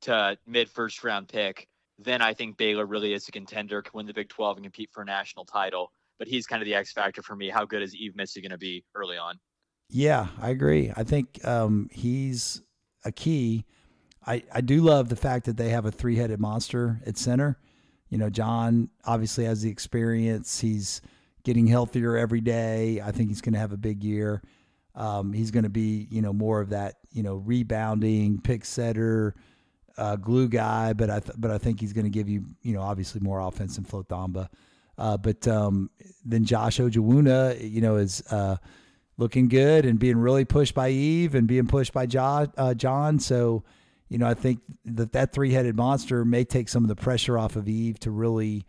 to 0.01 0.37
mid 0.45 0.69
first 0.69 1.03
round 1.03 1.27
pick, 1.27 1.67
then 1.97 2.21
I 2.21 2.33
think 2.33 2.57
Baylor 2.57 2.85
really 2.85 3.13
is 3.13 3.27
a 3.27 3.31
contender, 3.31 3.81
can 3.81 3.91
win 3.93 4.05
the 4.05 4.13
Big 4.13 4.29
12 4.29 4.57
and 4.57 4.65
compete 4.65 4.89
for 4.91 5.01
a 5.01 5.05
national 5.05 5.45
title. 5.45 5.91
But 6.19 6.27
he's 6.27 6.45
kind 6.45 6.61
of 6.61 6.65
the 6.65 6.75
X 6.75 6.91
factor 6.91 7.23
for 7.23 7.35
me. 7.35 7.49
How 7.49 7.65
good 7.65 7.81
is 7.81 7.95
Yves 7.95 8.15
Missi 8.15 8.41
going 8.41 8.51
to 8.51 8.57
be 8.57 8.83
early 8.95 9.17
on? 9.17 9.39
Yeah, 9.89 10.27
I 10.39 10.49
agree. 10.49 10.91
I 10.95 11.03
think 11.03 11.45
um, 11.45 11.89
he's 11.91 12.61
a 13.03 13.11
key. 13.11 13.65
I, 14.25 14.43
I 14.53 14.61
do 14.61 14.81
love 14.81 15.09
the 15.09 15.15
fact 15.15 15.45
that 15.45 15.57
they 15.57 15.69
have 15.69 15.85
a 15.85 15.91
three 15.91 16.15
headed 16.15 16.39
monster 16.39 17.01
at 17.05 17.17
center. 17.17 17.57
You 18.09 18.17
know, 18.17 18.29
John 18.29 18.89
obviously 19.05 19.45
has 19.45 19.61
the 19.61 19.69
experience. 19.69 20.59
He's 20.59 21.01
getting 21.43 21.67
healthier 21.67 22.15
every 22.15 22.41
day. 22.41 23.01
I 23.01 23.11
think 23.11 23.29
he's 23.29 23.41
going 23.41 23.53
to 23.53 23.59
have 23.59 23.73
a 23.73 23.77
big 23.77 24.03
year. 24.03 24.41
Um, 24.95 25.33
he's 25.33 25.51
going 25.51 25.63
to 25.63 25.69
be, 25.69 26.07
you 26.11 26.21
know, 26.21 26.31
more 26.31 26.61
of 26.61 26.69
that, 26.69 26.95
you 27.11 27.23
know, 27.23 27.35
rebounding, 27.35 28.39
pick 28.39 28.65
setter, 28.65 29.35
uh, 29.97 30.15
glue 30.15 30.47
guy. 30.47 30.93
But 30.93 31.09
I, 31.09 31.19
th- 31.19 31.35
but 31.37 31.51
I 31.51 31.57
think 31.57 31.79
he's 31.79 31.93
going 31.93 32.05
to 32.05 32.11
give 32.11 32.29
you, 32.29 32.45
you 32.61 32.73
know, 32.73 32.81
obviously 32.81 33.19
more 33.19 33.39
offense 33.39 33.75
than 33.75 33.85
Flo 33.85 34.03
Thamba. 34.03 34.49
Uh, 34.97 35.17
but 35.17 35.47
um, 35.47 35.89
then 36.23 36.45
Josh 36.45 36.77
Ojianwuna, 36.77 37.69
you 37.69 37.81
know, 37.81 37.95
is 37.95 38.21
uh, 38.29 38.57
looking 39.17 39.47
good 39.47 39.85
and 39.85 39.97
being 39.97 40.17
really 40.17 40.45
pushed 40.45 40.75
by 40.75 40.89
Yves 40.89 41.33
and 41.33 41.47
being 41.47 41.65
pushed 41.65 41.93
by 41.93 42.05
John. 42.05 42.53
Uh, 42.55 42.75
John. 42.75 43.17
So, 43.17 43.63
you 44.13 44.19
know, 44.19 44.27
I 44.27 44.35
think 44.35 44.59
that 44.85 45.13
that 45.13 45.33
three 45.33 45.53
headed 45.53 45.75
monster 45.75 46.23
may 46.23 46.43
take 46.43 46.69
some 46.69 46.83
of 46.83 46.87
the 46.87 46.95
pressure 46.95 47.35
off 47.35 47.55
of 47.55 47.67
Yves 47.67 47.97
to 48.01 48.11
really, 48.11 48.63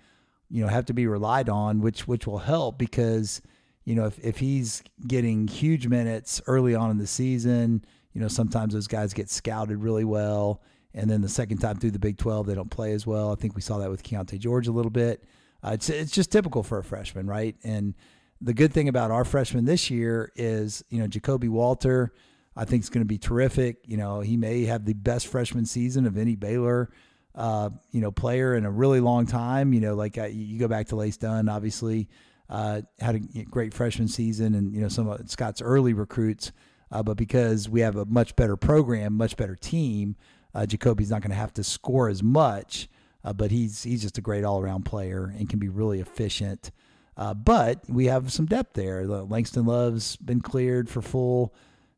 you 0.49 0.63
know, 0.63 0.69
have 0.69 0.87
to 0.87 0.95
be 0.95 1.07
relied 1.07 1.51
on, 1.51 1.83
which 1.83 2.09
which 2.09 2.27
will 2.27 2.39
help 2.39 2.79
because, 2.79 3.43
you 3.85 3.95
know, 3.95 4.07
if, 4.07 4.19
if 4.21 4.39
he's 4.39 4.83
getting 5.07 5.47
huge 5.47 5.87
minutes 5.87 6.41
early 6.47 6.75
on 6.75 6.91
in 6.91 6.97
the 6.97 7.07
season, 7.07 7.85
you 8.15 8.23
know, 8.23 8.29
sometimes 8.29 8.73
those 8.73 8.87
guys 8.87 9.13
get 9.13 9.29
scouted 9.29 9.83
really 9.83 10.05
well. 10.05 10.63
And 10.95 11.11
then 11.11 11.21
the 11.21 11.29
second 11.29 11.59
time 11.59 11.77
through 11.77 11.91
the 11.91 11.99
Big 11.99 12.17
12, 12.17 12.47
they 12.47 12.55
don't 12.55 12.71
play 12.71 12.93
as 12.93 13.07
well. 13.07 13.31
I 13.31 13.35
think 13.35 13.55
we 13.55 13.61
saw 13.61 13.77
that 13.77 13.91
with 13.91 14.03
Keyonte 14.03 14.39
George 14.39 14.67
a 14.67 14.73
little 14.73 14.91
bit. 14.91 15.25
Uh, 15.63 15.73
it's, 15.75 15.91
it's 15.91 16.13
just 16.13 16.33
typical 16.33 16.63
for 16.63 16.79
a 16.79 16.85
freshman, 16.85 17.27
right? 17.27 17.55
And 17.63 17.93
the 18.41 18.55
good 18.55 18.73
thing 18.73 18.89
about 18.89 19.11
our 19.11 19.27
freshman 19.27 19.67
this 19.67 19.91
year 19.91 20.33
is, 20.37 20.83
you 20.89 21.01
know, 21.01 21.07
Ja'Kobe 21.07 21.51
Walter, 21.51 22.15
I 22.57 22.65
think 22.65 22.83
is 22.83 22.91
going 22.91 23.05
to 23.05 23.09
be 23.09 23.19
terrific. 23.19 23.79
You 23.87 23.97
know, 23.97 24.21
he 24.21 24.37
may 24.37 24.65
have 24.65 24.85
the 24.85 24.95
best 24.95 25.27
freshman 25.27 25.67
season 25.67 26.07
of 26.07 26.17
any 26.17 26.37
Baylor, 26.37 26.91
uh, 27.35 27.71
you 27.91 28.01
know, 28.01 28.13
player 28.13 28.55
in 28.55 28.65
a 28.65 28.71
really 28.71 29.01
long 29.01 29.27
time. 29.27 29.73
You 29.73 29.81
know, 29.81 29.95
like 29.95 30.19
uh, 30.19 30.27
you 30.27 30.59
go 30.59 30.69
back 30.69 30.89
to 30.89 30.97
Lace 30.97 31.17
Dunn, 31.17 31.49
obviously, 31.49 32.09
uh, 32.49 32.83
had 33.01 33.17
a 33.17 33.45
great 33.45 33.75
freshman 33.75 34.09
season, 34.09 34.55
and 34.55 34.73
you 34.75 34.81
know 34.81 34.89
some 34.89 35.09
of 35.09 35.29
Scott's 35.31 35.63
early 35.63 35.95
recruits. 35.95 36.53
Uh, 36.93 37.03
but 37.03 37.17
because 37.17 37.69
we 37.69 37.81
have 37.81 37.97
a 37.97 38.05
much 38.05 38.37
better 38.37 38.57
program, 38.57 39.15
much 39.15 39.37
better 39.37 39.57
team, 39.57 40.15
uh, 40.55 40.61
Ja'Kobe's 40.61 41.11
not 41.11 41.23
going 41.23 41.31
to 41.31 41.37
have 41.37 41.53
to 41.55 41.65
score 41.65 42.09
as 42.09 42.23
much. 42.23 42.89
Uh, 43.25 43.33
but 43.33 43.51
he's 43.51 43.83
he's 43.83 44.03
just 44.03 44.19
a 44.19 44.21
great 44.21 44.45
all 44.45 44.61
around 44.61 44.85
player 44.85 45.35
and 45.37 45.49
can 45.49 45.59
be 45.59 45.69
really 45.69 45.99
efficient. 45.99 46.71
but 47.17 47.81
we 47.89 48.05
have 48.05 48.31
some 48.31 48.47
depth 48.47 48.75
there. 48.75 49.07
Langston 49.07 49.65
Love's 49.65 50.15
been 50.17 50.43
cleared 50.43 50.89
for 50.89 51.03
full 51.03 51.53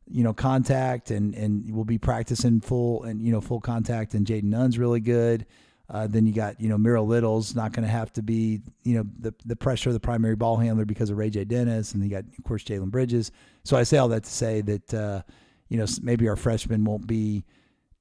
you 0.09 0.23
know, 0.23 0.33
contact 0.33 1.11
and 1.11 1.35
and 1.35 1.73
we'll 1.73 1.85
be 1.85 1.97
practicing 1.97 2.61
full 2.61 3.03
and 3.03 3.21
you 3.21 3.31
know 3.31 3.41
full 3.41 3.59
contact. 3.59 4.13
And 4.13 4.25
Jayden 4.25 4.45
Nunn's 4.45 4.77
really 4.77 4.99
good. 4.99 5.45
Uh, 5.89 6.05
then 6.05 6.25
you 6.25 6.33
got 6.33 6.59
you 6.59 6.67
know 6.67 6.77
Miro 6.77 7.03
Little's 7.03 7.55
not 7.55 7.71
going 7.71 7.85
to 7.85 7.91
have 7.91 8.11
to 8.13 8.21
be 8.21 8.61
you 8.83 8.95
know 8.95 9.05
the 9.19 9.33
the 9.45 9.55
pressure 9.55 9.89
of 9.89 9.93
the 9.93 9.99
primary 9.99 10.35
ball 10.35 10.57
handler 10.57 10.85
because 10.85 11.09
of 11.09 11.17
Ray 11.17 11.29
J 11.29 11.45
Dennis, 11.45 11.93
and 11.93 12.03
you 12.03 12.09
got 12.09 12.25
of 12.37 12.43
course 12.43 12.63
Jalen 12.63 12.91
Bridges. 12.91 13.31
So 13.63 13.77
I 13.77 13.83
say 13.83 13.97
all 13.97 14.09
that 14.09 14.23
to 14.23 14.29
say 14.29 14.61
that 14.61 14.93
uh, 14.93 15.21
you 15.69 15.77
know 15.77 15.85
maybe 16.01 16.27
our 16.27 16.35
freshmen 16.35 16.83
won't 16.83 17.07
be 17.07 17.45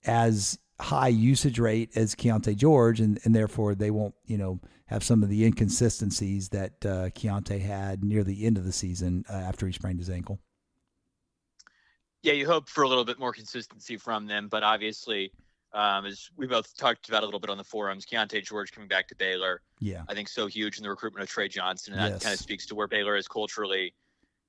as 0.05 0.59
high 0.81 1.09
usage 1.09 1.59
rate 1.59 1.91
as 1.97 2.15
Keyonte 2.15 2.57
George, 2.57 3.01
and, 3.01 3.19
and 3.25 3.35
therefore 3.35 3.75
they 3.75 3.91
won't 3.91 4.15
you 4.27 4.39
know 4.39 4.61
have 4.87 5.05
some 5.05 5.23
of 5.23 5.29
the 5.29 5.45
inconsistencies 5.45 6.49
that 6.51 6.85
uh, 6.85 7.11
Keyonte 7.11 7.61
had 7.61 8.03
near 8.03 8.25
the 8.25 8.47
end 8.47 8.59
of 8.59 8.65
the 8.65 8.73
season 8.73 9.25
uh, 9.29 9.33
after 9.33 9.67
he 9.67 9.73
sprained 9.73 9.99
his 9.99 10.11
ankle 10.11 10.41
yeah, 12.27 12.33
you 12.33 12.45
hope 12.45 12.69
for 12.69 12.83
a 12.83 12.89
little 12.89 13.05
bit 13.05 13.21
more 13.21 13.33
consistency 13.33 13.97
from 13.97 14.27
them, 14.27 14.49
but 14.49 14.65
obviously, 14.65 15.33
um, 15.73 16.05
as 16.07 16.29
we 16.37 16.49
both 16.49 16.77
talked 16.77 17.09
about 17.09 17.23
a 17.23 17.25
little 17.25 17.39
bit 17.39 17.51
on 17.51 17.57
the 17.57 17.65
forums, 17.65 18.05
Keyonte 18.05 18.45
George 18.45 18.73
coming 18.73 18.89
back 18.89 19.07
to 19.09 19.15
Baylor, 19.15 19.63
yeah, 19.79 20.03
I 20.09 20.15
think 20.15 20.29
so 20.29 20.49
huge 20.49 20.77
in 20.77 20.83
the 20.83 20.91
recruitment 20.91 21.23
of 21.23 21.29
Tre 21.29 21.47
Johnson, 21.47 21.93
and 21.93 22.03
that 22.03 22.11
yes. 22.11 22.23
kind 22.25 22.35
of 22.35 22.41
speaks 22.41 22.67
to 22.67 22.75
where 22.75 22.89
Baylor 22.89 23.15
is 23.15 23.29
culturally 23.29 23.95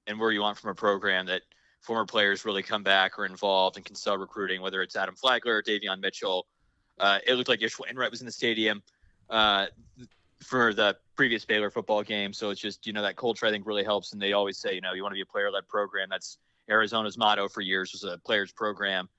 and 0.08 0.20
where 0.20 0.32
you 0.32 0.42
want 0.42 0.58
from 0.58 0.72
a 0.72 0.74
program 0.74 1.28
that 1.28 1.44
former 1.82 2.06
players 2.06 2.46
really 2.46 2.63
come 2.63 2.82
back 2.82 3.20
or 3.20 3.28
involved 3.28 3.78
and 3.78 3.86
can 3.86 3.96
sell 3.96 4.18
recruiting, 4.18 4.60
whether 4.60 4.82
it's 4.82 4.96
Adam 4.96 5.16
Flagler 5.16 5.58
or 5.58 5.62
Davion 5.62 6.02
Mitchell. 6.02 6.48
Uh, 7.00 7.20
it 7.28 7.36
looked 7.36 7.50
like 7.50 7.62
Ish 7.62 7.76
Wainright 7.76 8.10
was 8.10 8.22
in 8.22 8.26
the 8.26 8.32
stadium 8.32 8.82
uh, 9.30 9.68
for 10.42 10.74
the 10.74 10.98
previous 11.16 11.46
Baylor 11.46 11.70
football 11.70 12.02
game, 12.02 12.34
so 12.34 12.50
it's 12.50 12.60
just 12.60 12.88
you 12.88 12.94
know 12.94 13.04
that 13.04 13.18
culture 13.18 13.46
I 13.46 13.52
think 13.52 13.68
really 13.68 13.84
helps, 13.84 14.13
and 14.13 14.22
they 14.22 14.34
always 14.34 14.58
say 14.58 14.74
you 14.74 14.82
know 14.82 14.94
you 14.94 15.04
want 15.04 15.12
to 15.12 15.18
be 15.18 15.22
a 15.22 15.26
player-led 15.28 15.68
program 15.68 16.08
that's 16.10 16.40
Arizona's 16.69 17.17
motto 17.17 17.47
for 17.47 17.62
years 17.62 17.91
was 17.91 18.03
a 18.03 18.17
players 18.19 18.51
program. 18.51 19.10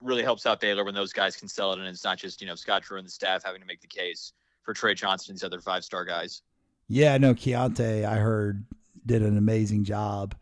Really 0.00 0.22
helps 0.22 0.46
out 0.46 0.60
Baylor 0.60 0.84
when 0.84 0.94
those 0.94 1.12
guys 1.12 1.36
can 1.36 1.48
sell 1.48 1.72
it, 1.72 1.78
and 1.78 1.86
it's 1.86 2.04
not 2.04 2.18
just 2.18 2.40
you 2.40 2.46
know 2.46 2.54
Scott 2.54 2.82
Drew 2.82 2.98
and 2.98 3.06
the 3.06 3.10
staff 3.10 3.42
having 3.44 3.60
to 3.60 3.66
make 3.66 3.80
the 3.80 3.86
case 3.86 4.32
for 4.62 4.72
Tre 4.72 4.94
Johnson 4.94 5.32
and 5.32 5.38
these 5.38 5.44
other 5.44 5.60
five 5.60 5.84
star 5.84 6.04
guys. 6.04 6.42
Yeah, 6.88 7.16
no, 7.18 7.34
Keyonte, 7.34 8.04
I 8.04 8.16
heard 8.16 8.64
did 9.04 9.22
an 9.22 9.36
amazing 9.36 9.84
job, 9.84 10.34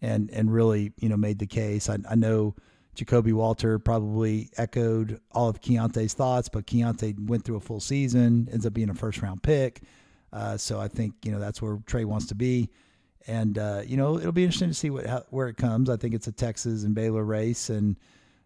and 0.00 0.30
and 0.30 0.52
really 0.52 0.92
you 0.98 1.08
know 1.08 1.16
made 1.16 1.38
the 1.38 1.46
case. 1.46 1.90
I, 1.90 1.98
I 2.08 2.14
know 2.14 2.54
Ja'Kobe 2.96 3.32
Walter 3.32 3.78
probably 3.78 4.50
echoed 4.56 5.20
all 5.30 5.48
of 5.48 5.60
Keyonte's 5.60 6.14
thoughts, 6.14 6.48
but 6.48 6.66
Keyonte 6.66 7.28
went 7.28 7.44
through 7.44 7.56
a 7.56 7.60
full 7.60 7.80
season, 7.80 8.48
ends 8.50 8.66
up 8.66 8.72
being 8.72 8.90
a 8.90 8.94
first 8.94 9.20
round 9.20 9.42
pick. 9.42 9.82
Uh, 10.32 10.56
so 10.56 10.80
I 10.80 10.88
think 10.88 11.14
you 11.22 11.32
know 11.32 11.38
that's 11.38 11.60
where 11.60 11.78
Trey 11.86 12.06
wants 12.06 12.26
to 12.26 12.34
be 12.34 12.70
and 13.26 13.58
uh, 13.58 13.82
you 13.86 13.96
know 13.96 14.18
it'll 14.18 14.32
be 14.32 14.44
interesting 14.44 14.68
to 14.68 14.74
see 14.74 14.90
what 14.90 15.06
how, 15.06 15.24
where 15.30 15.48
it 15.48 15.56
comes. 15.56 15.88
I 15.88 15.96
think 15.96 16.14
it's 16.14 16.26
a 16.26 16.32
Texas 16.32 16.84
and 16.84 16.94
Baylor 16.94 17.24
race, 17.24 17.70
and 17.70 17.98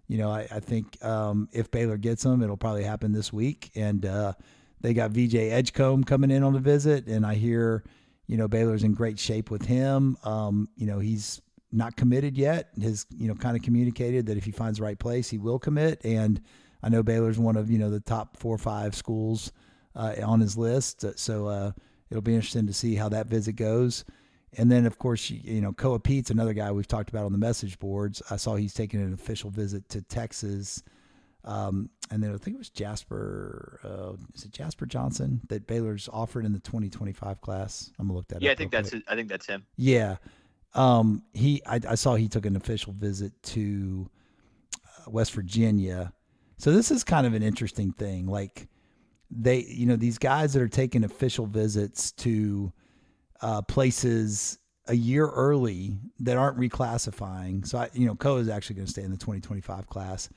you 0.09 0.19
know 0.19 0.31
I, 0.31 0.47
I 0.51 0.61
think 0.61 1.03
um, 1.05 1.49
if 1.53 1.71
Baylor 1.71 1.97
gets 1.97 2.23
them, 2.23 2.43
it'll 2.43 2.57
probably 2.57 2.85
happen 2.85 3.13
this 3.13 3.33
week. 3.33 3.71
And 3.75 4.05
uh, 4.05 4.35
they 4.81 4.95
got 4.95 5.11
VJ 5.11 5.35
Edgecombe 5.35 6.05
coming 6.05 6.31
in 6.31 6.43
on 6.43 6.55
a 6.55 6.61
visit, 6.61 7.07
and 7.07 7.25
I 7.25 7.35
hear 7.35 7.85
you 8.27 8.37
know 8.37 8.49
Baylor's 8.49 8.83
in 8.83 8.95
great 8.95 9.19
shape 9.19 9.51
with 9.51 9.65
him. 9.65 10.17
Um, 10.25 10.69
you 10.77 10.87
know 10.87 10.99
he's 10.99 11.41
not 11.73 11.97
committed 11.97 12.37
yet. 12.37 12.71
Has 12.83 13.07
you 13.11 13.29
know 13.29 13.35
kind 13.35 13.57
of 13.57 13.63
communicated 13.63 14.27
that 14.27 14.37
if 14.37 14.45
he 14.45 14.53
finds 14.53 14.79
the 14.79 14.85
right 14.85 14.99
place, 14.99 15.29
he 15.29 15.39
will 15.39 15.59
commit. 15.59 16.01
And 16.05 16.41
I 16.83 16.89
know 16.89 17.03
Baylor's 17.03 17.39
one 17.39 17.57
of 17.57 17.71
you 17.71 17.79
know 17.79 17.91
the 17.91 18.01
top 18.01 18.37
four 18.37 18.55
or 18.55 18.59
five 18.59 18.95
schools 18.95 19.53
uh, 19.95 20.15
on 20.25 20.41
his 20.41 20.57
list, 20.57 21.05
so 21.19 21.47
uh, 21.47 21.73
it'll 22.11 22.23
be 22.23 22.35
interesting 22.35 22.67
to 22.67 22.73
see 22.73 22.95
how 22.95 23.09
that 23.09 23.27
visit 23.27 23.55
goes. 23.55 24.05
And 24.59 24.71
then, 24.71 24.87
of 24.87 24.99
course, 24.99 25.29
you 25.31 25.61
know, 25.61 25.73
Koa 25.73 25.99
Peat's 25.99 26.31
another 26.31 26.55
guy 26.55 26.73
we've 26.73 26.89
talked 26.89 27.11
about 27.11 27.27
on 27.27 27.33
the 27.33 27.39
message 27.39 27.79
boards. 27.79 28.23
I 28.31 28.37
saw 28.37 28.57
he's 28.57 28.73
taking 28.75 29.01
an 29.03 29.13
official 29.13 29.51
visit 29.51 29.89
to 29.91 30.01
Texas. 30.03 30.83
Um, 31.45 31.91
and 32.11 32.23
then 32.23 32.35
I 32.35 32.39
think 32.39 32.55
it 32.55 32.59
was 32.59 32.71
Jasper. 32.71 33.81
Uh, 33.85 34.17
is 34.35 34.45
it 34.45 34.53
Jasper 34.53 34.87
Johnson 34.87 35.41
that 35.49 35.67
Baylor's 35.67 36.09
offered 36.13 36.45
in 36.45 36.53
the 36.53 36.59
2025 36.61 37.41
class? 37.41 37.91
I'm 37.99 38.07
gonna 38.07 38.17
look 38.17 38.29
that 38.29 38.43
yeah, 38.43 38.51
up. 38.51 38.51
Yeah, 38.51 38.53
I 38.53 38.57
think 38.57 38.71
that's 38.73 38.95
I 39.09 39.15
think 39.15 39.29
that's 39.29 39.47
him. 39.47 39.65
Yeah, 39.77 40.17
um, 40.75 41.23
he. 41.33 41.63
I, 41.67 41.81
I, 41.89 41.95
saw 41.95 42.15
he 42.15 42.29
took 42.29 42.47
an 42.47 42.57
official 42.57 42.93
visit 42.93 43.33
to 43.45 44.11
uh, 44.75 45.11
West 45.11 45.33
Virginia. 45.33 46.13
So 46.59 46.73
this 46.73 46.91
is 46.91 47.05
kind 47.05 47.27
of 47.27 47.35
an 47.35 47.43
interesting 47.43 47.93
thing. 47.93 48.27
Like 48.27 48.69
they, 49.31 49.65
you 49.69 49.87
know, 49.87 49.97
these 49.97 50.19
guys 50.19 50.53
that 50.55 50.63
are 50.63 50.69
taking 50.69 51.05
official 51.05 51.47
visits 51.47 52.11
to 52.13 52.73
uh, 53.41 53.63
places 53.63 54.59
a 54.89 54.95
year 54.95 55.27
early 55.27 55.99
that 56.21 56.37
aren't 56.37 56.59
reclassifying. 56.59 57.67
So 57.67 57.79
I, 57.79 57.91
you 57.93 58.07
know, 58.07 58.15
Co 58.15 58.37
is 58.37 58.49
actually 58.49 58.77
going 58.77 58.87
to 58.87 58.93
stay 58.93 59.03
in 59.03 59.11
the 59.11 59.17
2025 59.17 59.87
class, 59.87 60.29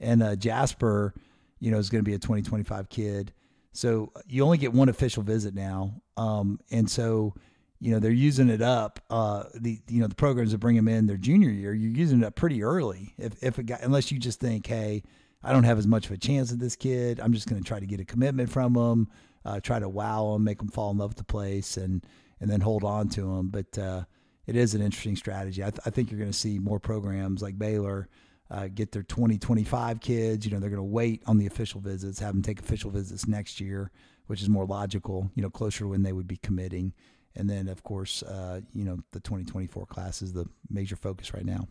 and 0.00 0.22
uh, 0.22 0.36
Jasper, 0.36 1.14
you 1.60 1.70
know, 1.70 1.78
is 1.78 1.90
going 1.90 2.02
to 2.02 2.08
be 2.08 2.14
a 2.14 2.18
2025 2.18 2.88
kid. 2.88 3.32
So 3.72 4.12
you 4.26 4.44
only 4.44 4.58
get 4.58 4.72
one 4.72 4.88
official 4.88 5.22
visit 5.22 5.54
now, 5.54 6.00
um, 6.16 6.58
and 6.70 6.90
so 6.90 7.34
you 7.80 7.92
know 7.92 8.00
they're 8.00 8.10
using 8.10 8.48
it 8.48 8.62
up. 8.62 9.00
Uh, 9.10 9.44
the 9.54 9.78
you 9.88 10.00
know 10.00 10.08
the 10.08 10.14
programs 10.14 10.52
that 10.52 10.58
bring 10.58 10.76
them 10.76 10.88
in 10.88 11.06
their 11.06 11.16
junior 11.16 11.50
year, 11.50 11.74
you're 11.74 11.90
using 11.90 12.22
it 12.22 12.26
up 12.26 12.34
pretty 12.34 12.62
early. 12.62 13.14
If 13.18 13.42
if 13.42 13.58
it 13.58 13.66
got, 13.66 13.82
unless 13.82 14.10
you 14.10 14.18
just 14.18 14.40
think, 14.40 14.66
hey, 14.66 15.02
I 15.42 15.52
don't 15.52 15.64
have 15.64 15.78
as 15.78 15.86
much 15.86 16.06
of 16.06 16.12
a 16.12 16.16
chance 16.16 16.50
at 16.50 16.58
this 16.58 16.76
kid, 16.76 17.20
I'm 17.20 17.32
just 17.32 17.48
going 17.48 17.62
to 17.62 17.66
try 17.66 17.78
to 17.78 17.86
get 17.86 18.00
a 18.00 18.04
commitment 18.04 18.50
from 18.50 18.72
them, 18.72 19.08
uh, 19.44 19.60
try 19.60 19.78
to 19.78 19.88
wow 19.88 20.32
them, 20.32 20.44
make 20.44 20.58
them 20.58 20.68
fall 20.68 20.90
in 20.90 20.98
love 20.98 21.10
with 21.10 21.18
the 21.18 21.24
place, 21.24 21.76
and 21.76 22.04
and 22.40 22.50
then 22.50 22.60
hold 22.60 22.84
on 22.84 23.08
to 23.10 23.22
them. 23.22 23.48
But 23.48 23.78
uh, 23.78 24.04
it 24.46 24.56
is 24.56 24.74
an 24.74 24.82
interesting 24.82 25.16
strategy. 25.16 25.62
I, 25.62 25.70
th- 25.70 25.80
I 25.84 25.90
think 25.90 26.10
you're 26.10 26.20
going 26.20 26.32
to 26.32 26.38
see 26.38 26.58
more 26.58 26.80
programs 26.80 27.42
like 27.42 27.58
Baylor 27.58 28.08
uh, 28.50 28.68
get 28.68 28.92
their 28.92 29.02
2025 29.02 30.00
kids. 30.00 30.46
You 30.46 30.52
know, 30.52 30.58
they're 30.58 30.70
going 30.70 30.78
to 30.78 30.82
wait 30.82 31.22
on 31.26 31.38
the 31.38 31.46
official 31.46 31.80
visits, 31.80 32.18
have 32.20 32.34
them 32.34 32.42
take 32.42 32.60
official 32.60 32.90
visits 32.90 33.28
next 33.28 33.60
year, 33.60 33.90
which 34.26 34.42
is 34.42 34.48
more 34.48 34.66
logical. 34.66 35.30
You 35.34 35.42
know, 35.42 35.50
closer 35.50 35.80
to 35.80 35.88
when 35.88 36.02
they 36.02 36.12
would 36.12 36.28
be 36.28 36.38
committing. 36.38 36.94
And 37.34 37.48
then, 37.48 37.68
of 37.68 37.82
course, 37.82 38.22
uh, 38.22 38.62
you 38.72 38.84
know, 38.84 38.98
the 39.12 39.20
2024 39.20 39.86
class 39.86 40.22
is 40.22 40.32
the 40.32 40.46
major 40.70 40.96
focus 40.96 41.32
right 41.34 41.44
now. 41.44 41.68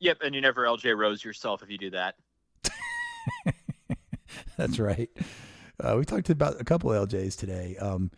Yep, 0.00 0.18
and 0.22 0.34
you 0.34 0.40
never 0.40 0.64
LJ 0.64 0.96
Rose 0.96 1.24
yourself 1.24 1.62
if 1.62 1.70
you 1.70 1.78
do 1.78 1.90
that. 1.90 2.16
That's 4.56 4.78
right. 4.78 5.10
Uh, 5.78 5.94
we 5.98 6.04
talked 6.04 6.30
about 6.30 6.60
a 6.60 6.64
couple 6.64 6.92
of 6.92 7.08
LJs 7.08 7.38
today. 7.38 7.76
Um, 7.78 8.10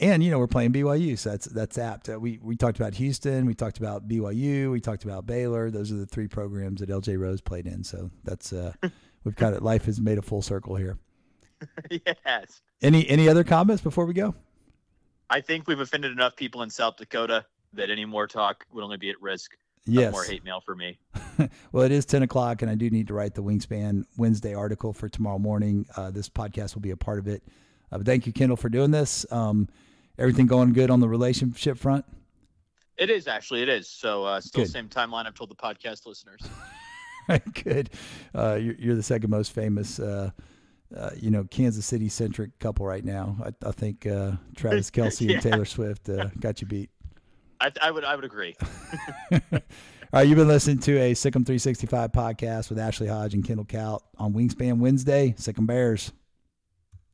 and 0.00 0.22
you 0.22 0.30
know 0.30 0.38
we're 0.38 0.46
playing 0.46 0.72
BYU, 0.72 1.18
so 1.18 1.30
that's 1.30 1.46
that's 1.46 1.78
apt. 1.78 2.08
Uh, 2.08 2.18
we 2.18 2.38
we 2.42 2.56
talked 2.56 2.78
about 2.78 2.94
Houston, 2.94 3.46
we 3.46 3.54
talked 3.54 3.78
about 3.78 4.08
BYU, 4.08 4.70
we 4.70 4.80
talked 4.80 5.04
about 5.04 5.26
Baylor. 5.26 5.70
Those 5.70 5.92
are 5.92 5.96
the 5.96 6.06
three 6.06 6.28
programs 6.28 6.80
that 6.80 6.88
LJ 6.88 7.18
Rose 7.18 7.40
played 7.40 7.66
in. 7.66 7.84
So 7.84 8.10
that's 8.24 8.52
uh, 8.52 8.72
we've 9.24 9.36
got 9.36 9.54
it. 9.54 9.62
Life 9.62 9.84
has 9.86 10.00
made 10.00 10.18
a 10.18 10.22
full 10.22 10.42
circle 10.42 10.76
here. 10.76 10.98
yes. 11.90 12.60
Any 12.82 13.08
any 13.08 13.28
other 13.28 13.44
comments 13.44 13.82
before 13.82 14.04
we 14.04 14.14
go? 14.14 14.34
I 15.30 15.40
think 15.40 15.66
we've 15.66 15.80
offended 15.80 16.12
enough 16.12 16.36
people 16.36 16.62
in 16.62 16.70
South 16.70 16.96
Dakota 16.96 17.46
that 17.72 17.90
any 17.90 18.04
more 18.04 18.26
talk 18.26 18.66
would 18.72 18.84
only 18.84 18.96
be 18.96 19.10
at 19.10 19.20
risk. 19.20 19.56
Yes. 19.86 20.12
more 20.12 20.24
hate 20.24 20.44
mail 20.44 20.62
for 20.64 20.74
me. 20.74 20.98
well, 21.72 21.84
it 21.84 21.92
is 21.92 22.06
10 22.06 22.22
o'clock, 22.22 22.62
and 22.62 22.70
I 22.70 22.74
do 22.74 22.88
need 22.88 23.08
to 23.08 23.14
write 23.14 23.34
the 23.34 23.42
Wingspan 23.42 24.04
Wednesday 24.16 24.54
article 24.54 24.92
for 24.92 25.08
tomorrow 25.08 25.38
morning. 25.38 25.86
Uh, 25.96 26.10
this 26.10 26.28
podcast 26.28 26.74
will 26.74 26.82
be 26.82 26.92
a 26.92 26.96
part 26.96 27.18
of 27.18 27.28
it. 27.28 27.42
Uh, 27.94 27.98
thank 28.04 28.26
you, 28.26 28.32
Kendall, 28.32 28.56
for 28.56 28.68
doing 28.68 28.90
this. 28.90 29.24
Um, 29.30 29.68
everything 30.18 30.46
going 30.46 30.72
good 30.72 30.90
on 30.90 31.00
the 31.00 31.08
relationship 31.08 31.78
front? 31.78 32.04
It 32.96 33.10
is 33.10 33.26
actually. 33.26 33.62
It 33.62 33.68
is. 33.68 33.88
So 33.88 34.24
uh, 34.24 34.40
still 34.40 34.64
Good. 34.64 34.70
same 34.72 34.88
timeline 34.88 35.26
I've 35.26 35.34
told 35.34 35.50
the 35.50 35.54
podcast 35.56 36.06
listeners. 36.06 36.40
good. 37.64 37.90
Uh, 38.34 38.54
you're, 38.60 38.74
you're 38.78 38.94
the 38.94 39.02
second 39.02 39.30
most 39.30 39.52
famous, 39.52 39.98
uh, 39.98 40.30
uh, 40.96 41.10
you 41.16 41.30
know, 41.30 41.44
Kansas 41.44 41.86
City 41.86 42.08
centric 42.08 42.56
couple 42.58 42.86
right 42.86 43.04
now. 43.04 43.36
I, 43.44 43.68
I 43.68 43.72
think 43.72 44.06
uh, 44.06 44.32
Travis 44.56 44.90
Kelce 44.90 45.20
Yeah. 45.28 45.34
and 45.34 45.42
Taylor 45.42 45.64
Swift 45.64 46.08
uh, 46.08 46.28
got 46.38 46.60
you 46.60 46.66
beat. 46.66 46.90
I, 47.60 47.70
I 47.80 47.90
would 47.90 48.04
I 48.04 48.14
would 48.16 48.24
agree. 48.24 48.54
All 49.32 49.40
right, 50.20 50.28
you've 50.28 50.36
been 50.38 50.48
listening 50.48 50.78
to 50.80 50.96
a 50.98 51.12
SicEm 51.14 51.44
365 51.46 52.12
podcast 52.12 52.68
with 52.68 52.78
Ashley 52.78 53.08
Hodge 53.08 53.34
and 53.34 53.44
Kendall 53.44 53.64
Cout 53.64 54.02
on 54.18 54.32
Wingspan 54.32 54.78
Wednesday. 54.78 55.34
SicEm 55.38 55.66
Bears. 55.66 56.12